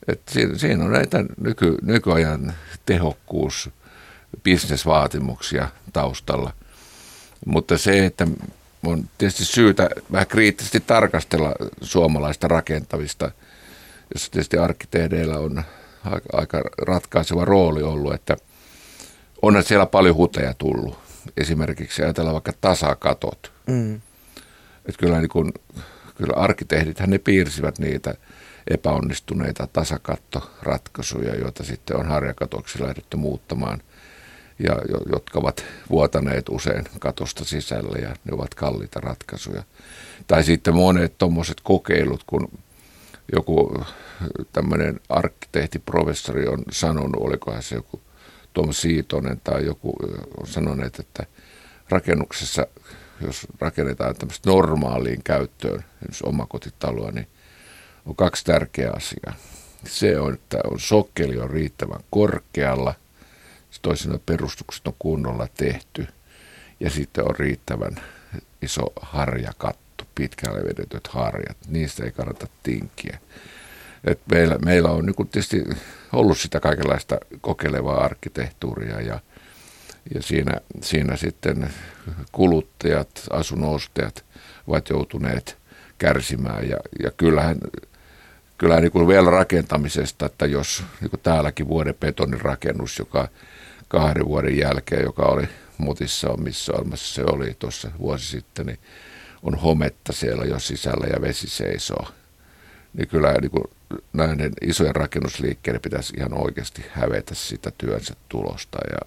Et 0.08 0.22
siinä, 0.58 0.86
on 0.86 0.92
näitä 0.92 1.26
nyky, 1.42 1.78
nykyajan 1.82 2.54
tehokkuus, 2.86 3.70
bisnesvaatimuksia 4.44 5.70
taustalla. 5.94 6.54
Mutta 7.46 7.78
se, 7.78 8.06
että 8.06 8.28
on 8.86 9.10
tietysti 9.18 9.46
syytä 9.46 9.90
vähän 10.12 10.28
kriittisesti 10.28 10.80
tarkastella 10.80 11.56
suomalaista 11.82 12.48
rakentavista, 12.48 13.32
jossa 14.14 14.32
tietysti 14.32 14.58
arkkitehdeillä 14.58 15.38
on 15.38 15.64
aika 16.34 16.62
ratkaiseva 16.82 17.46
rooli 17.46 17.84
ollut, 17.84 18.14
että 18.14 18.38
onhan 19.42 19.64
siellä 19.64 19.86
paljon 19.86 20.16
huteja 20.16 20.54
tullut. 20.54 20.98
Esimerkiksi 21.38 22.04
ajatellaan 22.04 22.34
vaikka 22.34 22.54
tasakatot. 22.62 23.52
Mm. 23.68 23.96
Että 24.86 25.00
kyllä, 25.00 25.20
niin 25.20 25.30
kun, 25.30 25.54
kyllä 26.16 26.34
arkkitehdithän 26.36 27.10
ne 27.10 27.18
piirsivät 27.18 27.80
niitä 27.80 28.16
epäonnistuneita 28.68 29.68
tasakattoratkaisuja, 29.74 31.36
joita 31.36 31.64
sitten 31.64 31.98
on 31.98 32.06
harjakatoksi 32.06 32.82
lähdetty 32.82 33.18
muuttamaan– 33.18 33.82
ja 34.64 34.76
jotka 35.14 35.40
ovat 35.40 35.66
vuotaneet 35.90 36.50
usein 36.50 36.86
katosta 37.00 37.46
sisälle 37.46 38.00
ja 38.00 38.10
ne 38.10 38.34
ovat 38.34 38.56
kalliita 38.56 39.00
ratkaisuja. 39.00 39.64
Tai 40.28 40.44
sitten 40.44 40.76
monet 40.76 41.18
tuommoiset 41.18 41.58
kokeilut, 41.64 42.24
kun 42.28 42.52
joku 43.34 43.84
tämmöinen 44.54 45.00
arkkitehtiprofessori 45.10 46.48
on 46.48 46.64
sanonut, 46.72 47.16
olikohan 47.22 47.64
se 47.64 47.76
joku 47.76 48.02
Tom 48.54 48.74
Siitonen 48.74 49.42
tai 49.44 49.66
joku 49.66 49.96
on 50.38 50.48
sanonut, 50.48 51.00
että 51.00 51.26
rakennuksessa, 51.90 52.68
jos 53.22 53.48
rakennetaan 53.60 54.16
tämmöistä 54.16 54.50
normaaliin 54.50 55.24
käyttöön, 55.24 55.84
esimerkiksi 55.96 56.24
omakotitaloa, 56.28 57.12
niin 57.12 57.28
on 58.06 58.16
kaksi 58.16 58.46
tärkeää 58.46 58.94
asiaa. 58.96 59.34
Se 59.86 60.20
on, 60.20 60.34
että 60.34 60.58
on 60.64 60.80
sokkeli 60.80 61.40
on 61.40 61.50
riittävän 61.50 62.00
korkealla 62.10 62.94
toisena 63.82 64.20
perustukset 64.26 64.88
on 64.88 64.96
kunnolla 65.00 65.48
tehty 65.58 66.08
ja 66.80 66.90
sitten 66.90 67.24
on 67.24 67.36
riittävän 67.36 67.96
iso 68.62 68.94
harjakatto, 69.02 70.04
pitkälle 70.16 70.64
vedetyt 70.64 71.08
harjat. 71.08 71.58
Niistä 71.68 72.04
ei 72.04 72.12
kannata 72.12 72.48
tinkiä. 72.64 73.20
Et 74.04 74.20
meillä, 74.32 74.58
meillä 74.66 74.90
on 74.90 75.06
niin 75.06 75.28
tietysti 75.28 75.64
ollut 76.14 76.38
sitä 76.38 76.60
kaikenlaista 76.60 77.18
kokeilevaa 77.42 78.04
arkkitehtuuria 78.04 79.02
ja, 79.02 79.20
ja 80.16 80.22
siinä, 80.22 80.54
siinä 80.82 81.18
sitten 81.18 81.70
kuluttajat, 82.32 83.10
asunostajat 83.30 84.26
ovat 84.68 84.90
joutuneet 84.90 85.58
kärsimään 85.98 86.70
ja, 86.70 86.78
ja 87.04 87.12
kyllähän 87.12 87.58
kyllä 88.58 88.80
niin 88.80 89.08
vielä 89.08 89.30
rakentamisesta, 89.30 90.26
että 90.26 90.46
jos 90.46 90.84
niin 91.02 91.12
täälläkin 91.24 91.68
vuoden 91.68 91.96
betonin 92.00 92.42
rakennus, 92.42 93.00
joka 93.00 93.28
kahden 93.88 94.26
vuoden 94.26 94.58
jälkeen, 94.58 95.04
joka 95.04 95.24
oli 95.24 95.48
mutissa 95.78 96.30
on 96.30 96.44
missä 96.44 96.74
olmassa 96.74 97.14
se 97.14 97.24
oli 97.26 97.56
tuossa 97.60 97.92
vuosi 98.00 98.26
sitten, 98.26 98.66
niin 98.66 98.80
on 99.44 99.56
hometta 99.56 100.14
siellä 100.14 100.46
jo 100.46 100.60
sisällä 100.60 101.08
ja 101.14 101.22
vesi 101.22 101.50
seisoo. 101.50 102.08
Niin 102.94 103.08
kyllä 103.08 103.34
niin 103.34 103.52
kuin 103.52 103.64
näiden 104.14 104.52
isojen 104.62 104.96
rakennusliikkeiden 104.96 105.82
pitäisi 105.82 106.14
ihan 106.18 106.34
oikeasti 106.34 106.86
hävetä 106.92 107.36
sitä 107.36 107.72
työnsä 107.78 108.16
tulosta 108.30 108.78
ja, 108.92 108.98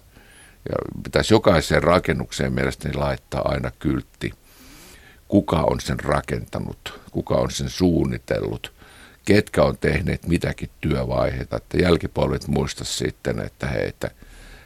ja 0.69 0.75
pitäisi 1.03 1.33
jokaiseen 1.33 1.83
rakennukseen 1.83 2.53
mielestäni 2.53 2.93
laittaa 2.93 3.41
aina 3.45 3.71
kyltti, 3.79 4.33
kuka 5.27 5.57
on 5.57 5.79
sen 5.79 5.99
rakentanut, 5.99 6.99
kuka 7.11 7.35
on 7.35 7.51
sen 7.51 7.69
suunnitellut, 7.69 8.73
ketkä 9.25 9.63
on 9.63 9.77
tehneet 9.77 10.27
mitäkin 10.27 10.69
työvaiheita, 10.81 11.57
että 11.57 11.77
jälkipolvet 11.77 12.47
muista 12.47 12.83
sitten, 12.83 13.39
että 13.39 13.67
hei, 13.67 13.87
että– 13.87 14.11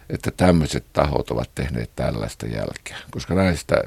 että 0.09 0.31
tämmöiset 0.37 0.85
tahot 0.93 1.31
ovat 1.31 1.49
tehneet 1.55 1.89
tällaista 1.95 2.45
jälkeä, 2.45 2.97
koska 3.11 3.33
näistä 3.33 3.83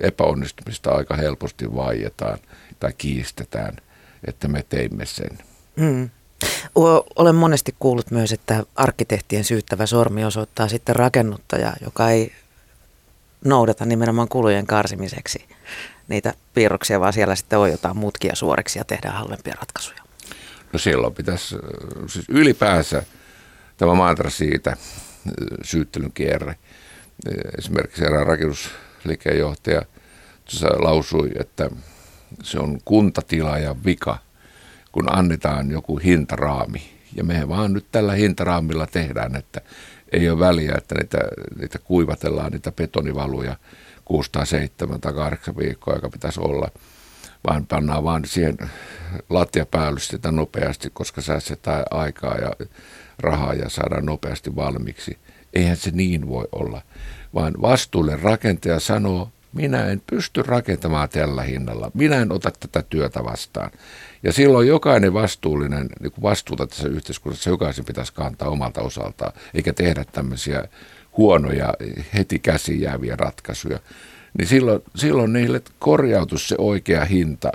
epäonnistumista 0.00 0.90
aika 0.90 1.16
helposti 1.16 1.74
vaietaan 1.74 2.38
tai 2.80 2.92
kiistetään, 2.98 3.76
että 4.26 4.48
me 4.48 4.64
teimme 4.68 5.06
sen. 5.06 5.38
Hmm. 5.80 6.10
Olen 7.16 7.34
monesti 7.34 7.74
kuullut 7.78 8.10
myös, 8.10 8.32
että 8.32 8.64
arkkitehtien 8.76 9.44
syyttävä 9.44 9.86
sormi 9.86 10.24
osoittaa 10.24 10.68
sitten 10.68 10.96
rakennuttajaa, 10.96 11.76
joka 11.84 12.10
ei 12.10 12.32
noudata 13.44 13.84
nimenomaan 13.84 14.28
kulujen 14.28 14.66
karsimiseksi 14.66 15.44
niitä 16.08 16.34
piirroksia, 16.54 17.00
vaan 17.00 17.12
siellä 17.12 17.34
sitten 17.34 17.58
on 17.58 17.70
jotain 17.70 17.96
mutkia 17.96 18.34
suoreksi 18.34 18.78
ja 18.78 18.84
tehdään 18.84 19.14
halvempia 19.14 19.54
ratkaisuja. 19.60 20.02
No 20.72 20.78
silloin 20.78 21.14
pitäisi, 21.14 21.56
siis 22.06 22.24
ylipäänsä 22.28 23.02
tämä 23.76 23.94
mantra 23.94 24.30
siitä, 24.30 24.76
syyttelyn 25.62 26.12
kierre. 26.12 26.54
Esimerkiksi 27.58 28.04
erään 28.04 28.26
rakennusliikeenjohtaja 28.26 29.82
lausui, 30.78 31.30
että 31.40 31.70
se 32.42 32.58
on 32.58 32.78
kuntatilaajan 32.84 33.84
vika, 33.84 34.18
kun 34.92 35.16
annetaan 35.16 35.70
joku 35.70 35.98
hintaraami. 35.98 36.82
Ja 37.16 37.24
me 37.24 37.48
vaan 37.48 37.72
nyt 37.72 37.86
tällä 37.92 38.12
hintaraamilla 38.12 38.86
tehdään, 38.86 39.36
että 39.36 39.60
ei 40.12 40.30
ole 40.30 40.38
väliä, 40.38 40.74
että 40.78 40.94
niitä, 40.94 41.18
niitä 41.58 41.78
kuivatellaan, 41.78 42.52
niitä 42.52 42.72
betonivaluja 42.72 43.56
6 44.04 44.32
tai 44.32 44.46
7 44.46 45.00
tai 45.00 45.12
8 45.12 45.56
viikkoa, 45.56 45.94
joka 45.94 46.08
pitäisi 46.10 46.40
olla, 46.40 46.68
vaan 47.48 47.66
pannaan 47.66 48.04
vaan 48.04 48.24
siihen 48.24 48.56
lattia 49.30 49.66
päällystetään 49.66 50.36
nopeasti, 50.36 50.90
koska 50.90 51.20
säästetään 51.20 51.84
aikaa 51.90 52.34
ja 52.34 52.50
rahaa 53.18 53.54
ja 53.54 53.68
saadaan 53.68 54.06
nopeasti 54.06 54.56
valmiiksi. 54.56 55.18
Eihän 55.52 55.76
se 55.76 55.90
niin 55.90 56.28
voi 56.28 56.48
olla, 56.52 56.82
vaan 57.34 57.54
vastuulle 57.62 58.16
rakentaja 58.16 58.80
sanoo, 58.80 59.30
minä 59.54 59.86
en 59.86 60.02
pysty 60.06 60.42
rakentamaan 60.42 61.08
tällä 61.08 61.42
hinnalla, 61.42 61.90
minä 61.94 62.16
en 62.16 62.32
ota 62.32 62.50
tätä 62.60 62.82
työtä 62.90 63.24
vastaan. 63.24 63.70
Ja 64.22 64.32
silloin 64.32 64.68
jokainen 64.68 65.14
vastuullinen 65.14 65.88
niin 66.00 66.12
vastuuta 66.22 66.66
tässä 66.66 66.88
yhteiskunnassa, 66.88 67.50
jokaisen 67.50 67.84
pitäisi 67.84 68.12
kantaa 68.12 68.48
omalta 68.48 68.80
osaltaan, 68.80 69.32
eikä 69.54 69.72
tehdä 69.72 70.04
tämmöisiä 70.12 70.64
huonoja, 71.16 71.74
heti 72.14 72.38
käsiin 72.38 72.80
jääviä 72.80 73.16
ratkaisuja. 73.16 73.78
Niin 74.38 74.48
silloin, 74.48 74.82
silloin 74.94 75.32
niille 75.32 75.62
korjautus 75.78 76.48
se 76.48 76.54
oikea 76.58 77.04
hinta 77.04 77.52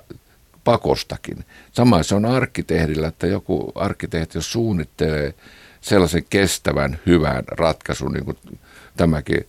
pakostakin. 0.63 1.45
Sama 1.71 2.03
se 2.03 2.15
on 2.15 2.25
arkkitehdillä, 2.25 3.07
että 3.07 3.27
joku 3.27 3.71
arkkitehti, 3.75 4.38
jos 4.38 4.51
suunnittelee 4.51 5.33
sellaisen 5.81 6.23
kestävän, 6.29 6.99
hyvän 7.05 7.43
ratkaisun, 7.47 8.12
niin 8.12 8.25
kuin 8.25 8.38
tämäkin 8.97 9.45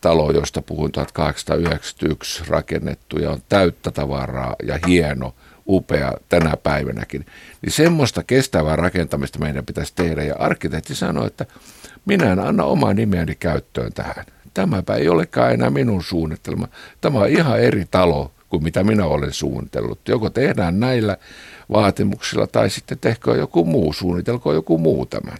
talo, 0.00 0.32
josta 0.32 0.62
puhuin 0.62 0.92
1891 0.92 2.42
rakennettu 2.48 3.18
ja 3.18 3.30
on 3.30 3.42
täyttä 3.48 3.90
tavaraa 3.90 4.56
ja 4.62 4.78
hieno, 4.86 5.34
upea 5.68 6.12
tänä 6.28 6.56
päivänäkin. 6.56 7.26
Niin 7.62 7.72
semmoista 7.72 8.22
kestävää 8.22 8.76
rakentamista 8.76 9.38
meidän 9.38 9.66
pitäisi 9.66 9.92
tehdä. 9.96 10.24
Ja 10.24 10.36
arkkitehti 10.38 10.94
sanoi, 10.94 11.26
että 11.26 11.46
minä 12.04 12.32
en 12.32 12.38
anna 12.38 12.64
omaa 12.64 12.94
nimeäni 12.94 13.34
käyttöön 13.34 13.92
tähän. 13.92 14.24
Tämäpä 14.54 14.94
ei 14.94 15.08
olekaan 15.08 15.52
enää 15.52 15.70
minun 15.70 16.02
suunnitelma. 16.02 16.68
Tämä 17.00 17.18
on 17.18 17.28
ihan 17.28 17.60
eri 17.60 17.86
talo 17.90 18.32
kuin 18.48 18.62
mitä 18.62 18.84
minä 18.84 19.04
olen 19.04 19.32
suunnitellut. 19.32 20.08
Joko 20.08 20.30
tehdään 20.30 20.80
näillä 20.80 21.16
vaatimuksilla 21.72 22.46
tai 22.46 22.70
sitten 22.70 22.98
tehkö 22.98 23.36
joku 23.36 23.64
muu, 23.64 23.92
suunnitelko 23.92 24.52
joku 24.52 24.78
muu 24.78 25.06
tämän. 25.06 25.38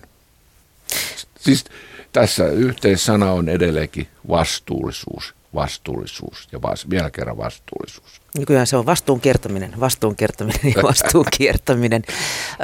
Siis 1.40 1.64
tässä 2.12 2.46
yhteissana 2.46 3.32
on 3.32 3.48
edelleenkin 3.48 4.08
vastuullisuus. 4.28 5.34
vastuullisuus 5.54 6.48
ja 6.52 6.62
vas, 6.62 6.90
vielä 6.90 7.10
kerran 7.10 7.36
vastuullisuus. 7.36 8.20
Nykyään 8.38 8.66
se 8.66 8.76
on 8.76 8.86
vastuun 8.86 9.20
kiertäminen, 9.20 9.80
vastuun 9.80 10.16
kiertäminen 10.16 10.72
ja 10.76 10.82
vastuun 10.82 11.26
kiertäminen. 11.38 12.02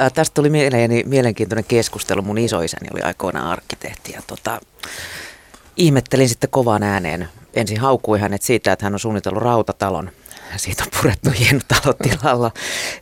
Äh, 0.01 0.11
tästä 0.13 0.33
tuli 0.33 0.49
mieleeni 0.49 1.03
mielenkiintoinen 1.05 1.65
keskustelu. 1.65 2.21
Mun 2.21 2.37
isoisäni 2.37 2.87
oli 2.93 3.01
aikoinaan 3.01 3.47
arkkitehti 3.47 4.11
ja 4.11 4.21
tota, 4.27 4.59
ihmettelin 5.77 6.29
sitten 6.29 6.49
kovaan 6.49 6.83
ääneen. 6.83 7.29
Ensin 7.53 7.79
haukui 7.79 8.19
hänet 8.19 8.41
siitä, 8.41 8.71
että 8.71 8.85
hän 8.85 8.93
on 8.93 8.99
suunnitellut 8.99 9.43
rautatalon 9.43 10.11
siitä 10.55 10.83
on 10.83 10.89
purettu 11.01 11.29
hieno 11.39 11.59
talo 11.67 11.93
tilalla. 11.93 12.51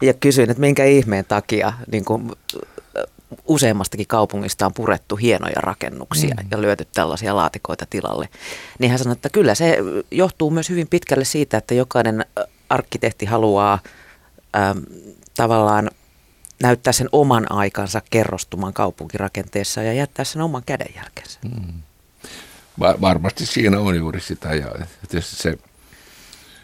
Ja 0.01 0.13
kysyin, 0.13 0.49
että 0.49 0.62
minkä 0.62 0.86
ihmeen 0.86 1.25
takia 1.25 1.73
niin 1.91 2.05
kuin, 2.05 2.31
useammastakin 3.47 4.07
kaupungista 4.07 4.65
on 4.65 4.73
purettu 4.73 5.15
hienoja 5.15 5.61
rakennuksia 5.61 6.35
mm. 6.41 6.47
ja 6.51 6.61
lyöty 6.61 6.88
tällaisia 6.93 7.35
laatikoita 7.35 7.85
tilalle. 7.89 8.29
Niin 8.79 8.89
hän 8.89 8.99
sanoi, 8.99 9.11
että 9.13 9.29
kyllä 9.29 9.55
se 9.55 9.77
johtuu 10.11 10.51
myös 10.51 10.69
hyvin 10.69 10.88
pitkälle 10.88 11.25
siitä, 11.25 11.57
että 11.57 11.73
jokainen 11.73 12.25
arkkitehti 12.69 13.25
haluaa 13.25 13.79
äm, 14.55 14.81
tavallaan 15.38 15.91
näyttää 16.61 16.93
sen 16.93 17.09
oman 17.11 17.51
aikansa 17.51 18.01
kerrostuman 18.09 18.73
kaupunkirakenteessa 18.73 19.83
ja 19.83 19.93
jättää 19.93 20.25
sen 20.25 20.41
oman 20.41 20.63
kädenjälkensä. 20.65 21.39
Mm. 21.43 21.81
Va- 22.79 22.95
varmasti 23.01 23.45
siinä 23.45 23.79
on 23.79 23.95
juuri 23.95 24.21
sitä 24.21 24.53
ja 24.53 24.67
tietysti 25.09 25.35
se, 25.35 25.57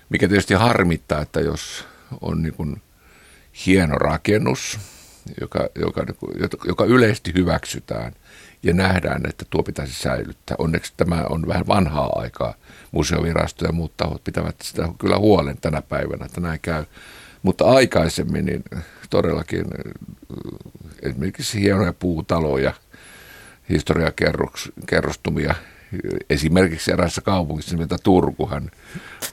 mikä 0.10 0.28
tietysti 0.28 0.54
harmittaa, 0.54 1.22
että 1.22 1.40
jos 1.40 1.86
on 2.22 2.42
niin 2.42 2.54
kuin 2.54 2.82
hieno 3.66 3.96
rakennus, 3.96 4.80
joka, 5.42 5.68
joka, 5.76 6.06
joka 6.68 6.86
yleisesti 6.86 7.34
hyväksytään 7.34 8.14
ja 8.64 8.74
nähdään, 8.74 9.22
että 9.30 9.46
tuo 9.50 9.64
pitäisi 9.64 9.94
säilyttää. 9.94 10.56
Onneksi 10.60 10.94
tämä 10.98 11.26
on 11.30 11.48
vähän 11.48 11.68
vanhaa 11.68 12.10
aikaa. 12.16 12.54
Museovirasto 12.92 13.66
ja 13.66 13.72
muut 13.72 13.98
tahot 13.98 14.24
pitävät 14.24 14.56
sitä 14.64 14.90
kyllä 15.00 15.18
huolen 15.18 15.58
tänä 15.62 15.82
päivänä, 15.82 16.26
että 16.26 16.42
näin 16.42 16.60
käy. 16.62 16.86
Mutta 17.44 17.66
aikaisemmin 17.66 18.46
niin 18.46 18.64
todellakin 19.10 19.66
esimerkiksi 21.02 21.62
hienoja 21.62 21.94
puutaloja, 21.94 22.74
historiakerrostumia, 23.70 25.56
esimerkiksi 26.30 26.92
erässä 26.92 27.22
kaupungissa, 27.22 27.78
mitä 27.78 27.96
Turkuhan 28.04 28.72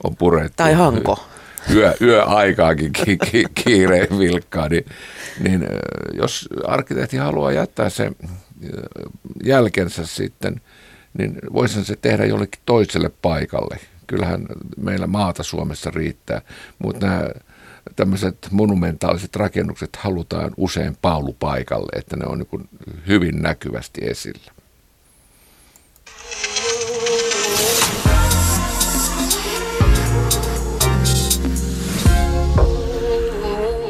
on 0.03 0.15
purettu. 0.15 0.53
Tai 0.55 0.73
Hanko 0.73 1.29
yö, 1.75 1.93
yöaikaakin 2.01 2.93
ki, 2.93 3.17
ki, 3.17 3.43
kiireen 3.55 4.19
vilkkaa, 4.19 4.69
niin, 4.69 4.85
niin 5.39 5.65
jos 6.13 6.49
arkkitehti 6.67 7.17
haluaa 7.17 7.51
jättää 7.51 7.89
sen 7.89 8.15
jälkensä 9.43 10.05
sitten, 10.05 10.61
niin 11.17 11.39
voisin 11.53 11.85
se 11.85 11.95
tehdä 11.95 12.25
jollekin 12.25 12.61
toiselle 12.65 13.11
paikalle. 13.21 13.79
Kyllähän 14.07 14.45
meillä 14.77 15.07
maata 15.07 15.43
Suomessa 15.43 15.91
riittää, 15.91 16.41
mutta 16.79 17.05
nämä 17.05 17.29
tämmöiset 17.95 18.47
monumentaaliset 18.51 19.35
rakennukset 19.35 19.95
halutaan 19.95 20.51
usein 20.57 20.97
paulupaikalle, 21.01 21.99
että 21.99 22.17
ne 22.17 22.25
on 22.25 22.39
niin 22.39 22.69
hyvin 23.07 23.41
näkyvästi 23.41 24.01
esillä. 24.03 24.51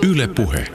Yle 0.10 0.28
Puhe. 0.28 0.67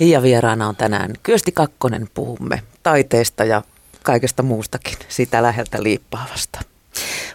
Ja 0.00 0.22
vieraana 0.22 0.68
on 0.68 0.76
tänään 0.76 1.12
Kyösti 1.22 1.52
Kakkonen. 1.52 2.08
Puhumme 2.14 2.62
taiteesta 2.82 3.44
ja 3.44 3.62
kaikesta 4.02 4.42
muustakin 4.42 4.98
sitä 5.08 5.42
läheltä 5.42 5.82
liippaavasta. 5.82 6.60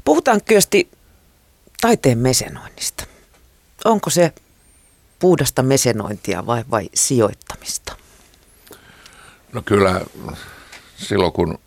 Puhutaan 0.05 0.41
Kyösti 0.45 0.91
taiteen 1.81 2.17
mesenoinnista. 2.17 3.05
Onko 3.85 4.09
se 4.09 4.33
puhdasta 5.19 5.63
mesenointia 5.63 6.45
vai, 6.45 6.63
vai 6.71 6.89
sijoittamista? 6.93 7.95
No 9.53 9.61
kyllä 9.61 10.01
silloin 10.97 11.31
kun 11.31 11.59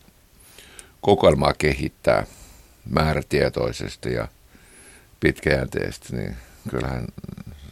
kokoelmaa 1.00 1.54
kehittää 1.58 2.26
määrätietoisesti 2.90 4.12
ja 4.12 4.28
pitkäjänteisesti, 5.20 6.16
niin 6.16 6.36
kyllähän 6.70 7.06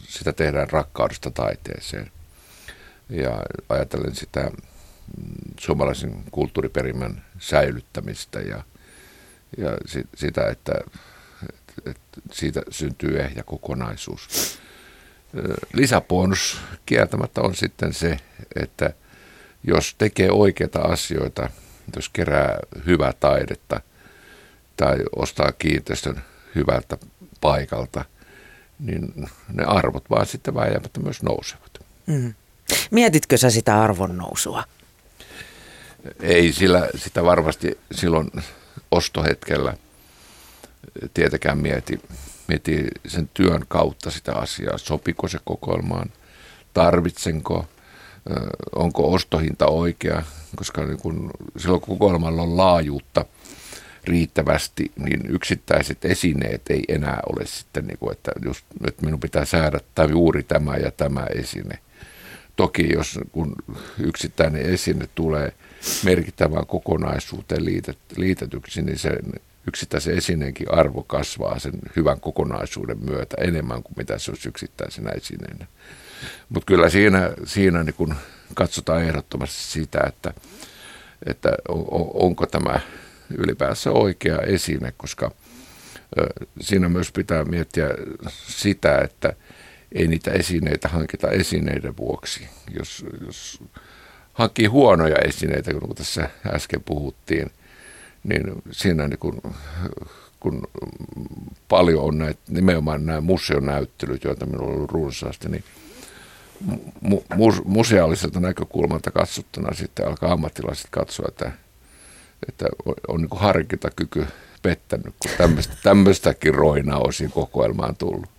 sitä 0.07 0.33
tehdään 0.33 0.69
rakkaudesta 0.69 1.31
taiteeseen. 1.31 2.11
Ja 3.09 3.41
ajatellen 3.69 4.15
sitä 4.15 4.41
mm, 4.41 4.53
suomalaisen 5.59 6.23
kulttuuriperimän 6.31 7.25
säilyttämistä 7.39 8.39
ja, 8.39 8.63
ja 9.57 9.77
sitä, 10.15 10.49
että, 10.49 10.73
että 11.85 12.21
siitä 12.31 12.61
syntyy 12.69 13.19
ehjä 13.19 13.43
kokonaisuus. 13.43 14.57
Lisäbonus 15.73 16.61
kieltämättä 16.85 17.41
on 17.41 17.55
sitten 17.55 17.93
se, 17.93 18.17
että 18.55 18.93
jos 19.63 19.95
tekee 19.97 20.31
oikeita 20.31 20.81
asioita, 20.81 21.49
jos 21.95 22.09
kerää 22.09 22.59
hyvää 22.85 23.13
taidetta 23.19 23.81
tai 24.77 24.97
ostaa 25.15 25.51
kiinteistön 25.51 26.23
hyvältä 26.55 26.97
paikalta– 27.41 28.05
niin 28.79 29.29
ne 29.53 29.63
arvot 29.63 30.09
vaan 30.09 30.25
sitten 30.25 30.55
vääjäämättä 30.55 30.99
myös 30.99 31.23
nousevat. 31.23 31.79
Mm. 32.05 32.33
Mietitkö 32.91 33.37
sä 33.37 33.49
sitä 33.49 33.81
arvon 33.81 34.17
nousua? 34.17 34.63
Ei 36.21 36.53
sillä, 36.53 36.89
sitä 36.95 37.23
varmasti 37.23 37.77
silloin 37.91 38.31
ostohetkellä 38.91 39.73
tietenkään 41.13 41.57
mieti, 41.57 42.01
mieti 42.47 42.87
sen 43.07 43.29
työn 43.33 43.65
kautta 43.67 44.11
sitä 44.11 44.33
asiaa. 44.35 44.77
Sopiko 44.77 45.27
se 45.27 45.37
kokoelmaan? 45.45 46.11
Tarvitsenko? 46.73 47.65
Onko 48.75 49.13
ostohinta 49.13 49.65
oikea? 49.65 50.23
Koska 50.55 50.85
niin 50.85 50.99
kun, 50.99 51.31
silloin 51.57 51.81
kokoelmalla 51.81 52.41
on 52.41 52.57
laajuutta– 52.57 53.25
riittävästi, 54.07 54.91
niin 54.95 55.21
yksittäiset 55.29 56.05
esineet 56.05 56.61
ei 56.69 56.83
enää 56.87 57.19
ole 57.29 57.45
sitten, 57.45 57.87
niin 57.87 57.97
kuin, 57.97 58.11
että 58.11 58.31
just 58.45 58.65
nyt 58.85 59.01
minun 59.01 59.19
pitää 59.19 59.45
säädättää 59.45 60.05
juuri 60.05 60.43
tämä 60.43 60.77
ja 60.77 60.91
tämä 60.91 61.25
esine. 61.35 61.79
Toki 62.55 62.93
jos 62.93 63.19
kun 63.31 63.55
yksittäinen 63.99 64.61
esine 64.61 65.09
tulee 65.15 65.53
merkittävään 66.03 66.65
kokonaisuuteen 66.65 67.65
liitet, 67.65 67.97
liitetyksi, 68.17 68.81
niin 68.81 68.99
se 68.99 69.09
yksittäisen 69.67 70.17
esineenkin 70.17 70.73
arvo 70.73 71.03
kasvaa 71.03 71.59
sen 71.59 71.73
hyvän 71.95 72.19
kokonaisuuden 72.19 72.97
myötä 72.99 73.37
enemmän 73.41 73.83
kuin 73.83 73.93
mitä 73.97 74.17
se 74.17 74.31
olisi 74.31 74.49
yksittäisenä 74.49 75.09
esineenä. 75.09 75.67
Mutta 76.49 76.65
kyllä 76.65 76.89
siinä, 76.89 77.31
siinä 77.45 77.83
niin 77.83 77.93
kun 77.93 78.15
katsotaan 78.53 79.03
ehdottomasti 79.03 79.63
sitä, 79.63 79.99
että, 80.07 80.33
että 81.25 81.49
onko 82.13 82.45
tämä 82.45 82.79
ylipäänsä 83.37 83.91
oikea 83.91 84.37
esine, 84.37 84.93
koska 84.97 85.31
siinä 86.61 86.89
myös 86.89 87.11
pitää 87.11 87.43
miettiä 87.43 87.89
sitä, 88.47 88.97
että 88.97 89.33
ei 89.91 90.07
niitä 90.07 90.31
esineitä 90.31 90.87
hankita 90.87 91.29
esineiden 91.29 91.97
vuoksi. 91.97 92.47
Jos, 92.79 93.05
jos 93.25 93.63
hankkii 94.33 94.65
huonoja 94.65 95.15
esineitä, 95.15 95.73
kun 95.73 95.95
tässä 95.95 96.29
äsken 96.47 96.83
puhuttiin, 96.83 97.51
niin 98.23 98.43
siinä 98.71 99.07
niin 99.07 99.19
kun, 99.19 99.41
kun 100.39 100.67
paljon 101.67 102.03
on 102.03 102.17
näitä, 102.17 102.39
nimenomaan 102.49 103.05
nämä 103.05 103.21
museonäyttelyt, 103.21 104.23
joita 104.23 104.45
minulla 104.45 104.67
on 104.67 104.75
ollut 104.75 104.91
runsaasti, 104.91 105.49
niin 105.49 105.63
mu- 107.05 107.61
museaaliselta 107.65 108.39
näkökulmalta 108.39 109.11
katsottuna 109.11 109.73
sitten 109.73 110.07
alkaa 110.07 110.31
ammattilaiset 110.31 110.87
katsoa, 110.91 111.25
että 111.27 111.51
että 112.49 112.65
on, 112.85 112.93
on 113.07 113.21
niin 113.21 113.29
harkintakyky 113.39 114.27
pettänyt, 114.61 115.15
kun 115.19 115.31
tämmöistä, 115.37 115.75
tämmöistäkin 115.83 116.53
roinaa 116.53 116.99
olisi 116.99 117.27
kokoelmaan 117.27 117.95
tullut. 117.95 118.29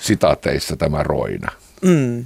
Sitaateissa 0.00 0.76
tämä 0.76 1.02
roina. 1.02 1.52
Mm. 1.82 2.24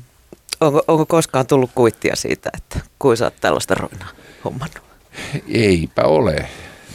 Onko, 0.60 0.84
onko 0.88 1.06
koskaan 1.06 1.46
tullut 1.46 1.70
kuittia 1.74 2.16
siitä, 2.16 2.50
että 2.56 2.80
kuin 2.98 3.16
sä 3.16 3.24
oot 3.24 3.34
tällaista 3.40 3.74
roinaa 3.74 4.08
hommannut? 4.44 4.82
Eipä 5.48 6.02
ole. 6.02 6.48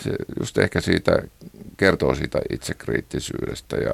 Se 0.04 0.12
just 0.40 0.58
ehkä 0.58 0.82
siitä 0.82 1.12
kertoo 1.78 2.16
siitä 2.16 2.42
itsekriittisyydestä 2.50 3.78
ja, 3.78 3.94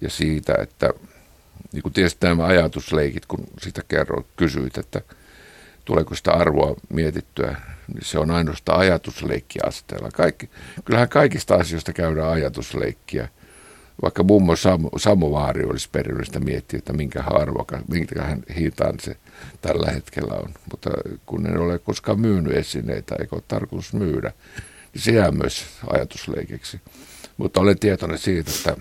ja 0.00 0.10
siitä, 0.10 0.54
että 0.62 0.90
niin 1.72 1.82
kuin 1.82 1.92
tietysti 1.92 2.26
nämä 2.26 2.46
ajatusleikit, 2.46 3.26
kun 3.26 3.46
sitä 3.62 3.82
kerroit, 3.88 4.26
kysyit, 4.36 4.78
että 4.78 5.00
tuleeko 5.86 6.14
sitä 6.14 6.32
arvoa 6.32 6.76
mietittyä 6.88 7.56
niin 7.94 8.04
se 8.04 8.18
on 8.18 8.30
ainoastaan 8.30 8.80
ajatusleikkiasteella. 8.80 10.10
Kaikki, 10.10 10.50
kyllähän 10.84 11.08
kaikista 11.08 11.54
asioista 11.54 11.92
käydään 11.92 12.30
ajatusleikkiä. 12.30 13.28
Vaikka 14.02 14.22
mummo 14.22 14.56
Sam, 14.56 14.80
Samovaari 14.96 15.64
olisi 15.64 15.88
perinnöllistä 15.92 16.40
miettiä, 16.40 16.78
että 16.78 16.92
minkä 16.92 17.24
arvokas, 17.26 17.80
minkä 17.88 18.36
hintaan 18.56 19.00
se 19.00 19.16
tällä 19.62 19.90
hetkellä 19.90 20.34
on. 20.34 20.54
Mutta 20.70 20.90
kun 21.26 21.46
en 21.46 21.58
ole 21.58 21.78
koskaan 21.78 22.20
myynyt 22.20 22.56
esineitä, 22.56 23.16
eikä 23.20 23.36
ole 23.36 23.42
tarkoitus 23.48 23.92
myydä, 23.92 24.32
Se 24.96 25.12
jää 25.12 25.30
myös 25.30 25.66
ajatusleikiksi. 25.86 26.80
Mutta 27.36 27.60
olen 27.60 27.78
tietoinen 27.78 28.18
siitä, 28.18 28.50
että, 28.56 28.76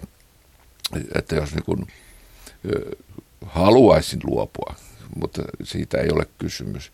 että 1.15 1.35
jos 1.35 1.55
niin 1.55 1.63
kun, 1.63 1.87
haluaisin 3.45 4.19
luopua, 4.23 4.75
mutta 5.15 5.41
siitä 5.63 5.97
ei 5.97 6.09
ole 6.11 6.27
kysymys, 6.37 6.91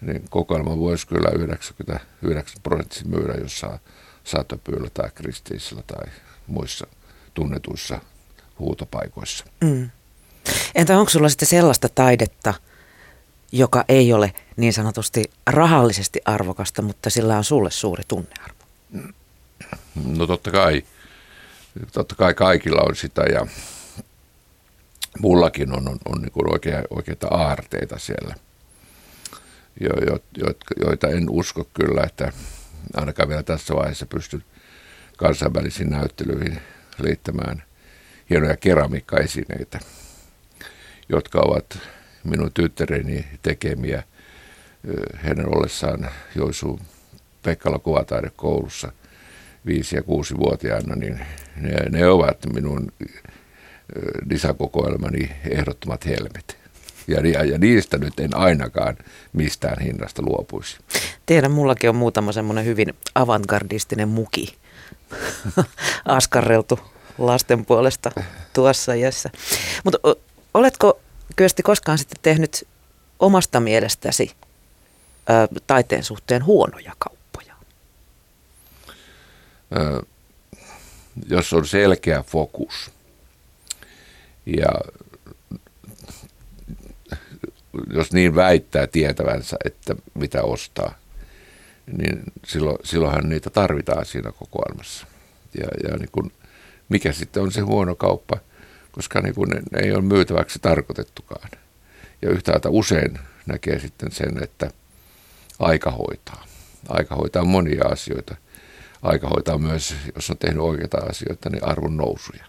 niin 0.00 0.24
kokoelma 0.30 0.78
voisi 0.78 1.06
kyllä 1.06 1.30
99 1.34 2.62
prosenttia 2.62 3.02
myydä 3.06 3.34
jossain 3.34 3.80
saatopyydellä 4.24 4.90
tai 4.94 5.10
kristiisillä 5.14 5.82
tai 5.86 6.12
muissa 6.46 6.86
tunnetuissa 7.34 8.00
huutopaikoissa. 8.58 9.44
Mm. 9.60 9.90
Entä 10.74 10.98
onko 10.98 11.10
sulla 11.10 11.28
sitten 11.28 11.48
sellaista 11.48 11.88
taidetta, 11.88 12.54
joka 13.52 13.84
ei 13.88 14.12
ole 14.12 14.32
niin 14.56 14.72
sanotusti 14.72 15.24
rahallisesti 15.46 16.20
arvokasta, 16.24 16.82
mutta 16.82 17.10
sillä 17.10 17.36
on 17.36 17.44
sulle 17.44 17.70
suuri 17.70 18.02
tunnearvo? 18.08 18.64
No 20.04 20.26
totta 20.26 20.50
kai. 20.50 20.84
Totta 21.92 22.14
kai 22.14 22.34
kaikilla 22.34 22.82
on 22.88 22.96
sitä 22.96 23.22
ja 23.22 23.46
mullakin 25.20 25.72
on, 25.72 25.88
on, 25.88 25.98
on 26.04 26.22
niin 26.22 26.52
oikea, 26.52 26.82
oikeita 26.90 27.28
aarteita 27.28 27.98
siellä, 27.98 28.34
jo, 29.80 29.90
jo, 30.06 30.18
jo, 30.36 30.46
joita 30.86 31.08
en 31.08 31.30
usko 31.30 31.68
kyllä, 31.74 32.02
että 32.02 32.32
ainakaan 32.94 33.28
vielä 33.28 33.42
tässä 33.42 33.74
vaiheessa 33.74 34.06
pystyn 34.06 34.44
kansainvälisiin 35.16 35.90
näyttelyihin 35.90 36.60
liittämään 36.98 37.62
hienoja 38.30 38.56
keramiikkaesineitä, 38.56 39.78
jotka 41.08 41.40
ovat 41.40 41.78
minun 42.24 42.52
tyttäreni 42.54 43.26
tekemiä 43.42 44.02
heidän 45.24 45.56
ollessaan 45.56 46.10
Joisuun 46.34 46.80
Pekkala 47.42 47.78
kuvataidekoulussa 47.78 48.92
viisi- 49.66 49.96
ja 49.96 50.02
kuusi-vuotiaana, 50.02 50.94
niin 50.94 51.20
ne, 51.56 51.70
ne 51.90 52.08
ovat 52.08 52.38
minun 52.52 52.92
lisäkokoelmani 54.30 55.30
ehdottomat 55.50 56.06
helmet. 56.06 56.58
Ja, 57.08 57.26
ja, 57.26 57.44
ja 57.44 57.58
niistä 57.58 57.98
nyt 57.98 58.20
en 58.20 58.36
ainakaan 58.36 58.96
mistään 59.32 59.82
hinnasta 59.82 60.22
luopuisi. 60.22 60.78
Tiedän, 61.26 61.50
mullakin 61.50 61.90
on 61.90 61.96
muutama 61.96 62.32
semmoinen 62.32 62.64
hyvin 62.64 62.94
avantgardistinen 63.14 64.08
muki 64.08 64.56
askarreltu 66.04 66.78
lasten 67.18 67.64
puolesta 67.66 68.10
tuossa 68.52 68.94
iässä. 68.94 69.30
Mutta 69.84 69.98
oletko 70.54 71.00
Kyösti 71.36 71.62
koskaan 71.62 71.98
sitten 71.98 72.18
tehnyt 72.22 72.66
omasta 73.18 73.60
mielestäsi 73.60 74.30
ö, 75.30 75.58
taiteen 75.66 76.04
suhteen 76.04 76.44
huonoja 76.44 76.92
kauppoja? 76.98 77.54
Ö, 79.76 80.02
jos 81.28 81.52
on 81.52 81.66
selkeä 81.66 82.22
fokus 82.22 82.90
ja 84.46 84.68
jos 87.90 88.12
niin 88.12 88.34
väittää 88.34 88.86
tietävänsä, 88.86 89.56
että 89.64 89.94
mitä 90.14 90.42
ostaa, 90.42 90.94
niin 91.98 92.22
silloin, 92.46 92.78
silloinhan 92.84 93.28
niitä 93.28 93.50
tarvitaan 93.50 94.06
siinä 94.06 94.32
kokoelmassa. 94.32 95.06
Ja, 95.60 95.90
ja 95.90 95.96
niin 95.96 96.08
kun, 96.12 96.32
mikä 96.88 97.12
sitten 97.12 97.42
on 97.42 97.52
se 97.52 97.60
huono 97.60 97.94
kauppa, 97.94 98.38
koska 98.92 99.20
niin 99.20 99.34
kun 99.34 99.48
ne, 99.48 99.62
ne 99.72 99.80
ei 99.82 99.92
ole 99.92 100.02
myytäväksi 100.02 100.58
tarkoitettukaan. 100.58 101.50
Ja 102.22 102.30
yhtäältä 102.30 102.68
usein 102.68 103.18
näkee 103.46 103.78
sitten 103.78 104.12
sen, 104.12 104.42
että 104.42 104.70
aika 105.58 105.90
hoitaa. 105.90 106.46
Aika 106.88 107.14
hoitaa 107.14 107.44
monia 107.44 107.84
asioita. 107.84 108.36
Aika 109.02 109.28
hoitaa 109.28 109.58
myös, 109.58 109.94
jos 110.14 110.30
on 110.30 110.38
tehnyt 110.38 110.62
oikeita 110.62 110.98
asioita, 110.98 111.50
niin 111.50 111.64
arvon 111.64 111.96
nousuja. 111.96 112.44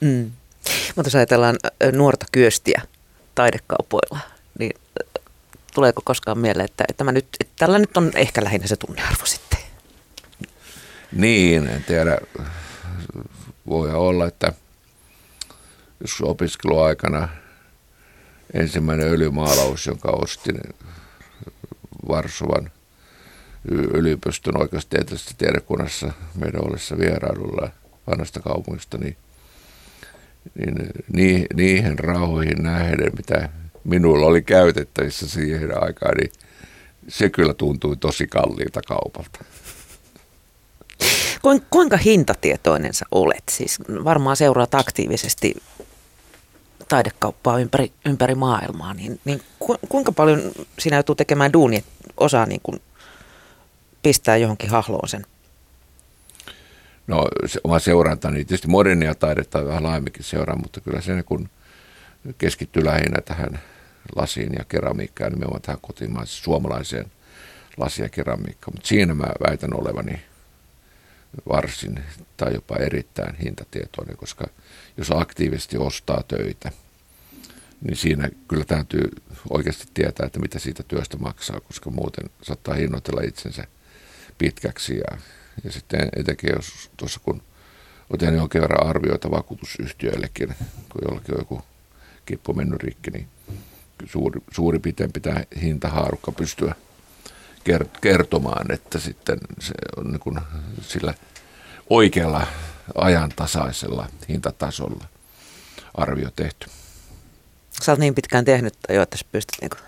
Mm. 0.00 0.30
Mutta 0.96 1.06
jos 1.06 1.14
ajatellaan 1.14 1.56
nuorta 1.92 2.26
kyöstiä 2.32 2.82
taidekaupoilla, 3.34 4.18
niin 4.58 4.72
tuleeko 5.74 6.02
koskaan 6.04 6.38
mieleen, 6.38 6.64
että, 6.64 6.84
että, 6.88 6.98
tämä 6.98 7.12
nyt, 7.12 7.26
että 7.40 7.52
tällä 7.58 7.78
nyt 7.78 7.96
on 7.96 8.10
ehkä 8.14 8.44
lähinnä 8.44 8.66
se 8.66 8.76
tunnearvo 8.76 9.26
sitten? 9.26 9.58
Niin, 11.12 11.66
en 11.66 11.84
tiedä. 11.84 12.18
Voi 13.68 13.94
olla, 13.94 14.26
että 14.26 14.52
jos 16.00 16.20
opiskeluaikana 16.22 17.28
ensimmäinen 18.54 19.08
öljymaalaus, 19.08 19.86
jonka 19.86 20.10
ostin 20.10 20.60
Varsovan 22.08 22.70
yliopiston 23.70 24.60
oikeustieteellisessä 24.60 25.34
tiedekunnassa 25.38 26.12
meidän 26.34 26.66
ollessa 26.66 26.98
vierailulla 26.98 27.70
vanhasta 28.06 28.40
kaupungista, 28.40 28.98
niin 28.98 29.16
niin 31.12 31.46
niihin 31.54 31.98
rahoihin 31.98 32.62
nähden, 32.62 33.12
mitä 33.16 33.48
minulla 33.84 34.26
oli 34.26 34.42
käytettävissä 34.42 35.28
siihen 35.28 35.82
aikaan, 35.82 36.16
niin 36.16 36.32
se 37.08 37.30
kyllä 37.30 37.54
tuntui 37.54 37.96
tosi 37.96 38.26
kalliilta 38.26 38.80
kaupalta. 38.88 39.44
Kuinka 41.70 41.96
hintatietoinen 41.96 42.94
sä 42.94 43.04
olet? 43.12 43.42
Siis 43.50 43.78
varmaan 44.04 44.36
seuraat 44.36 44.74
aktiivisesti 44.74 45.54
taidekauppaa 46.88 47.58
ympäri, 47.58 47.92
ympäri 48.06 48.34
maailmaa, 48.34 48.94
niin, 48.94 49.20
niin 49.24 49.42
kuinka 49.88 50.12
paljon 50.12 50.42
sinä 50.78 50.96
joutuu 50.96 51.14
tekemään 51.14 51.52
duunia, 51.52 51.78
että 51.78 51.90
osaa 52.16 52.46
niin 52.46 52.60
kuin 52.62 52.82
pistää 54.02 54.36
johonkin 54.36 54.70
hahloon 54.70 55.08
sen 55.08 55.26
No 57.06 57.28
se, 57.46 57.60
oma 57.64 57.78
seuranta, 57.78 58.30
niin 58.30 58.46
tietysti 58.46 58.68
modernia 58.68 59.14
taidetta 59.14 59.64
vähän 59.64 59.82
laajemminkin 59.82 60.24
seuraa, 60.24 60.56
mutta 60.56 60.80
kyllä 60.80 61.00
se 61.00 61.22
kun 61.22 61.48
keskittyy 62.38 62.84
lähinnä 62.84 63.20
tähän 63.20 63.60
lasiin 64.16 64.52
ja 64.58 64.64
keramiikkaan, 64.64 65.32
nimenomaan 65.32 65.62
tähän 65.62 65.80
kotimaiseen 65.82 66.44
suomalaiseen 66.44 67.06
lasi- 67.76 68.02
ja 68.02 68.08
keramiikkaan. 68.08 68.74
Mutta 68.74 68.88
siinä 68.88 69.14
mä 69.14 69.26
väitän 69.48 69.80
olevani 69.80 70.22
varsin 71.48 72.00
tai 72.36 72.54
jopa 72.54 72.76
erittäin 72.76 73.36
hintatietoinen, 73.36 74.16
koska 74.16 74.46
jos 74.96 75.10
aktiivisesti 75.10 75.78
ostaa 75.78 76.22
töitä, 76.28 76.72
niin 77.80 77.96
siinä 77.96 78.28
kyllä 78.48 78.64
täytyy 78.64 79.10
oikeasti 79.50 79.84
tietää, 79.94 80.26
että 80.26 80.38
mitä 80.38 80.58
siitä 80.58 80.82
työstä 80.82 81.16
maksaa, 81.16 81.60
koska 81.60 81.90
muuten 81.90 82.30
saattaa 82.42 82.74
hinnoitella 82.74 83.22
itsensä 83.22 83.64
pitkäksi 84.38 84.98
ja 84.98 85.18
ja 85.64 85.72
sitten 85.72 86.08
etenkin 86.16 86.50
jos 86.56 86.90
tuossa 86.96 87.20
kun 87.20 87.42
olen 88.10 88.20
tehnyt 88.20 88.38
jonkin 88.38 88.60
verran 88.60 88.86
arvioita 88.86 89.30
vakuutusyhtiöillekin, 89.30 90.54
kun 90.88 91.02
jollakin 91.08 91.34
on 91.34 91.40
joku 91.40 91.62
kippu 92.26 92.52
mennyt 92.52 92.82
rikki, 92.82 93.10
niin 93.10 93.28
suuri, 94.06 94.40
suuri 94.50 94.78
piteen 94.78 95.12
pitää 95.12 95.44
hintahaarukka 95.62 96.32
pystyä 96.32 96.74
kertomaan, 98.00 98.72
että 98.72 98.98
sitten 98.98 99.38
se 99.60 99.74
on 99.96 100.10
niin 100.10 100.20
kuin 100.20 100.40
sillä 100.82 101.14
oikealla 101.90 102.46
ajantasaisella 102.94 104.08
hintatasolla 104.28 105.04
arvio 105.94 106.30
tehty. 106.36 106.66
Sä 107.82 107.92
oot 107.92 107.98
niin 107.98 108.14
pitkään 108.14 108.44
tehnyt 108.44 108.74
jo, 108.88 109.02
että 109.02 109.16
sä 109.16 109.24
pystyt 109.32 109.56
niin 109.60 109.82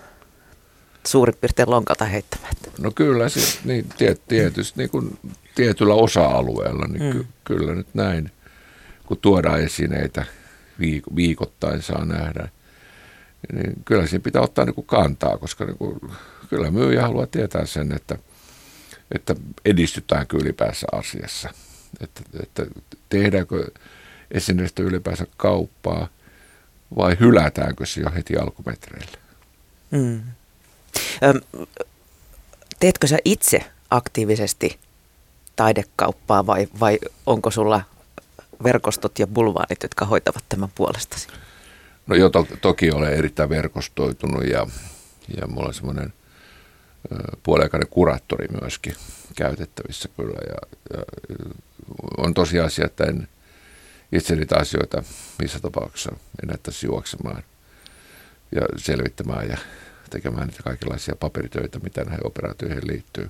suurin 1.06 1.36
piirtein 1.40 1.70
lonkalta 1.70 2.04
heittämään. 2.04 2.52
No 2.78 2.90
kyllä, 2.90 3.28
siis, 3.28 3.64
niin, 3.64 3.88
tietysti 4.28 4.78
niin 4.78 4.90
kuin 4.90 5.18
tietyllä 5.56 5.94
osa-alueella, 5.94 6.86
niin 6.86 7.12
ky- 7.12 7.18
mm. 7.18 7.26
kyllä 7.44 7.74
nyt 7.74 7.94
näin, 7.94 8.30
kun 9.06 9.18
tuodaan 9.18 9.60
esineitä 9.60 10.24
viik- 10.80 11.16
viikoittain 11.16 11.82
saa 11.82 12.04
nähdä, 12.04 12.48
niin 13.52 13.72
kyllä 13.84 14.06
siinä 14.06 14.22
pitää 14.22 14.42
ottaa 14.42 14.64
niin 14.64 14.74
kuin 14.74 14.86
kantaa, 14.86 15.38
koska 15.38 15.64
niin 15.64 15.78
kuin, 15.78 16.00
kyllä 16.50 16.70
myyjä 16.70 17.02
haluaa 17.02 17.26
tietää 17.26 17.66
sen, 17.66 17.92
että, 17.92 18.18
että 19.14 19.34
edistytäänkö 19.64 20.36
ylipäänsä 20.36 20.86
asiassa, 20.92 21.50
että, 22.00 22.20
että 22.42 22.66
tehdäänkö 23.08 23.70
esineistä 24.30 24.82
ylipäänsä 24.82 25.26
kauppaa 25.36 26.08
vai 26.96 27.16
hylätäänkö 27.20 27.86
se 27.86 28.00
jo 28.00 28.10
heti 28.14 28.36
alkumetreillä. 28.36 29.18
Mm. 29.90 30.22
teetkö 32.80 33.06
sä 33.06 33.18
itse 33.24 33.64
aktiivisesti 33.90 34.78
taidekauppaa 35.56 36.46
vai, 36.46 36.68
vai 36.80 36.98
onko 37.26 37.50
sulla 37.50 37.82
verkostot 38.64 39.18
ja 39.18 39.26
bulvaanit, 39.26 39.82
jotka 39.82 40.04
hoitavat 40.04 40.44
tämän 40.48 40.68
puolestasi? 40.74 41.28
No 42.06 42.16
joo, 42.16 42.28
to, 42.28 42.46
toki 42.60 42.90
olen 42.90 43.12
erittäin 43.12 43.48
verkostoitunut 43.48 44.44
ja, 44.44 44.66
ja 45.36 45.46
mulla 45.46 45.68
on 45.68 45.74
semmoinen 45.74 46.12
puoliaikainen 47.42 47.88
kuraattori 47.88 48.46
myöskin 48.60 48.94
käytettävissä 49.36 50.08
kyllä. 50.16 50.38
Ja, 50.48 50.76
ja 50.96 51.04
on 52.16 52.34
tosiasia, 52.34 52.86
että 52.86 53.04
en 53.04 53.28
itse 54.12 54.36
niitä 54.36 54.56
asioita 54.56 55.02
missä 55.38 55.60
tapauksessa 55.60 56.16
ennättäisi 56.42 56.86
juoksemaan 56.86 57.42
ja 58.52 58.62
selvittämään 58.76 59.48
ja 59.48 59.56
tekemään 60.10 60.46
niitä 60.46 60.62
kaikenlaisia 60.62 61.16
paperitöitä, 61.20 61.78
mitä 61.78 62.04
näihin 62.04 62.26
operaatioihin 62.26 62.86
liittyy 62.86 63.28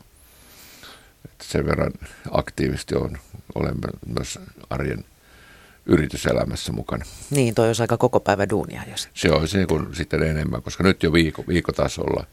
että 1.32 1.44
sen 1.44 1.66
verran 1.66 1.92
aktiivisesti 2.30 2.94
on, 2.94 3.18
olemme 3.54 3.88
myös 4.06 4.38
arjen 4.70 5.04
yrityselämässä 5.86 6.72
mukana. 6.72 7.04
Niin, 7.30 7.54
toi 7.54 7.66
olisi 7.66 7.82
aika 7.82 7.96
koko 7.96 8.20
päivä 8.20 8.48
duunia. 8.48 8.82
Jos... 8.90 9.08
Se 9.14 9.30
olisi 9.30 9.56
niin 9.56 9.68
kuin 9.68 9.94
sitten 9.94 10.22
enemmän, 10.22 10.62
koska 10.62 10.82
nyt 10.82 11.02
jo 11.02 11.12
viikko, 11.12 11.44
viikotasolla, 11.48 12.26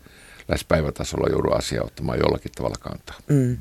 lähes 0.47 0.63
päivätasolla 0.63 1.29
joudun 1.29 1.57
asiaa 1.57 1.83
ottamaan 1.85 2.19
jollakin 2.19 2.51
tavalla 2.51 2.77
kantaa. 2.79 3.15
Mm. 3.27 3.57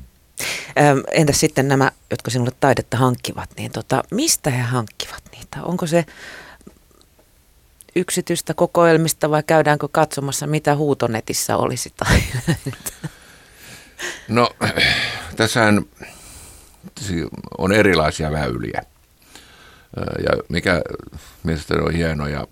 Entäs 1.11 1.39
sitten 1.39 1.67
nämä, 1.67 1.91
jotka 2.11 2.31
sinulle 2.31 2.51
taidetta 2.59 2.97
hankkivat, 2.97 3.49
niin 3.57 3.71
tota, 3.71 4.03
mistä 4.11 4.49
he 4.49 4.61
hankkivat 4.61 5.23
niitä? 5.31 5.63
Onko 5.63 5.87
se 5.87 6.05
yksityistä 7.95 8.53
kokoelmista 8.53 9.29
vai 9.29 9.43
käydäänkö 9.43 9.87
katsomassa, 9.91 10.47
mitä 10.47 10.75
huutonetissä 10.75 11.57
olisi? 11.57 11.93
Tai... 11.97 12.23
No, 14.27 14.49
tässähän 15.35 15.85
on 17.57 17.71
erilaisia 17.71 18.31
väyliä. 18.31 18.81
Ja 19.97 20.43
mikä 20.49 20.81
mielestäni 21.43 21.81
on 21.81 21.93
hieno 21.93 22.27
ja 22.27 22.47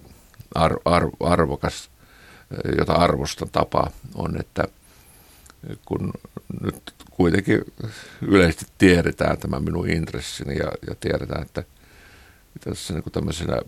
ar- 0.55 0.79
ar- 0.85 1.09
arvokas, 1.19 1.89
jota 2.77 2.93
arvostan 2.93 3.49
tapa, 3.49 3.91
on, 4.15 4.39
että 4.39 4.63
kun 5.85 6.13
nyt 6.61 6.93
kuitenkin 7.11 7.61
yleisesti 8.21 8.65
tiedetään 8.77 9.37
tämä 9.37 9.59
minun 9.59 9.89
intressini 9.89 10.57
ja, 10.57 10.71
ja 10.87 10.95
tiedetään, 10.99 11.41
että 11.41 11.63
tässä 12.59 12.93
niin 12.93 13.03
kuin 13.03 13.13
tämmöisenä 13.13 13.61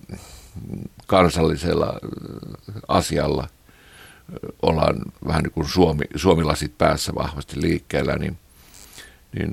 kansallisella 1.08 2.00
asialla 2.88 3.48
ollaan 4.62 5.02
vähän 5.28 5.44
niin 5.44 5.52
kuin 5.52 5.70
Suomi, 5.70 6.04
suomilasit 6.16 6.78
päässä 6.78 7.16
vahvasti 7.16 7.62
liikkeellä, 7.62 8.16
niin, 8.16 8.38
niin 9.40 9.52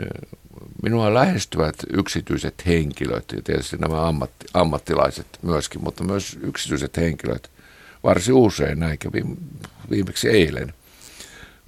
minua 0.82 1.14
lähestyvät 1.14 1.76
yksityiset 1.92 2.66
henkilöt 2.66 3.32
ja 3.32 3.42
tietysti 3.42 3.76
nämä 3.76 4.08
ammatti, 4.08 4.46
ammattilaiset 4.54 5.26
myöskin, 5.42 5.84
mutta 5.84 6.04
myös 6.04 6.38
yksityiset 6.42 6.96
henkilöt. 6.96 7.50
Varsin 8.04 8.34
usein 8.34 8.80
näin 8.80 8.98
kävi 8.98 9.22
viimeksi 9.90 10.28
eilen, 10.28 10.74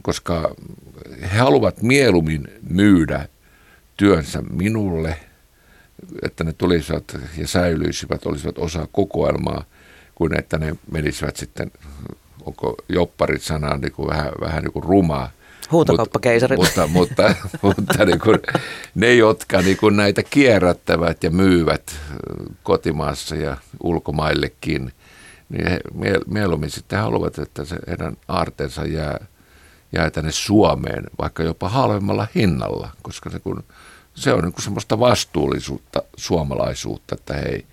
koska 0.02 0.54
he 1.20 1.38
haluavat 1.38 1.82
mieluummin 1.82 2.48
myydä 2.68 3.28
työnsä 3.96 4.42
minulle, 4.42 5.16
että 6.22 6.44
ne 6.44 6.52
tulisivat 6.52 7.16
ja 7.38 7.48
säilyisivät, 7.48 8.26
olisivat 8.26 8.58
osa 8.58 8.88
kokoelmaa, 8.92 9.64
kuin 10.14 10.38
että 10.38 10.58
ne 10.58 10.76
menisivät 10.92 11.36
sitten, 11.36 11.70
onko 12.46 12.74
jopparit 12.88 13.42
sanaa 13.42 13.76
niin 13.76 13.92
kuin 13.92 14.08
vähän, 14.08 14.32
vähän 14.40 14.62
niin 14.62 14.72
kuin 14.72 14.84
rumaa, 14.84 15.30
Huutokauppakeisari. 15.72 16.56
Mutta, 16.56 16.86
mutta, 16.86 17.22
mutta, 17.42 17.58
mutta 17.62 18.04
niin 18.04 18.20
kuin, 18.20 18.38
ne, 18.94 19.14
jotka 19.14 19.62
niin 19.62 19.76
kuin 19.76 19.96
näitä 19.96 20.22
kierrättävät 20.22 21.24
ja 21.24 21.30
myyvät 21.30 22.00
kotimaassa 22.62 23.36
ja 23.36 23.56
ulkomaillekin, 23.82 24.92
niin 25.48 25.68
he 25.68 25.80
mieluummin 26.26 26.70
sitten 26.70 26.98
haluavat, 26.98 27.38
että 27.38 27.64
se 27.64 27.76
heidän 27.88 28.16
aarteensa 28.28 28.84
jää, 28.84 29.26
jää 29.92 30.10
tänne 30.10 30.32
Suomeen, 30.32 31.04
vaikka 31.18 31.42
jopa 31.42 31.68
halvemmalla 31.68 32.26
hinnalla, 32.34 32.88
koska 33.02 33.30
se, 33.30 33.38
kun, 33.38 33.64
se 34.14 34.32
on 34.32 34.44
niin 34.44 34.52
kuin 34.52 34.64
semmoista 34.64 34.98
vastuullisuutta, 34.98 36.02
suomalaisuutta, 36.16 37.14
että 37.14 37.34
hei, 37.34 37.66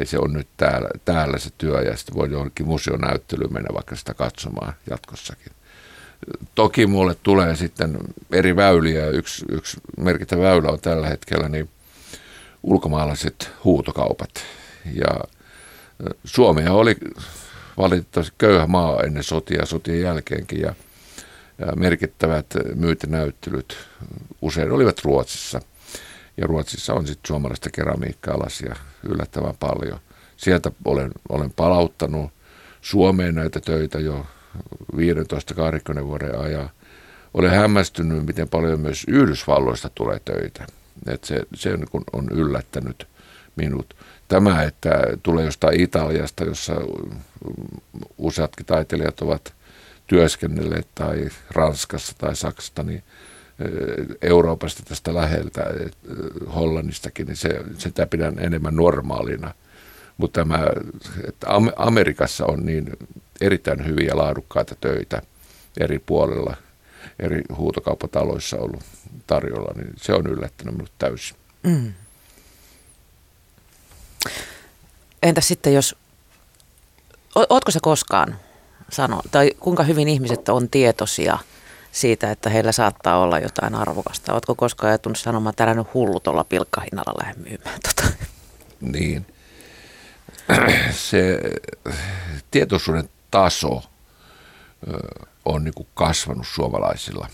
ei 0.00 0.06
se 0.06 0.18
on 0.18 0.32
nyt 0.32 0.48
täällä, 0.56 0.88
täällä 1.04 1.38
se 1.38 1.50
työ 1.58 1.82
ja 1.82 1.96
sitten 1.96 2.14
voi 2.14 2.30
johonkin 2.30 2.66
museonäyttelyyn 2.66 3.52
mennä 3.52 3.74
vaikka 3.74 3.96
sitä 3.96 4.14
katsomaan 4.14 4.74
jatkossakin. 4.90 5.52
Toki 6.54 6.86
mulle 6.86 7.16
tulee 7.22 7.56
sitten 7.56 7.98
eri 8.32 8.56
väyliä. 8.56 9.08
Yksi, 9.08 9.44
yksi 9.50 9.76
merkittävä 9.98 10.42
väylä 10.42 10.68
on 10.68 10.80
tällä 10.80 11.08
hetkellä 11.08 11.48
niin 11.48 11.68
ulkomaalaiset 12.62 13.50
huutokaupat. 13.64 14.30
Ja 14.94 15.08
Suomea 16.24 16.72
oli 16.72 16.96
valitettavasti 17.76 18.34
köyhä 18.38 18.66
maa 18.66 19.02
ennen 19.02 19.22
sotia 19.22 19.66
sotien 19.66 20.00
jälkeenkin 20.00 20.60
ja, 20.60 20.74
ja 21.58 21.66
merkittävät 21.76 22.46
myytinäyttelyt 22.74 23.76
usein 24.42 24.72
olivat 24.72 25.04
Ruotsissa. 25.04 25.60
Ja 26.36 26.46
Ruotsissa 26.46 26.94
on 26.94 27.06
sitten 27.06 27.28
suomalaista 27.28 27.70
keramiikka-alasia 27.70 28.76
yllättävän 29.02 29.54
paljon. 29.60 29.98
Sieltä 30.36 30.70
olen, 30.84 31.10
olen 31.28 31.50
palauttanut 31.50 32.30
Suomeen 32.80 33.34
näitä 33.34 33.60
töitä 33.60 33.98
jo 33.98 34.26
15-20 34.96 36.04
vuoden 36.04 36.38
ajan. 36.38 36.70
Olen 37.34 37.50
hämmästynyt, 37.50 38.26
miten 38.26 38.48
paljon 38.48 38.80
myös 38.80 39.04
Yhdysvalloista 39.08 39.90
tulee 39.94 40.20
töitä. 40.24 40.66
Et 41.06 41.24
se 41.24 41.42
se 41.54 41.72
on, 41.92 42.04
on 42.12 42.28
yllättänyt 42.32 43.06
minut. 43.56 43.96
Tämä, 44.28 44.62
että 44.62 44.90
tulee 45.22 45.44
jostain 45.44 45.80
Italiasta, 45.80 46.44
jossa 46.44 46.74
useatkin 48.18 48.66
taiteilijat 48.66 49.20
ovat 49.20 49.54
työskennelleet, 50.06 50.88
tai 50.94 51.28
Ranskassa 51.50 52.12
tai 52.18 52.36
Saksasta, 52.36 52.82
niin 52.82 53.02
Euroopasta 54.22 54.82
tästä 54.88 55.14
läheltä, 55.14 55.64
Hollannistakin, 56.54 57.26
niin 57.26 57.36
se, 57.36 57.60
sitä 57.78 58.06
pidän 58.06 58.38
enemmän 58.38 58.76
normaalina. 58.76 59.54
Mutta 60.16 60.40
tämä, 60.40 60.66
että 61.28 61.46
Amerikassa 61.76 62.46
on 62.46 62.66
niin 62.66 62.92
erittäin 63.40 63.86
hyviä 63.86 64.16
laadukkaita 64.16 64.74
töitä 64.80 65.22
eri 65.80 65.98
puolilla, 65.98 66.56
eri 67.18 67.42
huutokauppataloissa 67.56 68.56
ollut 68.56 68.82
tarjolla, 69.26 69.72
niin 69.76 69.92
se 69.96 70.12
on 70.12 70.26
yllättänyt 70.26 70.74
minut 70.74 70.92
täysin. 70.98 71.36
Mm. 71.62 71.92
Entä 75.22 75.40
sitten 75.40 75.74
jos, 75.74 75.96
ootko 77.34 77.70
se 77.70 77.78
koskaan 77.82 78.38
sano, 78.90 79.20
tai 79.30 79.50
kuinka 79.60 79.82
hyvin 79.82 80.08
ihmiset 80.08 80.48
on 80.48 80.68
tietoisia 80.68 81.38
siitä, 81.94 82.30
että 82.30 82.50
heillä 82.50 82.72
saattaa 82.72 83.18
olla 83.18 83.38
jotain 83.38 83.74
arvokasta? 83.74 84.32
Ootko 84.32 84.54
koskaan 84.54 84.88
ajatunut 84.88 85.18
sanomaan, 85.18 85.50
että 85.50 85.64
älä 85.64 85.74
nyt 85.74 85.94
hullu 85.94 86.20
tuolla 86.20 86.44
pilkkahinnalla 86.44 87.14
lähde 87.22 87.40
myymään 87.40 87.80
tota? 87.82 88.08
Niin. 88.80 89.26
Se 90.90 91.40
tietoisuuden 92.50 93.08
taso 93.30 93.82
on 95.44 95.64
niin 95.64 95.74
kuin 95.74 95.88
kasvanut 95.94 96.46
suomalaisilla 96.46 97.28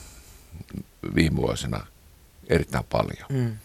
viime 1.14 1.36
vuosina 1.36 1.86
erittäin 2.48 2.84
paljon. 2.84 3.26
Mm. 3.28 3.56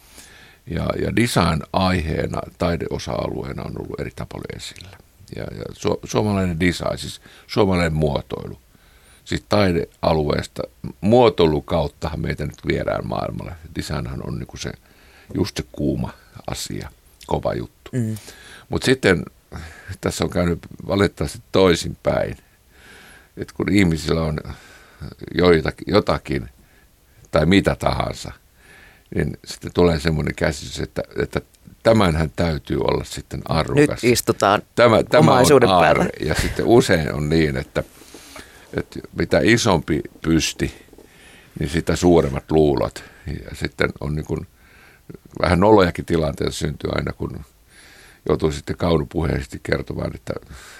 Ja, 0.67 0.85
ja 1.01 1.15
design-aiheena, 1.15 2.41
taideosa-alueena 2.57 3.63
on 3.63 3.73
ollut 3.79 3.99
erittäin 3.99 4.29
paljon 4.31 4.55
esillä. 4.55 4.97
Ja, 5.35 5.43
ja 5.43 5.65
su, 5.73 5.99
suomalainen 6.03 6.59
design, 6.59 6.97
siis 6.97 7.21
suomalainen 7.47 7.93
muotoilu, 7.93 8.59
siis 9.25 9.45
taidealueesta, 9.49 10.63
muotoilu 11.01 11.61
kauttahan 11.61 12.19
meitä 12.19 12.45
nyt 12.45 12.67
viedään 12.67 13.07
maailmalle. 13.07 13.55
Designhan 13.75 14.27
on 14.27 14.39
niin 14.39 14.59
se, 14.59 14.71
just 15.33 15.57
se 15.57 15.63
kuuma 15.71 16.13
asia, 16.47 16.89
kova 17.27 17.53
juttu. 17.53 17.91
Mm. 17.91 18.17
Mutta 18.69 18.85
sitten 18.85 19.25
tässä 20.01 20.23
on 20.23 20.29
käynyt 20.29 20.59
valitettavasti 20.87 21.39
toisinpäin. 21.51 22.37
Että 23.37 23.53
kun 23.57 23.71
ihmisillä 23.71 24.21
on 24.21 24.39
joitakin, 25.37 25.85
jotakin 25.87 26.49
tai 27.31 27.45
mitä 27.45 27.75
tahansa, 27.75 28.31
niin 29.15 29.37
sitten 29.45 29.71
tulee 29.73 29.99
semmoinen 29.99 30.35
käsitys, 30.35 30.79
että, 30.79 31.03
että 31.21 31.41
tämänhän 31.83 32.31
täytyy 32.35 32.77
olla 32.77 33.03
sitten 33.03 33.41
arvokas. 33.45 34.03
Nyt 34.03 34.13
istutaan 34.13 34.61
tämä, 34.75 35.03
tämä 35.03 35.19
omaisuuden 35.19 35.69
on 35.69 35.81
päällä. 35.81 36.05
Ja 36.19 36.35
sitten 36.35 36.65
usein 36.65 37.13
on 37.13 37.29
niin, 37.29 37.57
että, 37.57 37.83
että 38.75 38.99
mitä 39.17 39.39
isompi 39.43 40.01
pysti, 40.21 40.73
niin 41.59 41.69
sitä 41.69 41.95
suuremmat 41.95 42.51
luulot. 42.51 43.03
Ja 43.27 43.55
sitten 43.55 43.89
on 43.99 44.15
niin 44.15 44.25
kuin, 44.25 44.47
vähän 45.41 45.59
nolojakin 45.59 46.05
tilanteita 46.05 46.51
syntyy 46.51 46.89
aina, 46.95 47.13
kun 47.13 47.45
joutuu 48.29 48.51
sitten 48.51 48.77
kaunupuheisesti 48.77 49.59
kertomaan, 49.63 50.15
että, 50.15 50.33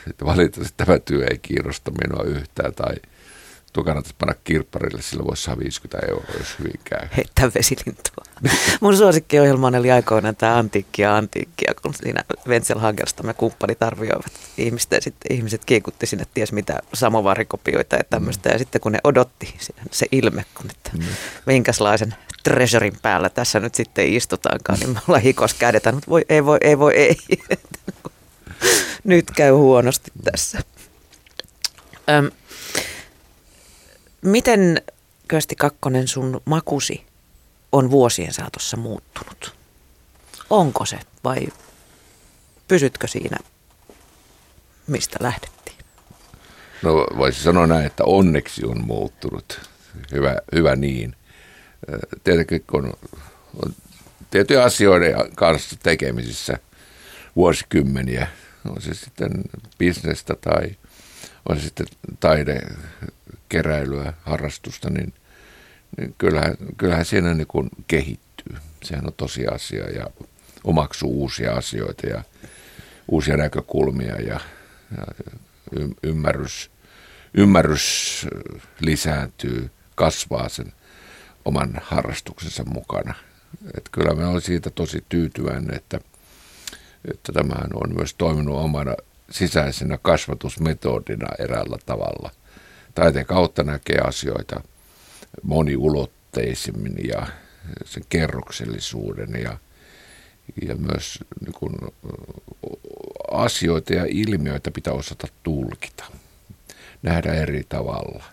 että 0.10 0.26
valitettavasti 0.26 0.74
tämä 0.78 1.00
työ 1.00 1.26
ei 1.26 1.38
kiinnosta 1.38 1.92
minua 1.92 2.24
yhtään 2.24 2.74
tai 2.74 2.96
tuo 3.76 3.84
kannattaisi 3.84 4.16
panna 4.20 4.36
kirpparille, 4.44 5.02
sillä 5.02 5.26
voisi 5.26 5.44
saada 5.44 5.60
50 5.60 6.08
euroa, 6.08 6.26
jos 6.40 6.60
hyvin 6.60 6.80
käy. 6.84 7.08
Heittää 7.18 7.52
vesilintua. 7.56 8.26
Mun 8.82 8.98
suosikkiohjelma 8.98 9.68
oli 9.68 9.92
aikoinaan 9.92 10.36
tämä 10.36 10.58
Antiikkia 10.58 11.18
Antiikkia, 11.18 11.74
kun 11.82 11.94
siinä 11.94 12.24
Wenzel 12.48 12.80
Hagelsta 12.80 13.24
me 13.24 13.34
kumppanit 13.34 13.84
arvioivat 13.84 14.32
ihmistä 14.58 14.96
ja 14.96 15.02
sitten 15.02 15.38
ihmiset 15.38 15.66
kiikutti 15.66 16.06
sinne 16.06 16.26
ties 16.34 16.52
mitä 16.52 16.80
samovarikopioita 16.94 17.96
ja 17.96 18.04
tämmöistä. 18.10 18.50
Mm. 18.50 18.54
Ja 18.54 18.60
sitten 18.60 18.82
kun 18.82 18.92
ne 18.92 19.00
odotti 19.04 19.56
se 19.92 20.06
ilme, 20.12 20.46
kun 20.58 20.70
että 20.70 20.92
mm. 20.94 21.06
minkälaisen 21.46 22.16
treasurin 22.44 22.98
päällä 23.02 23.30
tässä 23.30 23.60
nyt 23.60 23.76
sitten 23.76 24.14
istutaankaan, 24.14 24.80
niin 24.80 24.90
me 24.90 25.00
ollaan 25.08 25.24
hikos 25.24 25.54
kädetään, 25.54 25.96
mutta 25.96 26.12
voi 26.12 26.26
ei 26.30 26.46
voi 26.46 26.58
ei 26.62 26.80
voi 26.80 26.94
ei. 26.96 27.18
nyt 29.04 29.32
käy 29.32 29.52
huonosti 29.52 30.12
tässä. 30.24 30.60
Öm, 32.10 32.32
miten 34.26 34.82
Kösti 35.28 35.56
Kakkonen 35.56 36.08
sun 36.08 36.42
makusi 36.46 37.06
on 37.72 37.92
vuosien 37.92 38.34
saatossa 38.34 38.78
muuttunut? 38.78 39.56
Onko 40.50 40.86
se 40.86 41.00
vai 41.24 41.48
pysytkö 42.68 43.08
siinä, 43.08 43.38
mistä 44.88 45.18
lähdettiin? 45.22 45.78
No 46.82 47.08
voisi 47.18 47.44
sanoa 47.44 47.68
näin, 47.68 47.86
että 47.86 48.04
onneksi 48.04 48.66
on 48.66 48.86
muuttunut. 48.86 49.62
Hyvä, 50.12 50.36
hyvä 50.56 50.76
niin. 50.76 51.16
Tietenkin 52.24 52.64
kun 52.70 52.94
on 53.64 53.76
tiettyjä 54.32 54.64
asioiden 54.64 55.16
kanssa 55.36 55.76
tekemisissä 55.84 56.58
vuosikymmeniä, 57.36 58.28
on 58.70 58.82
se 58.82 58.94
sitten 58.94 59.32
bisnestä 59.78 60.36
tai 60.42 60.76
on 61.50 61.58
se 61.58 61.64
sitten 61.64 61.88
taidekeräilyä, 63.50 64.14
harrastusta, 64.24 64.90
niin, 64.90 65.14
niin 65.98 66.16
kyllähän, 66.18 66.56
kyllähän 66.78 67.06
siinä 67.06 67.34
niin 67.34 67.48
kuin 67.48 67.70
kehittyy. 67.88 68.58
Sehän 68.84 69.08
on 69.08 69.14
tosiasia 69.18 69.90
ja 69.90 70.10
omaksuu 70.64 71.22
uusia 71.22 71.54
asioita 71.54 72.08
ja 72.08 72.24
uusia 73.08 73.38
näkökulmia 73.38 74.16
ja, 74.16 74.40
ja 74.98 75.88
ymmärrys, 76.04 76.72
ymmärrys 77.34 78.28
lisääntyy, 78.80 79.70
kasvaa 79.96 80.50
sen 80.50 80.74
oman 81.46 81.82
harrastuksensa 81.84 82.64
mukana. 82.64 83.14
Et 83.78 83.90
kyllä 83.92 84.14
mä 84.14 84.30
olen 84.30 84.42
siitä 84.42 84.70
tosi 84.70 85.04
tyytyväinen, 85.10 85.76
että, 85.76 86.00
että 87.12 87.32
tämä 87.32 87.56
on 87.74 87.96
myös 87.96 88.14
toiminut 88.14 88.58
omana 88.58 88.96
sisäisenä 89.32 89.98
kasvatusmetodina 89.98 91.28
eräällä 91.40 91.78
tavalla. 91.86 92.32
Taiteen 92.96 93.26
kautta 93.26 93.64
näkee 93.64 93.98
asioita 93.98 94.62
moniulotteisimmin 95.44 96.96
ja 97.08 97.28
sen 97.86 98.04
kerroksellisuuden 98.10 99.42
ja, 99.42 99.58
ja 100.68 100.76
myös 100.76 101.20
niin 101.42 101.54
kuin, 101.54 101.74
asioita 103.32 103.94
ja 103.94 104.06
ilmiöitä 104.10 104.72
pitää 104.72 104.94
osata 104.94 105.28
tulkita, 105.44 106.06
nähdä 107.02 107.34
eri 107.34 107.66
tavalla. 107.70 108.24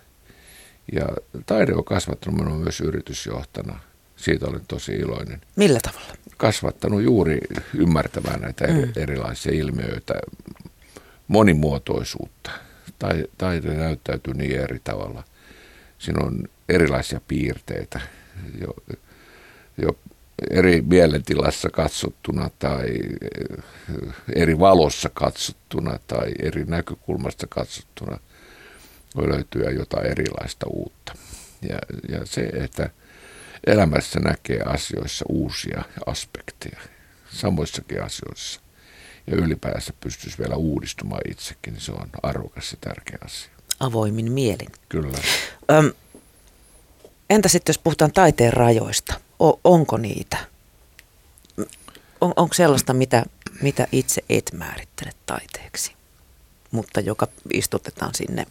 Ja 0.92 1.08
taide 1.46 1.74
on 1.74 1.84
kasvattanut 1.84 2.40
minua 2.40 2.58
myös 2.58 2.80
yritysjohtana. 2.80 3.78
Siitä 4.16 4.46
olen 4.46 4.62
tosi 4.68 4.92
iloinen. 4.92 5.40
Millä 5.56 5.78
tavalla? 5.82 6.14
Kasvattanut 6.36 7.02
juuri 7.02 7.38
ymmärtämään 7.74 8.40
näitä 8.40 8.66
mm. 8.66 8.92
erilaisia 8.96 9.52
ilmiöitä, 9.52 10.14
monimuotoisuutta. 11.28 12.50
Taide 13.38 13.74
näyttäytyy 13.74 14.34
niin 14.34 14.61
eri 14.61 14.80
tavalla. 14.84 15.22
Siinä 15.98 16.24
on 16.24 16.48
erilaisia 16.68 17.20
piirteitä, 17.28 18.00
jo, 18.61 18.96
jo 19.82 19.96
eri 20.50 20.82
mielentilassa 20.82 21.70
katsottuna 21.70 22.50
tai 22.59 22.88
eri 24.34 24.59
valossa 24.59 25.11
katsottuna 25.14 25.98
tai 26.07 26.32
eri 26.38 26.64
näkökulmasta 26.64 27.46
katsottuna 27.46 28.18
voi 29.16 29.28
löytyä 29.28 29.70
jotain 29.70 30.07
erilaista 30.07 30.66
uutta. 30.66 31.14
Ja, 31.68 31.78
ja 32.09 32.26
se, 32.26 32.40
että 32.40 32.90
elämässä 33.66 34.20
näkee 34.20 34.61
asioissa 34.61 35.24
uusia 35.28 35.82
aspekteja, 36.07 36.80
samoissakin 37.30 38.03
asioissa, 38.03 38.61
ja 39.26 39.36
ylipäänsä 39.36 39.92
pystyisi 40.00 40.38
vielä 40.38 40.56
uudistumaan 40.56 41.20
itsekin, 41.30 41.72
niin 41.72 41.80
se 41.80 41.92
on 41.92 42.08
arvokas 42.22 42.72
ja 42.72 42.78
tärkeä 42.80 43.18
asia. 43.24 43.50
Avoimin 43.80 44.32
mielin. 44.32 44.68
Kyllä. 44.88 45.18
Öm, 45.70 45.92
entä 47.30 47.48
sitten, 47.48 47.72
jos 47.72 47.78
puhutaan 47.78 48.12
taiteen 48.12 48.52
rajoista? 48.52 49.20
O, 49.42 49.60
onko 49.64 49.96
niitä? 49.96 50.36
On, 52.20 52.32
onko 52.36 52.54
sellaista, 52.54 52.94
mitä, 52.94 53.24
mitä 53.62 53.86
itse 53.92 54.24
et 54.28 54.50
määrittele 54.52 55.10
taiteeksi, 55.26 55.92
mutta 56.70 57.00
joka 57.00 57.28
istutetaan 57.52 58.14
sinne? 58.14 58.46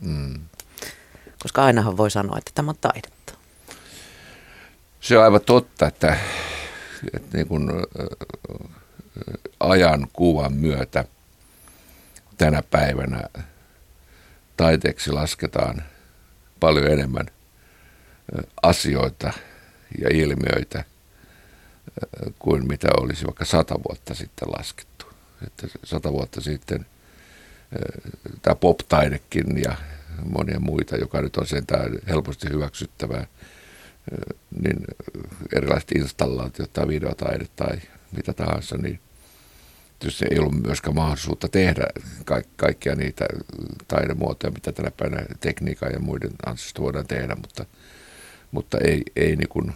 Mm. 0.00 0.40
Koska 1.42 1.64
ainahan 1.64 1.96
voi 1.96 2.10
sanoa, 2.10 2.38
että 2.38 2.50
tämä 2.54 2.70
on 2.70 2.76
taidetta. 2.80 3.34
Se 5.00 5.18
on 5.18 5.24
aivan 5.24 5.40
totta, 5.40 5.86
että, 5.86 6.18
että 7.14 7.36
niin 7.36 7.48
kuin, 7.48 7.70
ajan 9.60 10.06
kuvan 10.12 10.52
myötä 10.52 11.04
tänä 12.38 12.62
päivänä 12.70 13.22
taiteeksi 14.56 15.10
lasketaan 15.12 15.82
paljon 16.60 16.86
enemmän 16.86 17.26
asioita 18.62 19.32
ja 20.00 20.08
ilmiöitä 20.12 20.84
kuin 22.38 22.68
mitä 22.68 22.88
olisi 23.00 23.26
vaikka 23.26 23.44
sata 23.44 23.74
vuotta 23.74 24.14
sitten 24.14 24.48
laskettu. 24.58 25.06
Että 25.46 25.66
sata 25.84 26.12
vuotta 26.12 26.40
sitten 26.40 26.86
tämä 28.42 28.54
pop-taidekin 28.54 29.62
ja 29.64 29.76
monia 30.24 30.60
muita, 30.60 30.96
joka 30.96 31.22
nyt 31.22 31.36
on 31.36 31.46
sentään 31.46 31.92
helposti 32.08 32.48
hyväksyttävää, 32.48 33.26
niin 34.62 34.84
erilaiset 35.56 35.92
installaatiot 35.92 36.72
tai 36.72 36.88
videotaide 36.88 37.46
tai 37.56 37.80
mitä 38.16 38.32
tahansa, 38.32 38.76
niin 38.76 39.00
tietysti 40.00 40.24
ei 40.30 40.38
ollut 40.38 40.62
myöskään 40.62 40.94
mahdollisuutta 40.94 41.48
tehdä 41.48 41.86
ka- 42.24 42.42
kaikkia 42.56 42.94
niitä 42.94 43.26
taidemuotoja, 43.88 44.50
mitä 44.50 44.72
tänä 44.72 44.90
päivänä 44.90 45.26
tekniikan 45.40 45.92
ja 45.92 46.00
muiden 46.00 46.30
ansiosta 46.46 46.82
voidaan 46.82 47.06
tehdä, 47.06 47.34
mutta, 47.34 47.64
mutta 48.50 48.78
ei, 48.78 49.02
ei 49.16 49.36
niin 49.36 49.48
kuin 49.48 49.72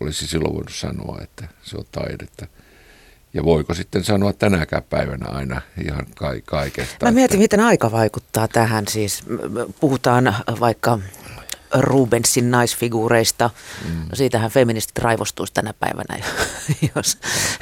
olisi 0.00 0.26
silloin 0.26 0.54
voinut 0.54 0.74
sanoa, 0.74 1.18
että 1.22 1.48
se 1.62 1.76
on 1.76 1.84
taidetta. 1.92 2.46
Ja 3.34 3.44
voiko 3.44 3.74
sitten 3.74 4.04
sanoa 4.04 4.32
tänäkään 4.32 4.82
päivänä 4.90 5.26
aina 5.28 5.62
ihan 5.84 6.06
ka- 6.14 6.34
kaikesta? 6.44 7.06
Mä 7.06 7.12
mietin, 7.12 7.34
että... 7.34 7.42
miten 7.42 7.60
aika 7.60 7.92
vaikuttaa 7.92 8.48
tähän. 8.48 8.88
Siis 8.88 9.24
puhutaan 9.80 10.34
vaikka 10.60 10.98
Rubensin 11.74 12.50
naisfiguureista. 12.50 13.50
Mm. 13.84 14.00
No 14.00 14.14
siitähän 14.14 14.50
feministit 14.50 14.98
raivostuisi 14.98 15.52
tänä 15.52 15.74
päivänä, 15.80 16.24
jos, 16.96 17.18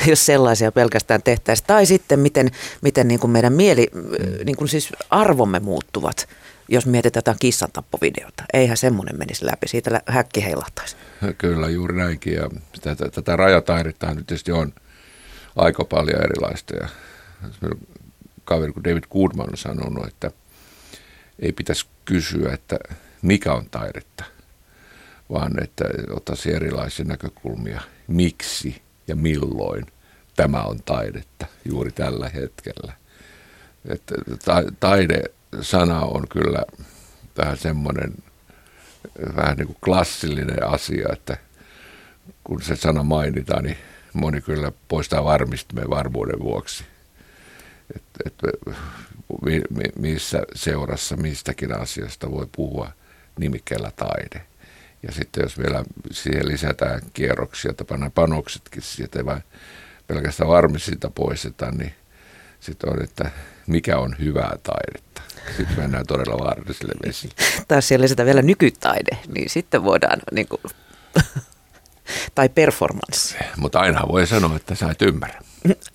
jos 0.06 0.26
sellaisia 0.26 0.72
pelkästään 0.72 1.22
tehtäisiin. 1.22 1.66
Tai 1.66 1.86
sitten 1.86 2.20
miten, 2.20 2.50
miten 2.82 3.08
niin 3.08 3.20
kuin 3.20 3.30
meidän 3.30 3.52
mieli, 3.52 3.86
mm. 3.94 4.02
niin 4.44 4.56
kuin 4.56 4.68
siis 4.68 4.92
arvomme 5.10 5.60
muuttuvat, 5.60 6.28
jos 6.68 6.86
mietitään 6.86 7.18
jotain 7.18 7.38
kissantappovideota. 7.40 8.44
Eihän 8.52 8.76
semmoinen 8.76 9.18
menisi 9.18 9.46
läpi, 9.46 9.68
siitä 9.68 10.00
häkki 10.06 10.44
heilahtaisi. 10.44 10.96
Kyllä, 11.38 11.68
juuri 11.68 11.96
näinkin. 11.96 12.34
Ja 12.34 12.50
tätä, 12.80 13.08
tätä 13.08 13.36
rajataidetta 13.36 14.14
nyt 14.14 14.26
tietysti 14.26 14.52
on 14.52 14.72
aika 15.56 15.84
paljon 15.84 16.22
erilaista. 16.24 16.76
Ja 16.76 16.88
kaveri 18.44 18.72
kuin 18.72 18.84
David 18.84 19.04
Goodman 19.10 19.48
on 19.50 19.56
sanonut, 19.56 20.06
että 20.06 20.30
ei 21.38 21.52
pitäisi 21.52 21.86
kysyä, 22.04 22.52
että 22.52 22.78
mikä 23.22 23.52
on 23.52 23.70
taidetta, 23.70 24.24
vaan 25.30 25.62
että 25.62 25.84
ottaisi 26.10 26.54
erilaisia 26.54 27.04
näkökulmia, 27.04 27.80
miksi 28.08 28.82
ja 29.08 29.16
milloin 29.16 29.86
tämä 30.36 30.62
on 30.62 30.78
taidetta 30.84 31.46
juuri 31.64 31.92
tällä 31.92 32.28
hetkellä. 32.28 32.92
Että 33.88 34.14
taide-sana 34.80 36.00
on 36.00 36.28
kyllä 36.28 36.62
vähän 37.38 37.56
semmoinen 37.56 38.14
vähän 39.36 39.56
niin 39.56 39.66
kuin 39.66 39.78
klassillinen 39.84 40.68
asia, 40.68 41.08
että 41.12 41.36
kun 42.44 42.62
se 42.62 42.76
sana 42.76 43.02
mainitaan, 43.02 43.64
niin 43.64 43.78
moni 44.12 44.40
kyllä 44.40 44.72
poistaa 44.88 45.24
varmistimeen 45.24 45.90
varmuuden 45.90 46.40
vuoksi. 46.40 46.84
Että 47.96 48.24
et, 48.26 48.34
missä 49.98 50.42
seurassa 50.54 51.16
mistäkin 51.16 51.80
asiasta 51.80 52.30
voi 52.30 52.46
puhua 52.56 52.92
nimikkeellä 53.38 53.90
taide. 53.96 54.46
Ja 55.02 55.12
sitten 55.12 55.42
jos 55.42 55.58
vielä 55.58 55.84
siihen 56.10 56.48
lisätään 56.48 57.00
kierroksia, 57.12 57.70
että 57.70 57.84
pannaan 57.84 58.12
panoksetkin 58.12 58.82
siitä, 58.82 59.26
vai 59.26 59.40
pelkästään 60.06 60.50
varmistinta 60.50 61.10
poistetaan, 61.10 61.76
niin 61.76 61.94
sitten 62.60 62.90
on, 62.92 63.02
että 63.02 63.30
mikä 63.66 63.98
on 63.98 64.16
hyvää 64.18 64.56
taidetta. 64.62 65.22
Sitten 65.56 65.80
mennään 65.80 66.06
todella 66.06 66.44
vaarallisille 66.44 66.92
vesille. 67.06 67.34
Tai 67.68 67.82
siellä 67.82 68.02
lisätään 68.02 68.26
vielä 68.26 68.42
nykytaide, 68.42 69.18
niin 69.34 69.50
sitten 69.50 69.84
voidaan 69.84 70.18
niin 70.32 70.48
kuin, 70.48 70.60
tai 72.34 72.48
performanssi. 72.48 73.36
Mutta 73.56 73.80
aina 73.80 74.08
voi 74.08 74.26
sanoa, 74.26 74.56
että 74.56 74.74
sä 74.74 74.90
et 74.90 75.02
ymmärrä. 75.02 75.40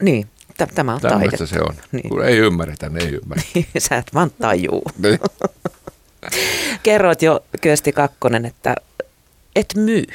Niin, 0.02 0.28
tämä 0.76 0.94
on 0.94 1.02
taide. 1.02 1.38
se 1.48 1.60
on. 1.62 1.76
Niin. 1.92 2.10
Kun 2.10 2.26
ei 2.26 2.38
ymmärretä, 2.38 2.90
niin 2.90 3.08
ei 3.08 3.14
ymmärrä. 3.14 3.44
sä 3.90 3.96
et 3.96 4.14
vaan 4.14 4.32
tajuu. 4.32 4.84
Niin. 4.98 5.20
Kerroit 6.84 7.22
jo 7.22 7.46
Kyösti 7.62 7.92
Kakkonen, 7.94 8.46
että 8.46 8.76
et 9.56 9.74
myy 9.76 10.06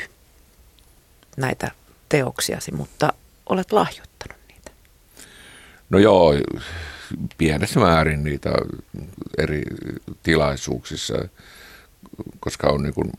näitä 1.36 1.70
teoksiasi, 2.08 2.72
mutta 2.72 3.12
olet 3.46 3.72
lahjoittanut 3.72 4.36
niitä. 4.48 4.70
No 5.90 5.98
joo, 5.98 6.34
pienessä 7.38 7.80
määrin 7.80 8.24
niitä 8.24 8.50
eri 9.38 9.62
tilaisuuksissa, 10.22 11.14
koska 12.40 12.68
on 12.68 12.82
niin 12.82 12.94
kuin, 12.94 13.10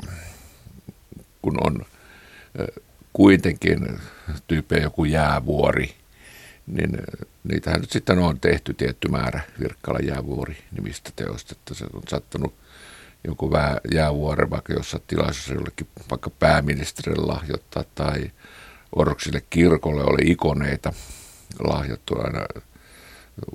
kun 1.41 1.68
on 1.68 1.86
kuitenkin 3.14 4.00
tyyppejä 4.48 4.84
joku 4.84 5.06
jäävuori, 5.06 5.96
niin 6.68 6.91
niitähän 7.44 7.82
nyt 7.82 7.91
sitten 7.91 8.20
on 8.20 8.39
tehty 8.39 8.74
tietty 8.74 9.08
määrä 9.08 9.41
Virkkala 9.60 10.00
jäävuori 10.00 10.58
nimistä 10.72 11.10
teosta, 11.16 11.56
että 11.60 11.74
se 11.74 11.86
on 11.94 12.02
sattunut 12.10 12.54
jonkun 13.24 13.51
jäävuoren 13.91 14.49
vaikka 14.49 14.74
jossain 14.74 15.03
tilaisuudessa 15.07 15.53
jollekin 15.53 15.88
vaikka 16.09 16.30
pääministerille 16.30 17.26
lahjoittaa 17.26 17.84
tai 17.95 18.32
Orksille 18.95 19.43
kirkolle 19.49 20.03
oli 20.03 20.32
ikoneita 20.32 20.93
lahjattu 21.59 22.19
aina 22.19 22.45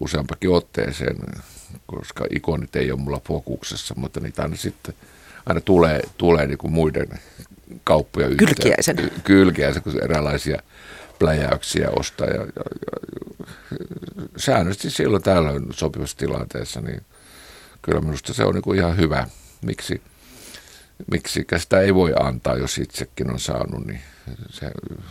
useampakin 0.01 0.51
otteeseen, 0.51 1.17
koska 1.87 2.25
ikonit 2.31 2.77
ei 2.77 2.93
ole 2.93 3.01
mulla 3.01 3.21
fokuksessa, 3.29 3.95
mutta 3.99 4.21
niitä 4.21 4.43
aina 4.43 4.57
sitten 4.57 4.95
aina 5.47 5.61
tulee, 5.61 6.01
tulee 6.17 6.47
niin 6.47 6.59
kuin 6.59 6.73
muiden 6.73 7.09
kauppoja 7.85 8.27
yhteen. 8.27 8.49
Kylkiäisen. 9.25 9.83
Kun 9.83 10.05
eräänlaisia 10.05 10.63
pläjäyksiä 11.19 11.89
ostaa. 11.91 12.27
Ja, 12.27 12.35
ja, 12.35 12.47
ja, 12.57 13.09
säännöllisesti 14.37 14.91
silloin 14.91 15.23
tällöin 15.23 15.67
sopivassa 15.71 16.17
tilanteessa, 16.17 16.81
niin 16.81 17.03
kyllä 17.83 18.01
minusta 18.01 18.35
se 18.35 18.45
on 18.45 18.55
niin 18.55 18.63
kuin 18.63 18.79
ihan 18.79 18.97
hyvä. 18.97 19.27
Miksi, 19.63 20.03
miksi 21.11 21.47
sitä 21.57 21.81
ei 21.81 21.95
voi 21.95 22.13
antaa, 22.21 22.57
jos 22.57 22.79
itsekin 22.79 23.31
on 23.31 23.41
saanut, 23.41 23.87
niin 23.87 24.01
se 24.51 24.71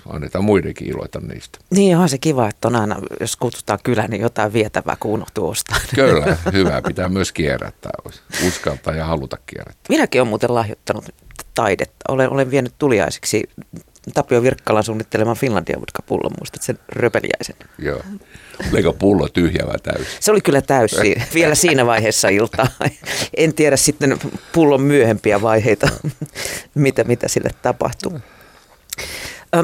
annetaan 0.10 0.46
muidenkin 0.46 0.88
iloita 0.88 1.20
niistä. 1.20 1.60
Niin 1.70 1.96
onhan 1.96 2.10
se 2.10 2.18
kiva, 2.18 2.50
että 2.50 2.68
on 2.68 2.76
aina, 2.76 2.96
jos 3.20 3.36
kutsutaan 3.36 3.80
kylään, 3.84 4.10
niin 4.10 4.22
jotain 4.22 4.54
vietävää, 4.54 4.98
kun 5.00 5.12
unohtuu 5.12 5.50
ostaa. 5.50 5.78
Kyllä, 5.96 6.38
hyvä. 6.54 6.82
Pitää 6.82 7.10
myös 7.10 7.32
kierrättää, 7.32 7.92
uskaltaa 8.48 8.96
ja 8.96 9.06
haluta 9.06 9.38
kierrättää. 9.46 9.86
Minäkin 9.90 10.22
olen 10.22 10.30
muuten 10.30 10.56
lahjoittanut 10.56 11.06
taidetta. 11.54 11.96
Olen, 12.08 12.30
olen 12.30 12.52
vienyt 12.52 12.74
tuliaisiksi 12.78 13.50
Tapio 14.14 14.42
Virkkalan 14.42 14.84
suunnitteleman 14.84 15.36
Finlandia 15.36 15.80
vodka 15.80 16.02
pullon, 16.02 16.32
muistat 16.40 16.62
sen 16.62 16.80
röpeliäisen? 16.90 17.56
Joo. 17.80 18.02
Oliko 18.74 18.94
pullo 18.94 19.30
tyhjä 19.30 19.68
vai 19.68 19.80
täysi? 19.84 20.18
Se 20.20 20.32
oli 20.32 20.42
kyllä 20.42 20.62
täysi, 20.62 21.16
vielä 21.34 21.56
siinä 21.56 21.86
vaiheessa 21.86 22.30
iltaa. 22.30 22.68
En 23.38 23.54
tiedä 23.54 23.78
sitten 23.78 24.20
pullon 24.52 24.82
myöhempiä 24.82 25.42
vaiheita, 25.42 25.90
mitä, 26.76 27.04
mitä 27.04 27.28
sille 27.28 27.50
tapahtui. 27.62 28.20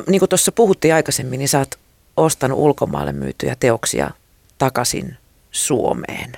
Niin 0.08 0.20
kuin 0.20 0.30
tuossa 0.30 0.52
puhuttiin 0.52 0.94
aikaisemmin, 0.94 1.38
niin 1.38 1.50
sä 1.50 1.60
oot 1.60 1.80
ostanut 2.18 2.60
ulkomaille 2.60 3.12
myytyjä 3.14 3.56
teoksia 3.60 4.12
takaisin 4.58 5.18
Suomeen. 5.52 6.38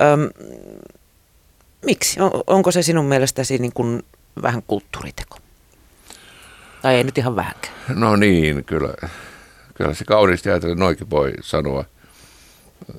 Öm, 0.00 0.30
miksi? 1.84 2.20
On, 2.20 2.30
onko 2.46 2.70
se 2.70 2.82
sinun 2.82 3.04
mielestäsi 3.04 3.58
niin 3.58 3.72
kuin 3.72 4.02
vähän 4.42 4.62
kulttuuriteko? 4.66 5.38
Tai 6.82 6.94
ei 6.94 7.04
nyt 7.04 7.18
ihan 7.18 7.36
vähänkään. 7.36 7.74
No 7.88 8.16
niin, 8.16 8.64
kyllä, 8.64 8.94
kyllä 9.82 9.94
se 9.94 10.04
kauniisti 10.04 10.50
ajatellen 10.50 10.78
noikin 10.78 11.10
voi 11.10 11.32
sanoa 11.40 11.84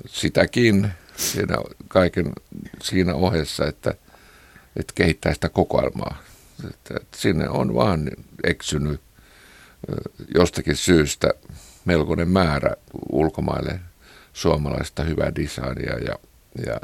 sitäkin 0.06 0.92
siinä 1.16 1.56
kaiken 1.88 2.32
siinä 2.82 3.14
ohessa, 3.14 3.66
että, 3.66 3.94
että 4.76 4.92
kehittää 4.94 5.34
sitä 5.34 5.48
kokoelmaa. 5.48 6.16
Että, 6.70 6.94
että 6.96 7.18
sinne 7.18 7.48
on 7.48 7.74
vaan 7.74 8.10
eksynyt 8.42 9.00
jostakin 10.34 10.76
syystä 10.76 11.30
melkoinen 11.84 12.28
määrä 12.28 12.76
ulkomaille 13.12 13.80
suomalaista 14.32 15.04
hyvää 15.04 15.34
designia 15.34 15.98
ja, 15.98 16.18
ja, 16.66 16.80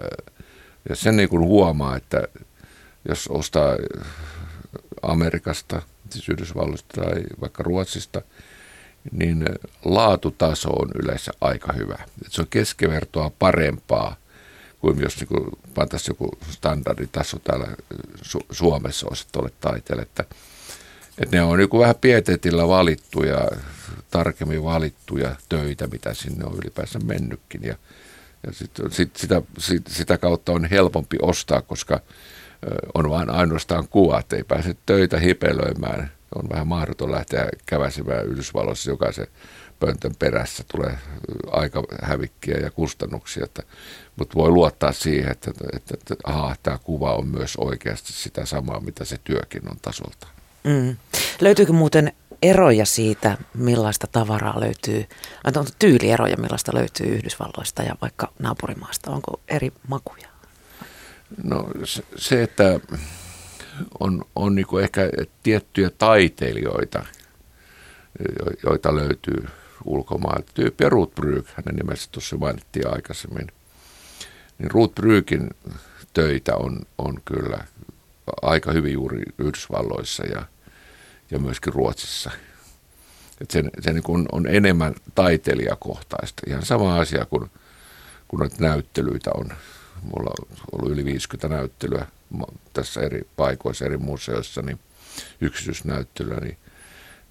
ja 0.89 0.97
sen 0.97 1.17
niin 1.17 1.29
kuin 1.29 1.43
huomaa, 1.43 1.97
että 1.97 2.23
jos 3.09 3.29
ostaa 3.29 3.77
Amerikasta, 5.03 5.83
siis 6.11 6.29
Yhdysvalloista 6.29 7.03
tai 7.03 7.23
vaikka 7.41 7.63
Ruotsista, 7.63 8.23
niin 9.13 9.45
laatutaso 9.85 10.71
on 10.71 10.91
yleensä 11.03 11.33
aika 11.41 11.73
hyvä. 11.73 11.99
Et 12.27 12.33
se 12.33 12.41
on 12.41 12.47
keskivertoa 12.51 13.31
parempaa 13.39 14.17
kuin 14.81 15.01
jos 15.01 15.21
niin 15.21 15.51
pantaisiin 15.75 16.11
joku 16.11 16.39
standarditaso 16.51 17.39
täällä 17.39 17.67
Su- 18.23 18.47
Suomessa 18.51 19.07
tuolle 19.33 19.51
taiteelle. 19.61 20.03
Että, 20.03 20.25
että 21.19 21.37
ne 21.37 21.43
on 21.43 21.59
niin 21.59 21.69
vähän 21.79 21.95
pietetillä 22.01 22.69
valittuja, 22.69 23.49
tarkemmin 24.11 24.65
valittuja 24.65 25.37
töitä, 25.49 25.87
mitä 25.87 26.15
sinne 26.15 26.45
on 26.45 26.59
ylipäänsä 26.63 26.99
mennytkin. 26.99 27.63
Ja, 27.65 27.75
ja 28.47 28.53
sit, 28.53 28.71
sit, 28.91 29.17
sitä, 29.17 29.43
sit, 29.59 29.87
sitä 29.87 30.19
kautta 30.19 30.53
on 30.53 30.65
helpompi 30.65 31.17
ostaa, 31.23 31.63
koska 31.63 32.01
on 32.95 33.11
vain 33.11 33.31
ainoastaan 33.31 33.89
kuvat, 33.89 34.33
ei 34.33 34.45
pääse 34.45 34.77
töitä 34.87 35.19
hipelöimään. 35.19 36.13
On 36.35 36.49
vähän 36.49 36.67
mahdoton 36.67 37.13
lähteä 37.13 37.49
käväsemään 37.67 38.27
Yhdysvalloissa 38.27 38.91
jokaisen 38.91 39.27
pöntön 39.81 40.15
perässä. 40.19 40.65
Tulee 40.73 40.99
aika 41.51 41.83
hävikkiä 42.03 42.57
ja 42.57 42.71
kustannuksia, 42.71 43.45
että, 43.45 43.63
mutta 44.17 44.35
voi 44.35 44.49
luottaa 44.49 44.93
siihen, 44.93 45.31
että, 45.31 45.51
että, 45.73 45.95
että 45.95 46.15
aha, 46.25 46.57
tämä 46.63 46.79
kuva 46.79 47.15
on 47.15 47.29
myös 47.29 47.57
oikeasti 47.57 48.13
sitä 48.13 48.47
samaa, 48.47 48.81
mitä 48.81 49.05
se 49.05 49.17
työkin 49.25 49.71
on 49.71 49.77
tasolta. 49.83 50.27
Mm. 50.65 50.97
Löytyykö 51.41 51.73
muuten 51.73 52.13
eroja 52.43 52.87
siitä, 52.87 53.39
millaista 53.55 54.07
tavaraa 54.07 54.61
löytyy, 54.61 55.05
on 55.57 55.67
tyylieroja, 55.79 56.37
millaista 56.37 56.75
löytyy 56.75 57.07
Yhdysvalloista 57.07 57.83
ja 57.83 57.95
vaikka 58.03 58.33
naapurimaasta? 58.39 59.11
Onko 59.11 59.41
eri 59.49 59.73
makuja? 59.89 60.29
No 61.45 61.69
se, 62.17 62.43
että 62.43 62.81
on, 64.01 64.25
on 64.37 64.55
niin 64.55 64.67
kuin 64.67 64.85
ehkä 64.85 65.11
tiettyjä 65.43 65.91
taiteilijoita, 65.99 67.05
joita 68.65 68.95
löytyy 68.95 69.45
ulkomailta. 69.85 70.53
Tyyppiä 70.55 70.89
Ruth 70.89 71.15
Bryg, 71.15 71.47
hänen 71.55 71.77
nimensä 71.77 72.09
tuossa 72.13 72.37
mainittiin 72.37 72.95
aikaisemmin. 72.95 73.47
Niin 74.59 74.71
Ruth 74.71 74.95
Brygin 74.95 75.51
töitä 76.13 76.57
on, 76.57 76.81
on 76.99 77.21
kyllä 77.25 77.65
aika 78.43 78.73
hyvin 78.73 78.93
juuri 78.93 79.23
Yhdysvalloissa 79.39 80.27
ja, 80.27 80.43
ja 81.31 81.39
myöskin 81.39 81.73
Ruotsissa. 81.73 82.31
Et 83.41 83.51
se 83.51 83.65
se 83.81 83.93
niin 83.93 84.03
on, 84.09 84.27
on 84.33 84.47
enemmän 84.47 84.95
taiteilijakohtaista. 85.15 86.43
Ihan 86.47 86.67
sama 86.67 87.01
asia 87.01 87.25
kuin 87.25 87.51
kun 88.29 88.51
näyttelyitä 88.59 89.31
on 89.35 89.53
mulla 90.03 90.31
on 90.31 90.57
ollut 90.73 90.93
yli 90.93 91.05
50 91.05 91.49
näyttelyä 91.49 92.07
tässä 92.73 93.01
eri 93.01 93.27
paikoissa, 93.37 93.85
eri 93.85 93.97
museoissa, 93.97 94.63
niin 94.63 94.81
yksityisnäyttelyä, 95.41 96.41
niin, 96.41 96.57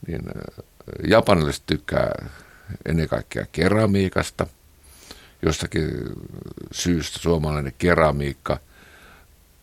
niin 0.08 0.22
japanilaiset 1.08 1.64
tykkää 1.66 2.30
ennen 2.86 3.08
kaikkea 3.08 3.46
keramiikasta. 3.52 4.48
Jostakin 5.42 5.90
syystä 6.72 7.20
suomalainen 7.20 7.74
keramiikka, 7.78 8.60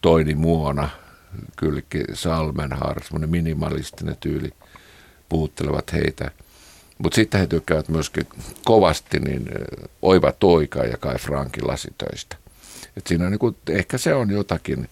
Toini 0.01 0.35
Muona, 0.35 0.89
Kylki 1.57 2.05
Salmenhaar, 2.15 3.05
semmoinen 3.05 3.31
minimalistinen 3.31 4.17
tyyli, 4.21 4.53
puuttelevat 5.29 5.93
heitä. 5.93 6.31
Mutta 6.99 7.17
sitten 7.17 7.41
he 7.41 7.47
tykkäävät 7.47 7.89
myöskin 7.89 8.27
kovasti 8.65 9.19
niin 9.19 9.49
Oiva 10.03 10.33
Toika 10.33 10.85
ja 10.85 10.97
Kai 10.97 11.19
Frankin 11.19 11.67
lasitöistä. 11.67 12.37
Et 12.97 13.07
siinä 13.07 13.25
on 13.25 13.31
niin 13.31 13.39
kuin, 13.39 13.57
ehkä 13.71 13.99
se 13.99 14.15
on 14.15 14.31
jotakin, 14.31 14.89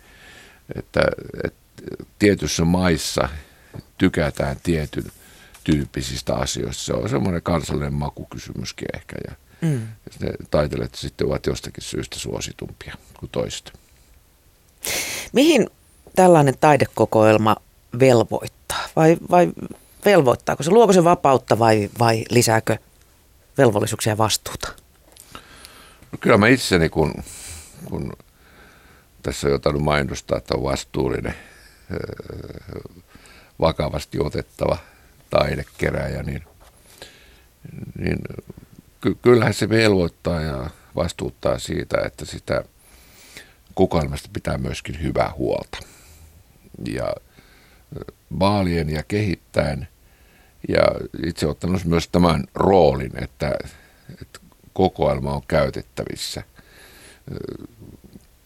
että, 0.75 1.01
että 1.45 1.59
tietyssä 2.19 2.65
maissa 2.65 3.29
tykätään 3.99 4.57
tietyn 4.63 5.05
tyyppisistä 5.65 6.35
asioista. 6.35 6.83
Se 6.83 6.93
on 6.93 7.09
semmoinen 7.09 7.43
kansallinen 7.43 7.95
makukysymyskin 7.95 8.89
ehkä. 8.95 9.17
Ja 9.29 9.35
mm. 9.61 9.89
ne 10.21 10.31
taiteilijat 10.51 10.95
sitten 10.95 11.27
ovat 11.27 11.47
jostakin 11.47 11.85
syystä 11.85 12.19
suositumpia 12.19 12.95
kuin 13.21 13.31
toista. 13.31 13.73
Mihin 15.33 15.67
tällainen 16.17 16.55
taidekokoelma 16.61 17.57
velvoittaa? 18.01 18.89
Vai, 18.97 19.17
vai 19.31 19.53
velvoittaako 20.05 20.63
se? 20.63 20.71
Luoko 20.71 20.93
se 20.93 21.05
vapautta 21.05 21.59
vai, 21.59 21.91
vai 21.99 22.25
lisääkö 22.31 22.77
velvollisuuksia 23.59 24.13
ja 24.13 24.19
vastuuta? 24.19 24.73
No 26.13 26.19
kyllä 26.21 26.37
mä 26.39 26.49
itseni, 26.49 26.89
kun 26.89 27.15
kun 27.85 28.13
tässä 29.25 29.47
on 29.47 29.53
jotain 29.53 29.83
mainostaa, 29.83 30.39
että 30.39 30.55
on 30.55 30.63
vastuullinen, 30.63 31.35
vakavasti 33.61 34.19
otettava 34.21 34.79
taidekeräjä, 35.31 36.23
niin, 36.23 36.43
niin 37.99 38.19
ky- 39.01 39.19
kyllähän 39.23 39.55
se 39.55 39.69
velvoittaa 39.69 40.41
ja 40.41 40.71
vastuuttaa 40.97 41.59
siitä, 41.59 41.97
että 42.07 42.25
sitä 42.25 42.65
kokoelmasta 43.75 44.29
pitää 44.33 44.59
myöskin 44.59 45.03
hyvää 45.03 45.33
huolta. 45.37 45.79
Ja 46.89 47.15
vaalien 48.39 48.91
ja 48.91 49.03
kehittäen 49.03 49.89
ja 50.69 50.83
itse 51.27 51.47
ottanut 51.47 51.85
myös 51.85 52.09
tämän 52.09 52.45
roolin, 52.55 53.25
että, 53.25 53.53
että 54.23 54.41
kokoelma 54.73 55.35
on 55.35 55.43
käytettävissä– 55.49 56.43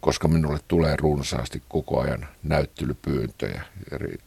koska 0.00 0.28
minulle 0.28 0.58
tulee 0.68 0.96
runsaasti 0.96 1.62
koko 1.68 2.00
ajan 2.00 2.28
näyttelypyyntöjä 2.42 3.62
eri, 3.92 4.18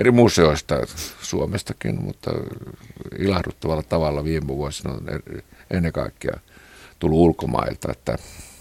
eri 0.00 0.10
museoista 0.10 0.74
Suomestakin, 1.22 2.02
mutta 2.02 2.30
ilahduttavalla 3.18 3.82
tavalla 3.82 4.24
viime 4.24 4.48
vuosina 4.48 4.92
on 4.92 5.00
ennen 5.70 5.92
kaikkea 5.92 6.40
tullut 6.98 7.18
ulkomailta. 7.18 7.92
Että 7.92 8.18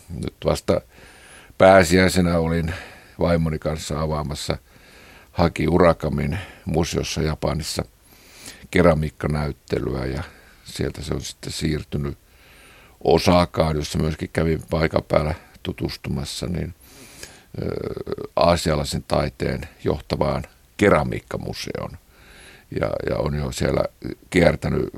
nyt 0.10 0.36
vasta 0.46 0.82
pääsiäisenä 1.58 2.38
olin 2.38 2.74
vaimoni 3.20 3.60
kanssa 3.60 4.02
avaamassa 4.02 4.58
Haki 5.32 5.68
Urakamin 5.68 6.40
museossa 6.66 7.22
Japanissa 7.22 7.86
keramiikkanäyttelyä 8.72 10.06
ja 10.06 10.24
sieltä 10.64 11.02
se 11.02 11.14
on 11.14 11.22
sitten 11.22 11.54
siirtynyt 11.54 12.18
Osakaan, 13.04 13.76
jossa 13.76 14.00
myöskin 14.00 14.30
kävin 14.34 14.62
paikan 14.70 15.04
päällä 15.04 15.36
tutustumassa, 15.64 16.48
niin 16.48 16.74
aasialaisen 18.36 19.04
taiteen 19.08 19.62
johtavaan 19.84 20.44
keramiikkamuseon. 20.78 21.98
Ja, 22.80 22.90
ja 23.10 23.18
on 23.18 23.36
jo 23.36 23.52
siellä 23.52 23.84
kiertänyt 24.30 24.94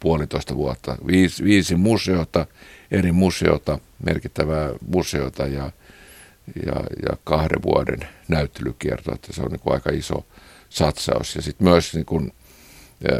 puolitoista 0.00 0.54
vuotta. 0.54 0.96
Viisi, 1.06 1.44
viisi 1.44 1.76
museota, 1.76 2.46
eri 2.90 3.12
museota, 3.12 3.78
merkittävää 4.04 4.70
museota 4.86 5.46
ja, 5.46 5.72
ja, 6.66 6.74
ja 7.10 7.16
kahden 7.24 7.62
vuoden 7.62 8.08
näyttelykierto. 8.28 9.14
Että 9.14 9.32
se 9.32 9.42
on 9.42 9.50
niin 9.50 9.60
kuin 9.60 9.74
aika 9.74 9.90
iso 9.90 10.26
satsaus. 10.68 11.36
Ja 11.36 11.42
sitten 11.42 11.68
myös 11.68 11.94
niin 11.94 12.06
kuin, 12.06 12.32
ja, 13.00 13.18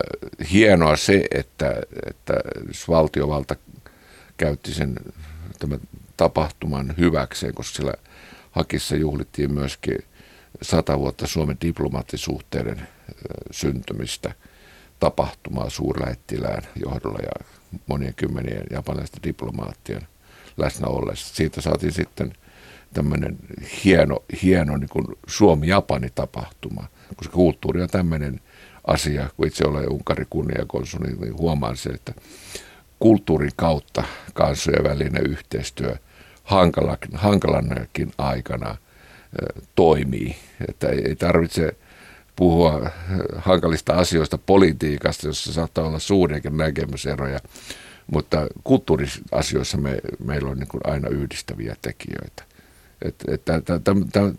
hienoa 0.52 0.96
se, 0.96 1.24
että, 1.30 1.74
että 2.06 2.34
valtiovalta 2.88 3.56
käytti 4.36 4.74
sen 4.74 4.94
tämän 5.59 5.80
tapahtuman 6.18 6.94
hyväkseen, 6.98 7.54
koska 7.54 7.76
sillä 7.76 7.94
Hakissa 8.50 8.96
juhlittiin 8.96 9.52
myöskin 9.52 9.98
sata 10.62 10.98
vuotta 10.98 11.26
Suomen 11.26 11.56
diplomaattisuhteiden 11.60 12.88
syntymistä 13.50 14.34
tapahtumaa 15.00 15.70
suurlähettilään 15.70 16.62
johdolla 16.76 17.18
ja 17.22 17.46
monien 17.86 18.14
kymmenien 18.14 18.66
japanilaisten 18.70 19.22
diplomaattien 19.22 20.02
läsnä 20.56 20.86
ollessa. 20.86 21.34
Siitä 21.34 21.60
saatiin 21.60 21.92
sitten 21.92 22.32
tämmöinen 22.94 23.36
hieno, 23.84 24.24
hieno 24.42 24.76
niin 24.76 24.88
kuin 24.88 25.06
Suomi-Japani 25.26 26.10
tapahtuma, 26.14 26.88
koska 27.16 27.32
kulttuuri 27.32 27.82
on 27.82 27.88
tämmöinen 27.88 28.40
asia, 28.86 29.30
kun 29.36 29.46
itse 29.46 29.66
olen 29.66 29.92
Unkarin 29.92 30.26
kunniakonsuli, 30.30 31.08
niin 31.20 31.38
huomaan 31.38 31.76
se, 31.76 31.90
että 31.90 32.12
kulttuurin 32.98 33.52
kautta 33.56 34.04
kansojen 34.34 34.84
välinen 34.84 35.26
yhteistyö 35.26 35.96
hankalanakin 37.14 38.12
aikana– 38.18 38.76
toimii. 39.74 40.36
Että 40.68 40.88
ei, 40.88 41.16
tarvitse 41.16 41.76
puhua 42.36 42.90
hankalista 43.36 43.92
asioista 43.92 44.38
politiikasta, 44.38 45.26
jossa 45.26 45.53
saattaa 45.53 45.84
olla 45.84 45.99
suuriakin 45.99 46.57
näkemyseroja, 46.57 47.38
mutta 48.12 48.46
kulttuuriasioissa 48.64 49.78
me, 49.78 50.01
meillä 50.24 50.51
on 50.51 50.59
niin 50.59 50.68
kuin 50.68 50.80
aina 50.84 51.09
yhdistäviä 51.09 51.76
tekijöitä. 51.82 52.44
Että, 53.03 53.55
että, 53.57 53.80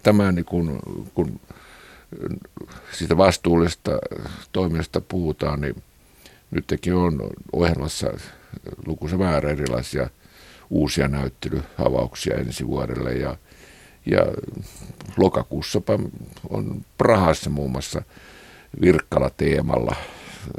tämä, 0.03 0.31
niin 0.31 0.45
kuin, 0.45 0.79
kun 1.13 1.39
siitä 2.91 3.17
vastuullista 3.17 3.91
toiminnasta 4.51 5.01
puhutaan, 5.01 5.61
niin 5.61 5.83
nytkin 6.51 6.93
on 6.93 7.19
ohjelmassa 7.53 8.07
lukuisa 8.85 9.17
määrä 9.17 9.49
erilaisia 9.49 10.09
uusia 10.69 11.07
näyttelyavauksia 11.07 12.35
ensi 12.35 12.67
vuodelle 12.67 13.13
ja– 13.13 13.37
ja 14.05 14.25
lokakuussa 15.17 15.81
on 16.49 16.85
Prahassa 16.97 17.49
muun 17.49 17.71
muassa 17.71 18.01
Virkkala-teemalla 18.81 19.95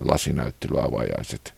lasinäyttelyavajaiset 0.03 1.55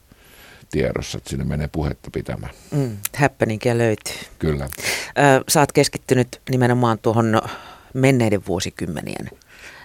tiedossa, 0.70 1.18
että 1.18 1.30
sinne 1.30 1.44
menee 1.44 1.68
puhetta 1.68 2.11
pitämään. 2.11 2.55
Mm, 2.70 2.96
happeningia 3.16 3.78
löytyy. 3.78 4.16
Kyllä. 4.38 4.64
Ö, 4.64 4.68
sä 5.48 5.61
oot 5.61 5.72
keskittynyt 5.72 6.40
nimenomaan 6.50 6.98
tuohon 6.98 7.42
menneiden 7.94 8.46
vuosikymmenien 8.46 9.30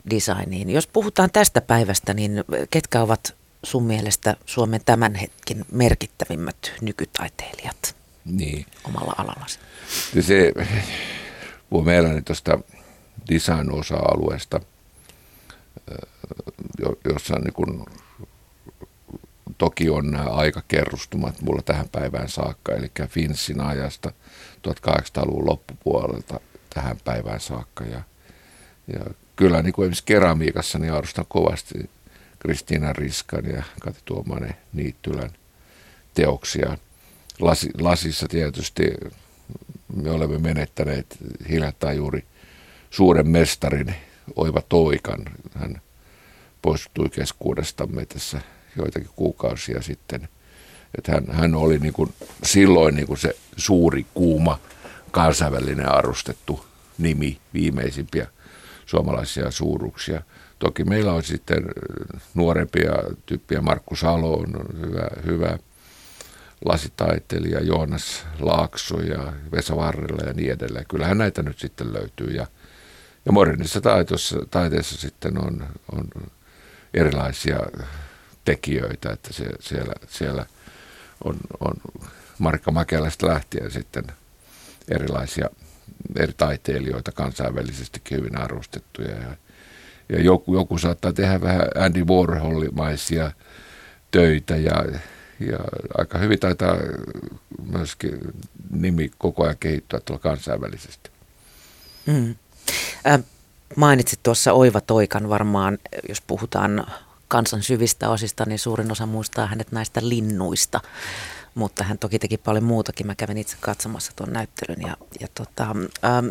designiin. 0.09 0.70
Jos 0.70 0.88
puhutaan 0.88 1.30
tästä 1.34 1.61
päivästä, 1.61 2.13
niin 2.13 2.43
ketkä 2.70 3.01
ovat 3.01 3.36
sun 3.63 3.84
mielestä 3.84 4.36
Suomen 4.45 4.82
tämän 4.86 5.15
hetken 5.15 5.65
merkittävimmät 5.72 6.74
nykytaiteilijat 6.82 7.97
niin. 8.28 8.65
omalla 8.84 9.15
alallasi? 9.17 9.59
Se, 10.21 10.51
puhun 11.69 11.86
mielelläni 11.86 12.21
tuosta 12.21 12.59
design-osa-alueesta, 13.30 14.59
jossa 17.13 17.36
niin 17.39 17.53
kun, 17.53 17.86
toki 19.57 19.89
on 19.89 20.11
nämä 20.11 20.30
aikakerrustumat 20.30 21.41
mulla 21.41 21.61
tähän 21.61 21.89
päivään 21.89 22.30
saakka, 22.30 22.75
eli 22.75 22.91
Finssin 23.07 23.61
ajasta 23.61 24.11
1800-luvun 24.67 25.45
loppupuolelta 25.45 26.39
tähän 26.73 26.97
päivään 27.05 27.39
saakka. 27.39 27.84
Ja, 27.84 28.01
ja 28.88 29.05
kyllä 29.36 29.61
niin 29.61 29.73
kuin 29.73 29.84
esimerkiksi 29.84 30.03
keramiikassa 30.05 30.80
niin 30.80 30.93
arvostan 30.93 31.25
kovasti 31.30 31.89
Kristiina 32.39 32.93
Riskan 32.93 33.45
ja 33.45 33.63
Kati 33.82 33.99
Tuomanen 34.05 34.55
Niittylän 34.73 35.30
teoksia. 36.13 36.78
Lasi, 37.39 37.69
lasissa 37.81 38.27
tietysti 38.27 38.83
me 39.95 40.11
olemme 40.11 40.38
menettäneet 40.38 41.17
hiljattain 41.49 41.97
juuri 41.97 42.23
suuren 42.89 43.27
mestarin 43.27 43.95
Oiva 44.35 44.61
Toikan. 44.69 45.25
Hän 45.55 45.81
poistui 46.61 47.09
keskuudestamme 47.09 48.05
tässä 48.05 48.41
joitakin 48.77 49.09
kuukausia 49.15 49.81
sitten. 49.81 50.29
Että 50.97 51.11
hän, 51.11 51.25
hän 51.31 51.55
oli 51.55 51.79
niin 51.79 51.93
kuin 51.93 52.13
silloin 52.43 52.95
niin 52.95 53.07
kuin 53.07 53.17
se 53.17 53.35
suuri, 53.57 54.05
kuuma, 54.13 54.59
kansainvälinen 55.11 55.91
arvostettu 55.91 56.65
nimi 56.97 57.38
viimeisimpiä 57.53 58.27
suomalaisia 58.85 59.51
suuruksia. 59.51 60.21
Toki 60.59 60.83
meillä 60.83 61.13
on 61.13 61.23
sitten 61.23 61.63
nuorempia 62.33 62.91
tyyppiä, 63.25 63.61
Markku 63.61 63.95
Salo 63.95 64.33
on 64.33 64.53
hyvä, 64.79 65.07
hyvä 65.25 65.59
lasitaiteilija 66.66 67.64
Joonas 67.64 68.26
Laakso 68.39 69.01
ja 69.01 69.34
Vesa 69.51 69.76
Varrella 69.76 70.24
ja 70.28 70.34
niin 70.34 70.51
edelleen. 70.51 70.86
Kyllähän 70.89 71.18
näitä 71.18 71.43
nyt 71.43 71.60
sitten 71.60 71.93
löytyy 71.93 72.28
ja, 72.28 72.47
ja 73.26 73.32
modernissa 73.32 73.82
taitossa, 73.82 74.39
taiteessa 74.51 74.97
sitten 74.97 75.38
on, 75.45 75.68
on 75.91 76.08
erilaisia 76.93 77.60
tekijöitä, 78.45 79.12
että 79.12 79.34
se, 79.34 79.45
siellä, 79.60 79.93
siellä 80.08 80.45
on, 81.24 81.38
on 81.60 81.74
Markka 82.39 82.72
Mäkelästä 82.72 83.28
lähtien 83.28 83.72
sitten 83.72 84.03
erilaisia 84.89 85.49
eri 86.16 86.34
taiteilijoita 86.38 87.12
kansainvälisestikin 87.12 88.18
hyvin 88.18 88.38
arvostettuja 88.38 89.12
ja, 89.12 89.38
ja 90.10 90.22
joku, 90.22 90.55
joku 90.55 90.78
saattaa 90.78 91.14
tehdä 91.14 91.41
vähän 91.41 91.68
Andy 91.76 92.03
Warholimaisia 92.03 93.32
töitä 94.12 94.55
ja 94.55 94.86
ja 95.39 95.57
aika 95.97 96.17
hyvin 96.17 96.39
taitaa 96.39 96.77
myöskin 97.71 98.19
nimi 98.69 99.11
koko 99.17 99.43
ajan 99.43 99.57
kehittyä 99.59 99.99
tuolla 99.99 100.21
kansainvälisesti. 100.21 101.09
Mm. 102.05 102.35
Äh, 103.07 103.23
mainitsit 103.75 104.19
tuossa 104.23 104.53
Oiva 104.53 104.81
Toikan 104.81 105.29
varmaan, 105.29 105.77
jos 106.09 106.21
puhutaan 106.21 106.88
kansan 107.27 107.63
syvistä 107.63 108.09
osista, 108.09 108.45
niin 108.45 108.59
suurin 108.59 108.91
osa 108.91 109.05
muistaa 109.05 109.45
hänet 109.45 109.71
näistä 109.71 109.99
linnuista. 110.03 110.79
Mutta 111.55 111.83
hän 111.83 111.97
toki 111.97 112.19
teki 112.19 112.38
paljon 112.38 112.63
muutakin. 112.63 113.07
Mä 113.07 113.15
kävin 113.15 113.38
itse 113.38 113.57
katsomassa 113.59 114.11
tuon 114.15 114.33
näyttelyn. 114.33 114.81
Ja, 114.81 114.97
ja 115.19 115.27
tota, 115.35 115.63
ähm, 116.05 116.27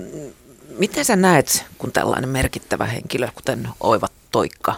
miten 0.79 1.05
sä 1.05 1.17
näet, 1.17 1.65
kun 1.79 1.93
tällainen 1.93 2.31
merkittävä 2.31 2.87
henkilö, 2.87 3.29
kuten 3.35 3.69
Oiva 3.81 4.09
Toikka, 4.31 4.75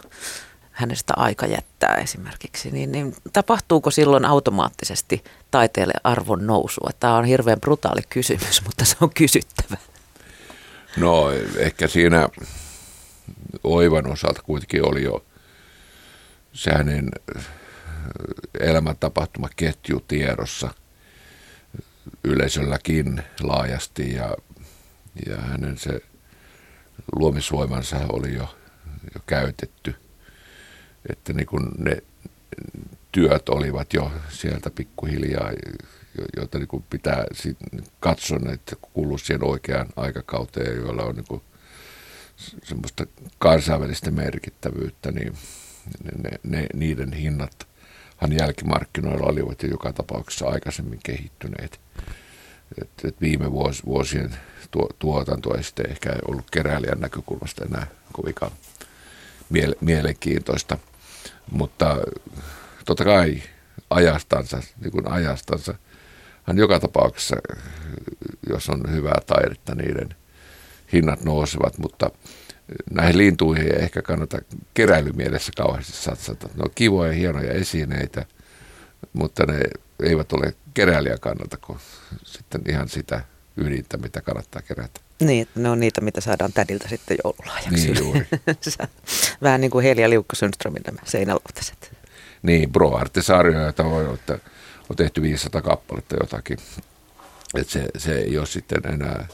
hänestä 0.78 1.14
aika 1.16 1.46
jättää 1.46 1.94
esimerkiksi, 1.94 2.70
niin, 2.70 2.92
niin 2.92 3.14
tapahtuuko 3.32 3.90
silloin 3.90 4.24
automaattisesti 4.24 5.24
taiteelle 5.50 5.94
arvon 6.04 6.46
nousu? 6.46 6.80
Tämä 7.00 7.16
on 7.16 7.24
hirveän 7.24 7.60
brutaali 7.60 8.00
kysymys, 8.08 8.62
mutta 8.66 8.84
se 8.84 8.96
on 9.00 9.10
kysyttävä. 9.14 9.76
No 10.96 11.30
ehkä 11.56 11.88
siinä 11.88 12.28
Oivan 13.64 14.06
osalta 14.06 14.42
kuitenkin 14.42 14.84
oli 14.84 15.02
jo 15.02 15.24
se 16.52 16.70
hänen 16.70 17.10
elämäntapahtuma-ketju 18.60 20.04
tiedossa 20.08 20.74
yleisölläkin 22.24 23.22
laajasti 23.40 24.14
ja, 24.14 24.36
ja 25.26 25.36
hänen 25.36 25.78
se 25.78 26.00
luomisvoimansa 27.16 27.96
oli 28.12 28.34
jo, 28.34 28.54
jo 29.14 29.20
käytetty– 29.26 29.94
että 31.10 31.32
niin 31.32 31.46
kuin 31.46 31.68
ne 31.78 32.02
työt 33.12 33.48
olivat 33.48 33.92
jo 33.92 34.12
sieltä 34.28 34.70
pikkuhiljaa, 34.70 35.52
joita 36.36 36.58
niin 36.58 36.68
kuin 36.68 36.84
pitää 36.90 37.24
katsoa, 38.00 38.38
että 38.52 38.76
kuuluu 38.92 39.18
siihen 39.18 39.44
oikeaan 39.44 39.88
aikakauteen, 39.96 40.76
joilla 40.76 41.02
on 41.02 41.14
niin 41.14 41.26
kuin 41.28 41.42
semmoista 42.62 43.06
kansainvälistä 43.38 44.10
merkittävyyttä, 44.10 45.12
niin 45.12 45.32
ne, 46.22 46.30
ne, 46.42 46.66
niiden 46.74 47.12
hinnat 47.12 47.68
hän 48.16 48.32
jälkimarkkinoilla 48.32 49.26
olivat 49.26 49.62
jo 49.62 49.68
joka 49.68 49.92
tapauksessa 49.92 50.48
aikaisemmin 50.48 51.00
kehittyneet. 51.04 51.80
Et, 52.82 52.90
et 53.04 53.20
viime 53.20 53.52
vuos, 53.52 53.86
vuosien 53.86 54.30
tuo, 54.70 54.88
tuotanto 54.98 55.56
ei 55.56 55.62
sitten 55.62 55.90
ehkä 55.90 56.12
ollut 56.28 56.50
keräilijän 56.50 57.00
näkökulmasta 57.00 57.64
enää 57.64 57.86
kovinkaan 58.12 58.52
miele, 59.50 59.76
mielenkiintoista. 59.80 60.78
Mutta 61.50 61.96
totta 62.84 63.04
kai 63.04 63.42
ajastansa, 63.90 64.62
niin 64.80 64.92
kuin 64.92 65.08
ajastansa, 65.08 65.74
hän 66.44 66.58
joka 66.58 66.80
tapauksessa, 66.80 67.36
jos 68.48 68.68
on 68.68 68.92
hyvää 68.92 69.20
taidetta, 69.26 69.74
niiden 69.74 70.08
hinnat 70.92 71.24
nousevat, 71.24 71.78
mutta 71.78 72.10
näihin 72.90 73.18
lintuihin 73.18 73.64
ei 73.74 73.82
ehkä 73.82 74.02
kannata 74.02 74.38
keräilymielessä 74.74 75.52
kauheasti 75.56 75.92
satsata. 75.92 76.46
Ne 76.46 76.62
on 76.62 76.70
kivoja, 76.74 77.12
hienoja 77.12 77.52
esineitä, 77.52 78.24
mutta 79.12 79.46
ne 79.46 79.60
eivät 80.02 80.32
ole 80.32 80.54
keräilijän 80.74 81.20
kannalta 81.20 81.56
kuin 81.56 81.78
sitten 82.24 82.60
ihan 82.68 82.88
sitä 82.88 83.24
ydintä, 83.58 83.96
mitä 83.96 84.20
kannattaa 84.20 84.62
kerätä. 84.62 85.00
Niin, 85.20 85.42
että 85.42 85.60
ne 85.60 85.70
on 85.70 85.80
niitä, 85.80 86.00
mitä 86.00 86.20
saadaan 86.20 86.52
tädiltä 86.52 86.88
sitten 86.88 87.16
joululahjaksi. 87.24 87.92
Niin 87.92 87.98
juuri. 87.98 88.26
Vähän 89.42 89.60
niin 89.60 89.70
kuin 89.70 89.84
Heli 89.84 90.02
ja 90.02 90.10
Liukko 90.10 90.36
Sundströmin 90.36 90.82
nämä 90.86 91.00
seinälautaset. 91.04 91.92
Niin, 92.42 92.72
Pro 92.72 92.96
Arte-sarjoja, 92.96 93.62
joita 93.62 93.84
olla, 93.84 94.14
että 94.14 94.38
on 94.90 94.96
tehty 94.96 95.22
500 95.22 95.62
kappaletta 95.62 96.16
jotakin. 96.20 96.58
Että 97.54 97.72
se, 97.72 97.84
se 97.98 98.18
ei 98.18 98.38
ole 98.38 98.46
sitten 98.46 98.80
enää, 98.92 99.26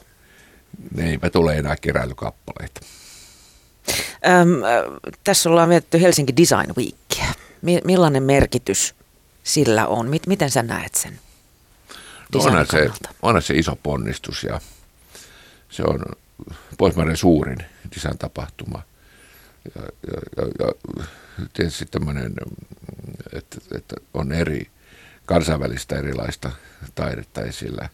ne 0.95 1.11
eivät 1.11 1.37
ole 1.37 1.57
enää 1.57 1.77
keräilykappaleita. 1.81 2.81
Öm, 4.27 4.49
tässä 5.25 5.51
ollaan 5.51 5.69
vietetty 5.69 6.01
Helsinki 6.01 6.37
Design 6.37 6.73
Weekia. 6.77 7.35
Millainen 7.85 8.23
merkitys 8.23 8.95
sillä 9.43 9.87
on? 9.87 10.11
Miten 10.27 10.51
sä 10.51 10.63
näet 10.63 10.95
sen? 10.95 11.19
Onhan, 12.35 12.67
se, 12.67 12.91
onhan 13.23 13.43
se 13.43 13.55
iso 13.55 13.77
ponnistus 13.77 14.45
ja 14.45 14.61
se 15.71 15.83
on 15.83 16.05
Pohjoismaiden 16.79 17.17
suurin 17.17 17.59
design-tapahtuma. 17.95 18.83
Ja, 19.75 19.83
ja, 19.83 20.21
ja, 20.37 20.67
ja 20.67 20.73
tietysti 21.53 21.87
tämmöinen, 21.87 22.35
että, 23.33 23.59
että 23.77 23.97
on 24.15 24.33
eri 24.33 24.71
kansainvälistä 25.27 25.97
erilaista 25.97 26.51
taidetta 26.95 27.43
esillä, 27.43 27.89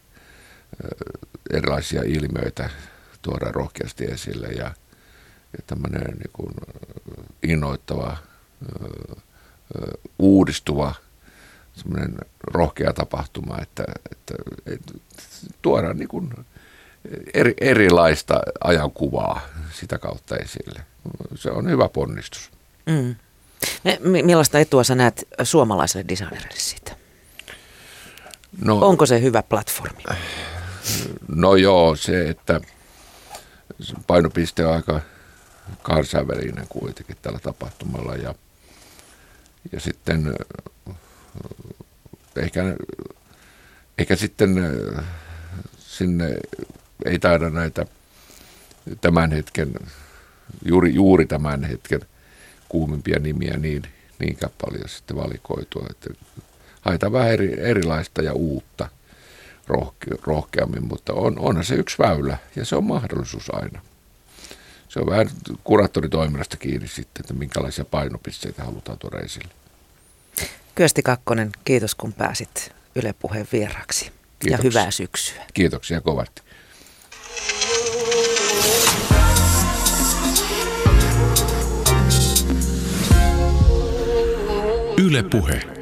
erilaisia 1.52 2.02
ilmiöitä 2.02 2.70
tuoda 3.22 3.52
rohkeasti 3.52 4.04
esille 4.04 4.46
ja, 4.46 4.74
ja 5.56 5.62
tämmöinen 5.66 6.16
niin 6.18 6.30
kuin 6.32 6.54
innoittava, 7.42 8.16
uudistuva, 10.18 10.94
semmoinen 11.74 12.18
rohkea 12.42 12.92
tapahtuma, 12.92 13.58
että, 13.62 13.84
että, 14.12 14.34
että 14.66 14.92
tuodaan 15.62 15.96
niin 15.98 16.08
kuin 16.08 16.30
eri, 17.34 17.54
erilaista 17.60 18.40
ajankuvaa 18.64 19.40
sitä 19.72 19.98
kautta 19.98 20.36
esille. 20.36 20.80
Se 21.34 21.50
on 21.50 21.70
hyvä 21.70 21.88
ponnistus. 21.88 22.50
Mm. 22.86 23.14
Millaista 24.22 24.58
etua 24.58 24.84
sä 24.84 24.94
näet 24.94 25.28
suomalaiselle 25.42 26.04
designerille 26.08 26.60
siitä? 26.60 26.96
No, 28.64 28.78
Onko 28.78 29.06
se 29.06 29.22
hyvä 29.22 29.42
platformi? 29.42 30.02
No 31.28 31.56
joo, 31.56 31.96
se, 31.96 32.28
että 32.28 32.60
painopiste 34.06 34.66
on 34.66 34.74
aika 34.74 35.00
kansainvälinen 35.82 36.66
kuitenkin 36.68 37.16
tällä 37.22 37.38
tapahtumalla 37.38 38.14
ja, 38.14 38.34
ja 39.72 39.80
sitten 39.80 40.34
ehkä, 42.36 42.62
ehkä 43.98 44.16
sitten 44.16 44.56
sinne 45.78 46.36
ei 47.04 47.18
taida 47.18 47.50
näitä 47.50 47.86
tämän 49.00 49.32
hetken, 49.32 49.72
juuri, 50.64 50.94
juuri 50.94 51.26
tämän 51.26 51.64
hetken 51.64 52.00
kuumimpia 52.68 53.18
nimiä 53.18 53.56
niin, 53.56 53.82
niinkään 54.18 54.52
paljon 54.60 54.88
sitten 54.88 55.16
valikoitua. 55.16 55.86
Että 55.90 56.10
haetaan 56.80 57.12
vähän 57.12 57.30
eri, 57.30 57.60
erilaista 57.60 58.22
ja 58.22 58.32
uutta 58.32 58.88
rohke, 59.66 60.10
rohkeammin, 60.22 60.88
mutta 60.88 61.12
on, 61.12 61.38
onhan 61.38 61.64
se 61.64 61.74
yksi 61.74 61.98
väylä 61.98 62.38
ja 62.56 62.64
se 62.64 62.76
on 62.76 62.84
mahdollisuus 62.84 63.54
aina. 63.54 63.80
Se 64.88 65.00
on 65.00 65.06
vähän 65.06 65.30
kuraattoritoiminnasta 65.64 66.56
kiinni 66.56 66.88
sitten, 66.88 67.20
että 67.20 67.34
minkälaisia 67.34 67.84
painopisteitä 67.84 68.64
halutaan 68.64 68.98
tuoda 68.98 69.18
esille. 69.18 69.59
Kyösti 70.74 71.02
Kakkonen, 71.02 71.50
kiitos 71.64 71.94
kun 71.94 72.12
pääsit 72.12 72.72
Yle 72.94 73.12
Puheen 73.12 73.46
vieraksi. 73.52 74.12
Ja 74.50 74.58
hyvää 74.62 74.90
syksyä. 74.90 75.44
Kiitoksia 75.54 76.00
kovasti. 76.00 76.42
Yle 84.98 85.22
Puhe. 85.22 85.79